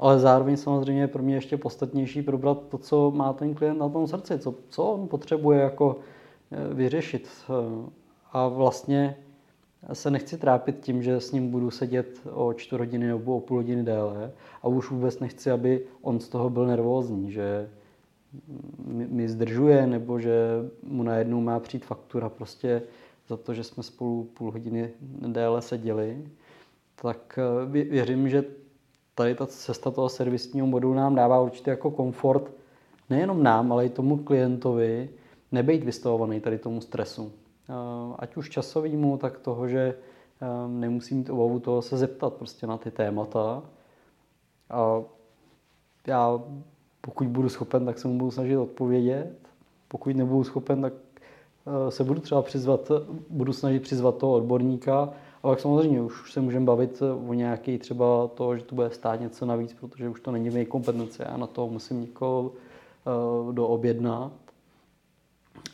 ale 0.00 0.18
zároveň 0.18 0.56
samozřejmě 0.56 1.08
pro 1.08 1.22
mě 1.22 1.34
ještě 1.34 1.56
podstatnější 1.56 2.22
probrat 2.22 2.68
to, 2.68 2.78
co 2.78 3.10
má 3.10 3.32
ten 3.32 3.54
klient 3.54 3.78
na 3.78 3.88
tom 3.88 4.06
srdci, 4.06 4.38
co, 4.38 4.54
co 4.68 4.84
on 4.84 5.08
potřebuje 5.08 5.60
jako 5.60 5.96
eh, 6.52 6.74
vyřešit. 6.74 7.28
Eh, 7.50 7.90
a 8.32 8.48
vlastně 8.48 9.16
se 9.92 10.10
nechci 10.10 10.38
trápit 10.38 10.80
tím, 10.80 11.02
že 11.02 11.20
s 11.20 11.32
ním 11.32 11.50
budu 11.50 11.70
sedět 11.70 12.20
o 12.32 12.52
čtvrt 12.52 12.80
hodiny 12.80 13.06
nebo 13.06 13.36
o 13.36 13.40
půl 13.40 13.56
hodiny 13.56 13.82
déle 13.82 14.32
a 14.62 14.68
už 14.68 14.90
vůbec 14.90 15.20
nechci, 15.20 15.50
aby 15.50 15.86
on 16.02 16.20
z 16.20 16.28
toho 16.28 16.50
byl 16.50 16.66
nervózní, 16.66 17.32
že 17.32 17.70
mi 18.86 19.28
zdržuje 19.28 19.86
nebo 19.86 20.18
že 20.18 20.34
mu 20.82 21.02
najednou 21.02 21.40
má 21.40 21.60
přijít 21.60 21.84
faktura 21.84 22.28
prostě 22.28 22.82
za 23.28 23.36
to, 23.36 23.54
že 23.54 23.64
jsme 23.64 23.82
spolu 23.82 24.24
půl 24.24 24.50
hodiny 24.50 24.90
déle 25.26 25.62
seděli, 25.62 26.24
tak 27.02 27.38
eh, 27.38 27.66
věřím, 27.84 28.28
že 28.28 28.44
tady 29.14 29.34
ta 29.34 29.46
cesta 29.46 29.90
toho 29.90 30.08
servisního 30.08 30.66
modulu 30.66 30.94
nám 30.94 31.14
dává 31.14 31.40
určitě 31.40 31.70
jako 31.70 31.90
komfort 31.90 32.50
nejenom 33.10 33.42
nám, 33.42 33.72
ale 33.72 33.86
i 33.86 33.90
tomu 33.90 34.16
klientovi 34.16 35.10
nebejt 35.52 35.84
vystavovaný 35.84 36.40
tady 36.40 36.58
tomu 36.58 36.80
stresu. 36.80 37.32
Eh, 37.68 38.14
ať 38.18 38.36
už 38.36 38.50
časovýmu, 38.50 39.16
tak 39.16 39.38
toho, 39.38 39.68
že 39.68 39.94
eh, 40.42 40.68
nemusí 40.68 41.14
mít 41.14 41.30
obavu 41.30 41.60
toho 41.60 41.82
se 41.82 41.96
zeptat 41.96 42.34
prostě 42.34 42.66
na 42.66 42.78
ty 42.78 42.90
témata. 42.90 43.62
A 44.70 45.02
já 46.06 46.40
pokud 47.00 47.28
budu 47.28 47.48
schopen, 47.48 47.84
tak 47.84 47.98
se 47.98 48.08
mu 48.08 48.18
budu 48.18 48.30
snažit 48.30 48.56
odpovědět. 48.56 49.36
Pokud 49.88 50.16
nebudu 50.16 50.44
schopen, 50.44 50.82
tak 50.82 50.92
se 51.88 52.04
budu 52.04 52.20
třeba 52.20 52.42
přizvat, 52.42 52.92
budu 53.30 53.52
snažit 53.52 53.82
přizvat 53.82 54.16
toho 54.16 54.32
odborníka, 54.32 55.12
ale 55.42 55.58
samozřejmě 55.58 56.02
už 56.02 56.32
se 56.32 56.40
můžeme 56.40 56.66
bavit 56.66 57.02
o 57.28 57.34
nějaký 57.34 57.78
třeba 57.78 58.28
to, 58.28 58.56
že 58.56 58.64
to 58.64 58.74
bude 58.74 58.90
stát 58.90 59.20
něco 59.20 59.46
navíc, 59.46 59.76
protože 59.80 60.08
už 60.08 60.20
to 60.20 60.30
není 60.32 60.50
v 60.50 60.54
mé. 60.54 60.64
Já 61.18 61.36
na 61.36 61.46
to 61.46 61.68
musím 61.68 62.00
někoho 62.00 62.52
uh, 63.46 63.54
doobjednat. 63.54 64.32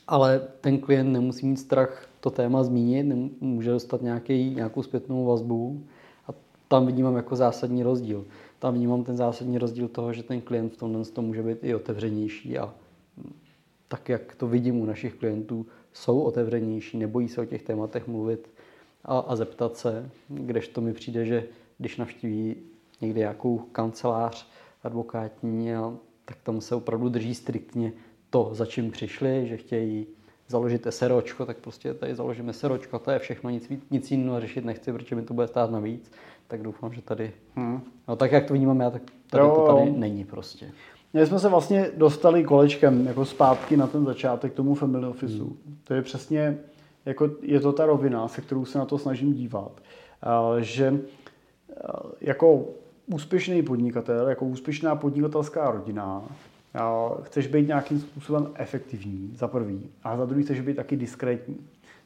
Ale 0.08 0.40
ten 0.60 0.78
klient 0.78 1.12
nemusí 1.12 1.46
mít 1.46 1.56
strach 1.56 2.06
to 2.20 2.30
téma 2.30 2.62
zmínit, 2.62 3.06
může 3.40 3.70
dostat 3.70 4.02
nějaký, 4.02 4.54
nějakou 4.54 4.82
zpětnou 4.82 5.24
vazbu 5.24 5.82
a 6.28 6.30
tam 6.68 6.86
vidím 6.86 7.16
jako 7.16 7.36
zásadní 7.36 7.82
rozdíl. 7.82 8.24
Tam 8.58 8.74
vnímám 8.74 9.04
ten 9.04 9.16
zásadní 9.16 9.58
rozdíl 9.58 9.88
toho, 9.88 10.12
že 10.12 10.22
ten 10.22 10.40
klient 10.40 10.72
v 10.72 10.76
tomhle 10.76 11.04
to 11.04 11.22
může 11.22 11.42
být 11.42 11.58
i 11.62 11.74
otevřenější 11.74 12.58
a 12.58 12.74
tak, 13.88 14.08
jak 14.08 14.34
to 14.34 14.46
vidím 14.48 14.80
u 14.80 14.84
našich 14.84 15.14
klientů, 15.14 15.66
jsou 15.92 16.20
otevřenější, 16.20 16.98
nebojí 16.98 17.28
se 17.28 17.40
o 17.40 17.44
těch 17.44 17.62
tématech 17.62 18.06
mluvit 18.06 18.50
a, 19.04 19.18
a 19.18 19.36
zeptat 19.36 19.76
se, 19.76 20.10
to 20.72 20.80
mi 20.80 20.92
přijde, 20.92 21.24
že 21.24 21.44
když 21.78 21.96
navštíví 21.96 22.56
někde 23.00 23.18
nějakou 23.18 23.58
kancelář 23.58 24.48
advokátní, 24.82 25.74
a, 25.74 25.96
tak 26.24 26.36
tam 26.42 26.60
se 26.60 26.74
opravdu 26.74 27.08
drží 27.08 27.34
striktně 27.34 27.92
to, 28.30 28.48
za 28.52 28.66
čím 28.66 28.90
přišli, 28.90 29.46
že 29.48 29.56
chtějí 29.56 30.06
založit 30.48 30.86
SROčko, 30.90 31.46
tak 31.46 31.56
prostě 31.56 31.94
tady 31.94 32.14
založíme 32.14 32.52
SROčko, 32.52 32.98
to 32.98 33.10
je 33.10 33.18
všechno, 33.18 33.50
nic, 33.50 33.68
nic 33.90 34.10
jiného 34.10 34.40
řešit 34.40 34.64
nechci, 34.64 34.92
protože 34.92 35.16
mi 35.16 35.22
to 35.22 35.34
bude 35.34 35.48
stát 35.48 35.70
navíc, 35.70 36.12
tak 36.48 36.62
doufám, 36.62 36.92
že 36.92 37.02
tady, 37.02 37.32
hmm. 37.54 37.80
no 38.08 38.16
tak 38.16 38.32
jak 38.32 38.46
to 38.46 38.54
vnímám 38.54 38.80
já, 38.80 38.90
tak 38.90 39.02
tady 39.30 39.44
jo, 39.44 39.54
to 39.54 39.66
tady 39.66 39.88
jo. 39.88 39.94
není 39.96 40.24
prostě. 40.24 40.72
My 41.16 41.26
jsme 41.26 41.38
se 41.38 41.48
vlastně 41.48 41.90
dostali 41.96 42.44
kolečkem 42.44 43.06
jako 43.06 43.24
zpátky 43.24 43.76
na 43.76 43.86
ten 43.86 44.04
začátek 44.04 44.52
tomu 44.52 44.74
family 44.74 45.06
officeu. 45.06 45.44
Hmm. 45.44 45.76
To 45.84 45.94
je 45.94 46.02
přesně 46.02 46.58
jako 47.04 47.30
je 47.42 47.60
to 47.60 47.72
ta 47.72 47.86
rovina, 47.86 48.28
se 48.28 48.40
kterou 48.40 48.64
se 48.64 48.78
na 48.78 48.84
to 48.84 48.98
snažím 48.98 49.32
dívat, 49.32 49.72
že 50.60 50.98
jako 52.20 52.64
úspěšný 53.06 53.62
podnikatel, 53.62 54.28
jako 54.28 54.44
úspěšná 54.44 54.96
podnikatelská 54.96 55.70
rodina, 55.70 56.24
chceš 57.22 57.46
být 57.46 57.66
nějakým 57.66 58.00
způsobem 58.00 58.48
efektivní, 58.54 59.30
za 59.34 59.48
prvý, 59.48 59.90
a 60.02 60.16
za 60.16 60.24
druhý 60.24 60.44
chceš 60.44 60.60
být 60.60 60.76
taky 60.76 60.96
diskrétní. 60.96 61.56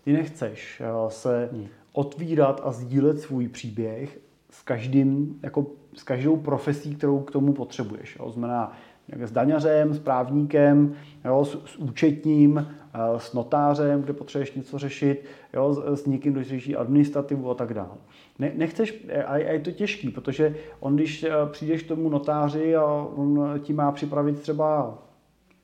Ty 0.05 0.13
nechceš 0.13 0.83
se 1.09 1.49
hmm. 1.53 1.67
otvírat 1.93 2.61
a 2.65 2.73
sdílet 2.73 3.21
svůj 3.21 3.49
příběh 3.49 4.19
s 4.51 4.63
každým, 4.63 5.41
jako 5.43 5.67
s 5.95 6.03
každou 6.03 6.37
profesí, 6.37 6.95
kterou 6.95 7.21
k 7.21 7.31
tomu 7.31 7.53
potřebuješ. 7.53 8.17
Jo. 8.19 8.31
Znamená, 8.31 8.73
s 9.19 9.33
daňařem, 9.33 9.95
s 9.95 9.99
právníkem, 9.99 10.95
jo, 11.25 11.45
s, 11.45 11.59
s 11.65 11.77
účetním, 11.77 12.59
eh, 12.95 12.99
s 13.19 13.33
notářem, 13.33 14.03
kde 14.03 14.13
potřebuješ 14.13 14.53
něco 14.53 14.79
řešit, 14.79 15.25
jo, 15.55 15.97
s, 15.97 16.07
někým, 16.07 16.33
kdo 16.33 16.45
řeší 16.45 16.77
administrativu 16.77 17.51
a 17.51 17.55
tak 17.55 17.75
dále. 17.75 17.97
Ne, 18.39 18.53
nechceš, 18.57 19.07
a, 19.27 19.33
a 19.33 19.37
je 19.37 19.61
to 19.61 19.71
těžký, 19.71 20.11
protože 20.11 20.57
on, 20.81 20.97
když 20.97 21.23
eh, 21.23 21.31
přijdeš 21.51 21.83
k 21.83 21.89
tomu 21.89 22.09
notáři 22.09 22.77
a 22.77 22.85
on 23.17 23.61
ti 23.63 23.73
má 23.73 23.93
připravit 23.93 24.41
třeba 24.41 24.99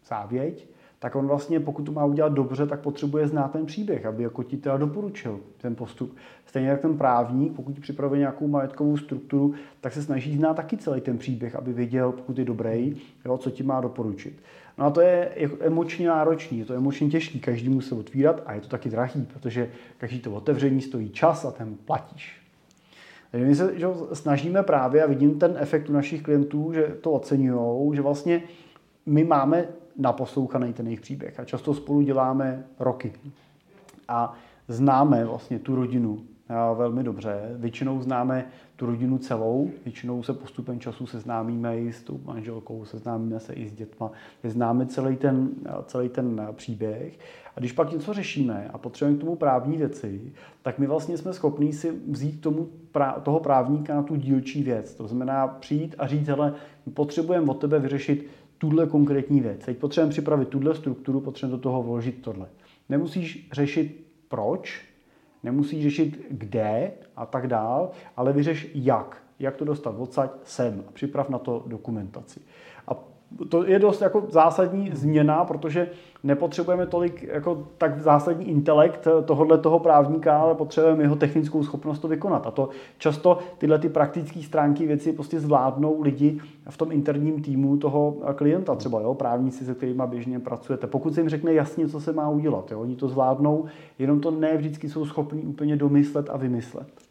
závěť, 0.08 0.75
tak 1.06 1.16
on 1.16 1.26
vlastně, 1.26 1.60
pokud 1.60 1.82
to 1.82 1.92
má 1.92 2.04
udělat 2.04 2.32
dobře, 2.32 2.66
tak 2.66 2.80
potřebuje 2.80 3.28
znát 3.28 3.52
ten 3.52 3.66
příběh, 3.66 4.06
aby 4.06 4.22
jako 4.22 4.42
ti 4.42 4.56
teda 4.56 4.76
doporučil 4.76 5.40
ten 5.58 5.74
postup. 5.74 6.16
Stejně 6.46 6.68
jak 6.68 6.80
ten 6.80 6.98
právník, 6.98 7.52
pokud 7.52 7.74
ti 7.74 7.80
připravuje 7.80 8.18
nějakou 8.18 8.48
majetkovou 8.48 8.96
strukturu, 8.96 9.54
tak 9.80 9.92
se 9.92 10.02
snaží 10.02 10.36
znát 10.36 10.54
taky 10.54 10.76
celý 10.76 11.00
ten 11.00 11.18
příběh, 11.18 11.56
aby 11.56 11.72
věděl, 11.72 12.12
pokud 12.12 12.38
je 12.38 12.44
dobrý, 12.44 12.96
jo, 13.24 13.38
co 13.38 13.50
ti 13.50 13.62
má 13.62 13.80
doporučit. 13.80 14.42
No 14.78 14.84
a 14.84 14.90
to 14.90 15.00
je 15.00 15.30
emočně 15.60 16.08
náročný, 16.08 16.58
je 16.58 16.64
to 16.64 16.74
emočně 16.74 17.08
těžký, 17.08 17.40
každý 17.40 17.68
musí 17.68 17.94
otvírat 17.94 18.42
a 18.46 18.52
je 18.52 18.60
to 18.60 18.68
taky 18.68 18.90
drahý, 18.90 19.26
protože 19.32 19.70
každý 19.98 20.20
to 20.20 20.32
otevření 20.32 20.80
stojí 20.80 21.10
čas 21.10 21.44
a 21.44 21.50
ten 21.50 21.74
platíš. 21.84 22.40
Takže 23.30 23.46
my 23.46 23.54
se 23.54 23.78
že 23.78 23.86
snažíme 24.12 24.62
právě 24.62 25.02
a 25.02 25.06
vidím 25.06 25.38
ten 25.38 25.56
efekt 25.58 25.90
u 25.90 25.92
našich 25.92 26.22
klientů, 26.22 26.72
že 26.72 26.96
to 27.00 27.12
oceňují, 27.12 27.96
že 27.96 28.02
vlastně 28.02 28.42
my 29.06 29.24
máme 29.24 29.64
naposlouchaný 29.98 30.72
ten 30.72 30.86
jejich 30.86 31.00
příběh. 31.00 31.40
A 31.40 31.44
často 31.44 31.74
spolu 31.74 32.00
děláme 32.00 32.64
roky. 32.78 33.12
A 34.08 34.34
známe 34.68 35.24
vlastně 35.24 35.58
tu 35.58 35.74
rodinu 35.74 36.18
velmi 36.74 37.02
dobře. 37.02 37.54
Většinou 37.56 38.02
známe 38.02 38.46
tu 38.76 38.86
rodinu 38.86 39.18
celou, 39.18 39.70
většinou 39.84 40.22
se 40.22 40.32
postupem 40.32 40.80
času 40.80 41.06
seznámíme 41.06 41.78
i 41.78 41.92
s 41.92 42.02
tou 42.02 42.20
manželkou, 42.24 42.84
seznámíme 42.84 43.40
se 43.40 43.52
i 43.52 43.68
s 43.68 43.72
dětma, 43.72 44.10
známe 44.44 44.86
celý 44.86 45.16
ten, 45.16 45.50
celý 45.84 46.08
ten 46.08 46.48
příběh. 46.52 47.18
A 47.56 47.60
když 47.60 47.72
pak 47.72 47.92
něco 47.92 48.14
řešíme 48.14 48.70
a 48.72 48.78
potřebujeme 48.78 49.18
k 49.18 49.20
tomu 49.20 49.36
právní 49.36 49.76
věci, 49.76 50.32
tak 50.62 50.78
my 50.78 50.86
vlastně 50.86 51.18
jsme 51.18 51.32
schopní 51.32 51.72
si 51.72 51.92
vzít 52.08 52.40
tomu, 52.40 52.68
toho 53.22 53.40
právníka 53.40 53.94
na 53.94 54.02
tu 54.02 54.16
dílčí 54.16 54.62
věc. 54.62 54.94
To 54.94 55.08
znamená 55.08 55.48
přijít 55.48 55.94
a 55.98 56.06
říct, 56.06 56.28
hele, 56.28 56.54
potřebujeme 56.94 57.50
od 57.50 57.60
tebe 57.60 57.78
vyřešit 57.78 58.26
tuhle 58.58 58.86
konkrétní 58.86 59.40
věc. 59.40 59.64
Teď 59.64 59.78
potřebujeme 59.78 60.10
připravit 60.10 60.48
tuhle 60.48 60.74
strukturu, 60.74 61.20
potřebujeme 61.20 61.56
do 61.56 61.62
toho 61.62 61.82
vložit 61.82 62.22
tohle. 62.22 62.48
Nemusíš 62.88 63.48
řešit 63.52 64.06
proč, 64.28 64.84
nemusíš 65.42 65.82
řešit 65.82 66.26
kde 66.30 66.92
a 67.16 67.26
tak 67.26 67.46
dál, 67.46 67.90
ale 68.16 68.32
vyřeš 68.32 68.68
jak. 68.74 69.22
Jak 69.38 69.56
to 69.56 69.64
dostat 69.64 69.94
odsaď 69.98 70.30
sem 70.44 70.84
a 70.88 70.92
připrav 70.92 71.28
na 71.28 71.38
to 71.38 71.64
dokumentaci. 71.66 72.40
A 72.88 73.04
to 73.48 73.66
je 73.66 73.78
dost 73.78 74.00
jako 74.00 74.26
zásadní 74.28 74.90
změna, 74.94 75.44
protože 75.44 75.88
nepotřebujeme 76.24 76.86
tolik 76.86 77.22
jako 77.22 77.66
tak 77.78 78.00
zásadní 78.00 78.48
intelekt 78.48 79.08
tohohle 79.24 79.58
toho 79.58 79.78
právníka, 79.78 80.38
ale 80.38 80.54
potřebujeme 80.54 81.02
jeho 81.02 81.16
technickou 81.16 81.62
schopnost 81.62 81.98
to 81.98 82.08
vykonat. 82.08 82.46
A 82.46 82.50
to 82.50 82.68
často 82.98 83.38
tyhle 83.58 83.78
ty 83.78 83.88
praktické 83.88 84.42
stránky 84.42 84.86
věci 84.86 85.12
prostě 85.12 85.40
zvládnou 85.40 86.02
lidi 86.02 86.40
v 86.68 86.76
tom 86.76 86.92
interním 86.92 87.42
týmu 87.42 87.76
toho 87.76 88.16
klienta, 88.34 88.74
třeba 88.74 89.00
jo, 89.00 89.14
právníci, 89.14 89.64
se 89.64 89.74
kterými 89.74 90.02
běžně 90.06 90.40
pracujete. 90.40 90.86
Pokud 90.86 91.14
se 91.14 91.20
jim 91.20 91.28
řekne 91.28 91.54
jasně, 91.54 91.88
co 91.88 92.00
se 92.00 92.12
má 92.12 92.28
udělat, 92.28 92.72
jo, 92.72 92.80
oni 92.80 92.96
to 92.96 93.08
zvládnou, 93.08 93.64
jenom 93.98 94.20
to 94.20 94.30
ne 94.30 94.56
vždycky 94.56 94.88
jsou 94.88 95.06
schopni 95.06 95.42
úplně 95.42 95.76
domyslet 95.76 96.30
a 96.30 96.36
vymyslet. 96.36 97.05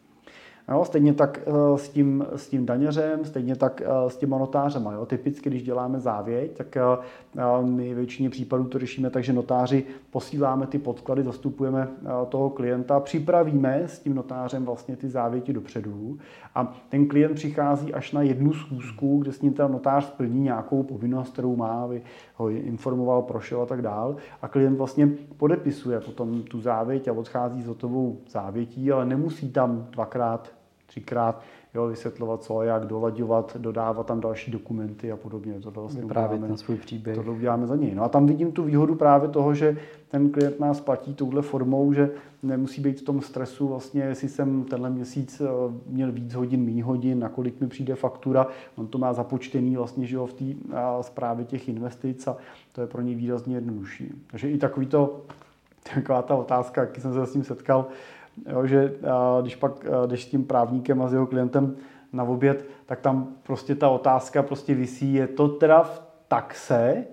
Jo, 0.68 0.84
stejně 0.84 1.14
tak 1.14 1.40
eh, 1.46 1.78
s 1.78 1.88
tím, 1.88 2.26
s 2.36 2.48
tím 2.48 2.66
daněřem, 2.66 3.24
stejně 3.24 3.56
tak 3.56 3.82
eh, 3.84 4.10
s 4.10 4.16
těma 4.16 4.38
notářema. 4.38 4.92
Jo. 4.92 5.06
Typicky, 5.06 5.50
když 5.50 5.62
děláme 5.62 6.00
závěť, 6.00 6.56
tak 6.56 6.76
eh, 6.76 6.82
my 7.62 7.94
většině 7.94 8.30
případů 8.30 8.64
to 8.64 8.78
řešíme 8.78 9.10
tak, 9.10 9.24
že 9.24 9.32
notáři 9.32 9.84
posíláme 10.10 10.66
ty 10.66 10.78
podklady, 10.78 11.22
zastupujeme 11.22 11.88
toho 12.28 12.50
klienta, 12.50 13.00
připravíme 13.00 13.82
s 13.86 13.98
tím 13.98 14.14
notářem 14.14 14.64
vlastně 14.64 14.96
ty 14.96 15.08
závěti 15.08 15.52
dopředu 15.52 16.18
a 16.54 16.76
ten 16.88 17.06
klient 17.06 17.34
přichází 17.34 17.94
až 17.94 18.12
na 18.12 18.22
jednu 18.22 18.52
schůzku, 18.52 19.18
kde 19.18 19.32
s 19.32 19.40
ním 19.42 19.52
ten 19.52 19.72
notář 19.72 20.04
splní 20.04 20.40
nějakou 20.40 20.82
povinnost, 20.82 21.32
kterou 21.32 21.56
má, 21.56 21.84
aby 21.84 22.02
ho 22.34 22.48
informoval, 22.48 23.22
prošel 23.22 23.62
a 23.62 23.66
tak 23.66 23.82
dál. 23.82 24.16
A 24.42 24.48
klient 24.48 24.76
vlastně 24.76 25.08
podepisuje 25.36 26.00
potom 26.00 26.42
tu 26.42 26.60
závěť 26.60 27.08
a 27.08 27.12
odchází 27.12 27.62
s 27.62 27.66
hotovou 27.66 28.18
závětí, 28.30 28.92
ale 28.92 29.06
nemusí 29.06 29.52
tam 29.52 29.86
dvakrát 29.90 30.55
třikrát 30.96 31.42
jo, 31.74 31.86
vysvětlovat 31.86 32.42
co, 32.42 32.62
jak 32.62 32.86
dolaďovat, 32.86 33.56
dodávat 33.56 34.06
tam 34.06 34.20
další 34.20 34.50
dokumenty 34.50 35.12
a 35.12 35.16
podobně. 35.16 35.60
To 35.60 35.70
vlastně 35.70 36.02
právě 36.02 36.38
ten 36.38 36.56
svůj 36.56 36.76
příběh. 36.76 37.16
To 37.16 37.32
uděláme 37.32 37.66
za 37.66 37.76
něj. 37.76 37.94
No 37.94 38.02
a 38.02 38.08
tam 38.08 38.26
vidím 38.26 38.52
tu 38.52 38.62
výhodu 38.62 38.94
právě 38.94 39.28
toho, 39.28 39.54
že 39.54 39.76
ten 40.08 40.30
klient 40.30 40.60
nás 40.60 40.80
platí 40.80 41.14
touhle 41.14 41.42
formou, 41.42 41.92
že 41.92 42.10
nemusí 42.42 42.80
být 42.80 43.00
v 43.00 43.04
tom 43.04 43.20
stresu 43.20 43.68
vlastně, 43.68 44.02
jestli 44.02 44.28
jsem 44.28 44.64
tenhle 44.64 44.90
měsíc 44.90 45.40
eh, 45.40 45.46
měl 45.86 46.12
víc 46.12 46.34
hodin, 46.34 46.64
méně 46.64 46.84
hodin, 46.84 47.18
nakolik 47.18 47.60
mi 47.60 47.66
přijde 47.68 47.94
faktura. 47.94 48.46
On 48.76 48.86
to 48.86 48.98
má 48.98 49.12
započtený 49.12 49.76
vlastně 49.76 50.06
že 50.06 50.16
jo, 50.16 50.26
v 50.26 50.32
té 50.32 50.44
zprávě 51.00 51.42
eh, 51.42 51.46
těch 51.46 51.68
investic 51.68 52.26
a 52.26 52.36
to 52.72 52.80
je 52.80 52.86
pro 52.86 53.02
něj 53.02 53.14
výrazně 53.14 53.54
jednodušší. 53.54 54.12
Takže 54.30 54.50
i 54.50 54.58
takový 54.58 54.86
to, 54.86 55.20
taková 55.94 56.22
ta 56.22 56.34
otázka, 56.34 56.80
jak 56.80 56.96
jsem 56.96 57.14
se 57.14 57.26
s 57.26 57.32
tím 57.32 57.44
setkal, 57.44 57.86
Jo, 58.52 58.66
že 58.66 58.92
když 59.42 59.56
pak 59.56 59.86
jdeš 60.06 60.22
s 60.22 60.26
tím 60.26 60.44
právníkem 60.44 61.02
a 61.02 61.08
s 61.08 61.12
jeho 61.12 61.26
klientem 61.26 61.76
na 62.12 62.24
oběd, 62.24 62.64
tak 62.86 63.00
tam 63.00 63.28
prostě 63.42 63.74
ta 63.74 63.88
otázka 63.88 64.42
prostě 64.42 64.74
visí, 64.74 65.14
je 65.14 65.26
to 65.26 65.48
teda 65.48 65.82
v 65.82 66.02
taxe, 66.28 67.04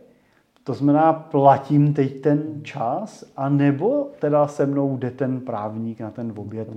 to 0.64 0.74
znamená, 0.74 1.14
platím 1.14 1.94
teď 1.94 2.22
ten 2.22 2.64
čas, 2.64 3.26
a 3.38 3.50
nebo 3.50 4.10
teda 4.20 4.48
se 4.48 4.66
mnou 4.66 4.98
jde 4.98 5.12
ten 5.12 5.42
právník 5.42 6.00
na 6.00 6.12
ten 6.12 6.34
oběd, 6.36 6.68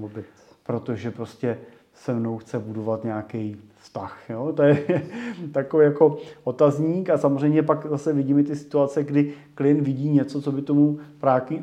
protože 0.66 1.11
prostě 1.11 1.59
se 1.97 2.14
mnou 2.14 2.38
chce 2.38 2.59
budovat 2.59 3.05
nějaký 3.05 3.57
vztah. 3.80 4.30
Jo? 4.30 4.53
To 4.57 4.62
je 4.62 5.03
takový 5.53 5.84
jako 5.84 6.16
otazník 6.44 7.11
a 7.11 7.18
samozřejmě 7.18 7.62
pak 7.62 7.86
zase 7.86 8.12
vidíme 8.12 8.42
ty 8.42 8.57
situace, 8.57 9.05
kdy 9.05 9.32
klient 9.55 9.80
vidí 9.80 10.11
něco, 10.11 10.42
co 10.42 10.53
by 10.53 10.62
tomu 10.62 10.99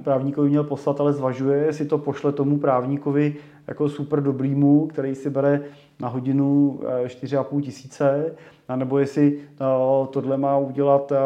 právníkovi 0.04 0.50
měl 0.50 0.64
poslat, 0.64 1.02
ale 1.02 1.14
zvažuje, 1.14 1.66
jestli 1.66 1.86
to 1.86 1.98
pošle 1.98 2.32
tomu 2.32 2.58
právníkovi 2.58 3.36
jako 3.68 3.90
super 3.90 4.24
dobrýmu, 4.24 4.88
který 4.88 5.16
si 5.16 5.30
bere 5.30 5.62
na 6.00 6.08
hodinu 6.08 6.80
4,5 7.06 7.60
eh, 7.60 7.62
tisíce, 7.62 8.36
nebo 8.76 9.00
jestli 9.00 9.40
eh, 9.40 9.58
tohle 10.10 10.38
má 10.38 10.58
udělat 10.58 11.12
eh, 11.12 11.18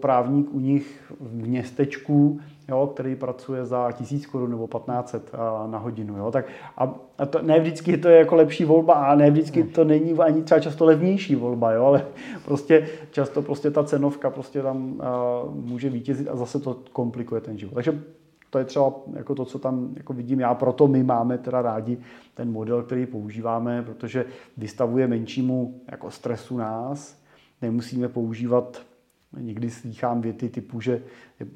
právník 0.00 0.54
u 0.54 0.60
nich 0.60 1.12
v 1.20 1.48
městečku, 1.48 2.40
jo, 2.70 2.86
který 2.86 3.16
pracuje 3.16 3.66
za 3.66 3.92
1000 3.92 4.26
korun 4.26 4.50
nebo 4.50 4.66
1500 4.66 5.32
na 5.66 5.78
hodinu. 5.78 6.16
Jo. 6.16 6.30
Tak 6.30 6.44
a, 6.76 6.94
a 7.18 7.26
to, 7.26 7.42
ne 7.42 7.60
vždycky 7.60 7.96
to 7.96 8.08
je 8.08 8.18
jako 8.18 8.36
lepší 8.36 8.64
volba 8.64 8.94
a 8.94 9.14
ne 9.14 9.30
vždycky 9.30 9.64
to 9.64 9.84
není 9.84 10.18
ani 10.18 10.42
třeba 10.42 10.60
často 10.60 10.84
levnější 10.84 11.34
volba, 11.34 11.72
jo, 11.72 11.84
ale 11.84 12.06
prostě 12.44 12.88
často 13.10 13.42
prostě 13.42 13.70
ta 13.70 13.84
cenovka 13.84 14.30
prostě 14.30 14.62
tam 14.62 14.92
uh, 14.92 15.54
může 15.54 15.90
vítězit 15.90 16.28
a 16.28 16.36
zase 16.36 16.60
to 16.60 16.76
komplikuje 16.92 17.40
ten 17.40 17.58
život. 17.58 17.74
Takže 17.74 18.02
to 18.50 18.58
je 18.58 18.64
třeba 18.64 18.92
jako 19.12 19.34
to, 19.34 19.44
co 19.44 19.58
tam 19.58 19.90
jako 19.96 20.12
vidím 20.12 20.40
já, 20.40 20.54
proto 20.54 20.88
my 20.88 21.02
máme 21.02 21.38
teda 21.38 21.62
rádi 21.62 21.98
ten 22.34 22.52
model, 22.52 22.82
který 22.82 23.06
používáme, 23.06 23.82
protože 23.82 24.24
vystavuje 24.56 25.06
menšímu 25.06 25.80
jako 25.90 26.10
stresu 26.10 26.56
nás, 26.56 27.22
nemusíme 27.62 28.08
používat 28.08 28.82
Někdy 29.38 29.70
slýchám 29.70 30.20
věty 30.20 30.48
typu, 30.48 30.80
že 30.80 31.02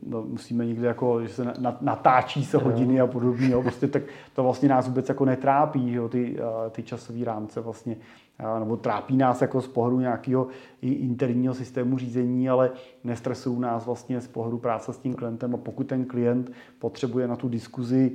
no, 0.06 0.22
musíme 0.22 0.66
někde 0.66 0.86
jako, 0.86 1.22
že 1.22 1.28
se 1.28 1.52
natáčí 1.80 2.44
se 2.44 2.58
hodiny 2.58 3.00
a 3.00 3.06
podobně, 3.06 3.48
jo, 3.50 3.62
prostě 3.62 3.88
tak 3.88 4.02
to 4.34 4.42
vlastně 4.42 4.68
nás 4.68 4.88
vůbec 4.88 5.08
jako 5.08 5.24
netrápí, 5.24 5.92
jo, 5.92 6.08
ty, 6.08 6.36
ty 6.70 6.82
časové 6.82 7.24
rámce 7.24 7.60
vlastně, 7.60 7.96
nebo 8.58 8.76
trápí 8.76 9.16
nás 9.16 9.42
jako 9.42 9.60
z 9.60 9.68
pohledu 9.68 10.00
nějakého 10.00 10.46
interního 10.82 11.54
systému 11.54 11.98
řízení, 11.98 12.48
ale 12.48 12.70
nestresují 13.04 13.60
nás 13.60 13.86
vlastně 13.86 14.20
z 14.20 14.28
pohledu 14.28 14.58
práce 14.58 14.92
s 14.92 14.98
tím 14.98 15.14
klientem. 15.14 15.54
A 15.54 15.58
pokud 15.58 15.86
ten 15.86 16.04
klient 16.04 16.52
potřebuje 16.78 17.28
na 17.28 17.36
tu 17.36 17.48
diskuzi 17.48 18.12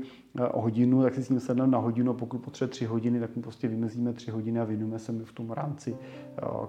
o 0.51 0.62
hodinu, 0.62 1.03
tak 1.03 1.16
si 1.16 1.24
s 1.24 1.30
ním 1.30 1.39
sedneme 1.39 1.72
na 1.72 1.78
hodinu. 1.78 2.14
Pokud 2.14 2.38
potřebuje 2.38 2.72
tři 2.72 2.86
hodiny, 2.86 3.20
tak 3.20 3.36
mu 3.36 3.41
prostě 3.41 3.68
vymezíme 3.68 4.14
tři 4.14 4.32
hodiny 4.32 4.60
a 4.60 4.64
věnujeme 4.64 4.99
se 4.99 5.12
mi 5.12 5.24
v 5.24 5.34
tom 5.34 5.51
rámci, 5.51 5.97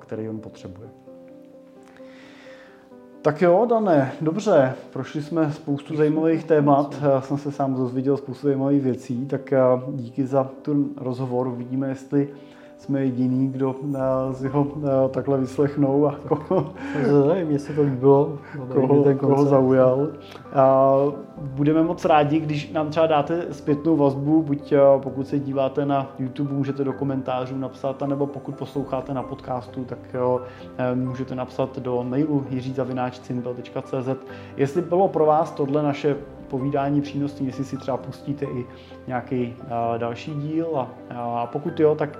který 0.01 0.28
on 0.28 0.41
potřebuje. 0.41 0.88
Tak 3.23 3.43
jo, 3.43 3.66
Dané, 3.71 4.12
dobře, 4.21 4.75
prošli 4.93 5.23
jsme 5.23 5.53
spoustu 5.53 5.97
zajímavých 5.97 6.45
témat, 6.45 6.97
já 7.03 7.21
jsem 7.21 7.39
se 7.39 7.53
sám 7.53 7.75
dozvěděl 7.75 8.16
spoustu 8.16 8.47
zajímavých 8.47 8.83
věcí, 8.83 9.27
tak 9.27 9.53
díky 9.93 10.27
za 10.27 10.51
ten 10.62 10.85
rozhovor, 10.97 11.47
uvidíme, 11.47 11.89
jestli 11.89 12.29
jsme 12.81 13.01
jediný, 13.01 13.49
kdo 13.49 13.74
si 14.33 14.49
ho 14.49 14.66
takhle 15.11 15.39
vyslechnou 15.39 16.07
a 16.07 16.14
koho, 16.28 16.72
Mně 17.45 17.59
se 17.59 17.72
to 17.72 17.83
líbilo, 17.83 18.39
koho, 18.74 19.03
ten 19.03 19.18
koho 19.18 19.45
zaujal. 19.45 20.09
A 20.55 20.95
budeme 21.41 21.83
moc 21.83 22.05
rádi, 22.05 22.41
když 22.41 22.72
nám 22.72 22.91
třeba 22.91 23.07
dáte 23.07 23.47
zpětnou 23.51 23.97
vazbu, 23.97 24.43
buď 24.43 24.72
pokud 25.03 25.28
se 25.28 25.39
díváte 25.39 25.87
na 25.87 26.12
YouTube, 26.18 26.53
můžete 26.53 26.85
do 26.85 26.93
komentářů 26.93 27.59
napsat, 27.59 28.03
nebo 28.03 28.26
pokud 28.26 28.55
posloucháte 28.55 29.14
na 29.14 29.22
podcastu, 29.22 29.85
tak 29.85 29.99
jo, 30.14 30.41
můžete 30.95 31.35
napsat 31.35 31.78
do 31.78 32.05
mailu 32.05 32.47
jiřízavináčcinbel.cz 32.51 34.09
Jestli 34.57 34.83
bylo 34.83 35.09
pro 35.09 35.26
vás 35.26 35.51
tohle 35.51 35.83
naše 35.83 36.16
povídání 36.51 37.01
přínosný, 37.01 37.47
jestli 37.47 37.64
si 37.64 37.76
třeba 37.76 37.97
pustíte 37.97 38.45
i 38.45 38.66
nějaký 39.07 39.55
další 39.99 40.35
díl 40.35 40.68
a, 40.76 40.91
a 41.14 41.47
pokud 41.47 41.81
jo, 41.81 41.95
tak 41.95 42.18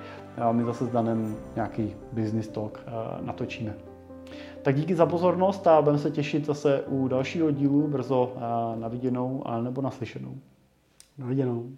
my 0.52 0.64
zase 0.64 0.84
s 0.84 0.88
Danem 0.88 1.36
nějaký 1.54 1.94
business 2.12 2.48
talk 2.48 2.84
natočíme. 3.20 3.74
Tak 4.62 4.76
díky 4.76 4.94
za 4.94 5.06
pozornost 5.06 5.66
a 5.66 5.82
budeme 5.82 5.98
se 5.98 6.10
těšit 6.10 6.46
zase 6.46 6.80
u 6.80 7.08
dalšího 7.08 7.50
dílu 7.50 7.88
brzo 7.88 8.36
na 8.74 8.88
viděnou 8.88 9.42
a 9.46 9.60
nebo 9.60 9.82
naslyšenou. 9.82 10.34
Na 11.18 11.26
viděnou. 11.26 11.70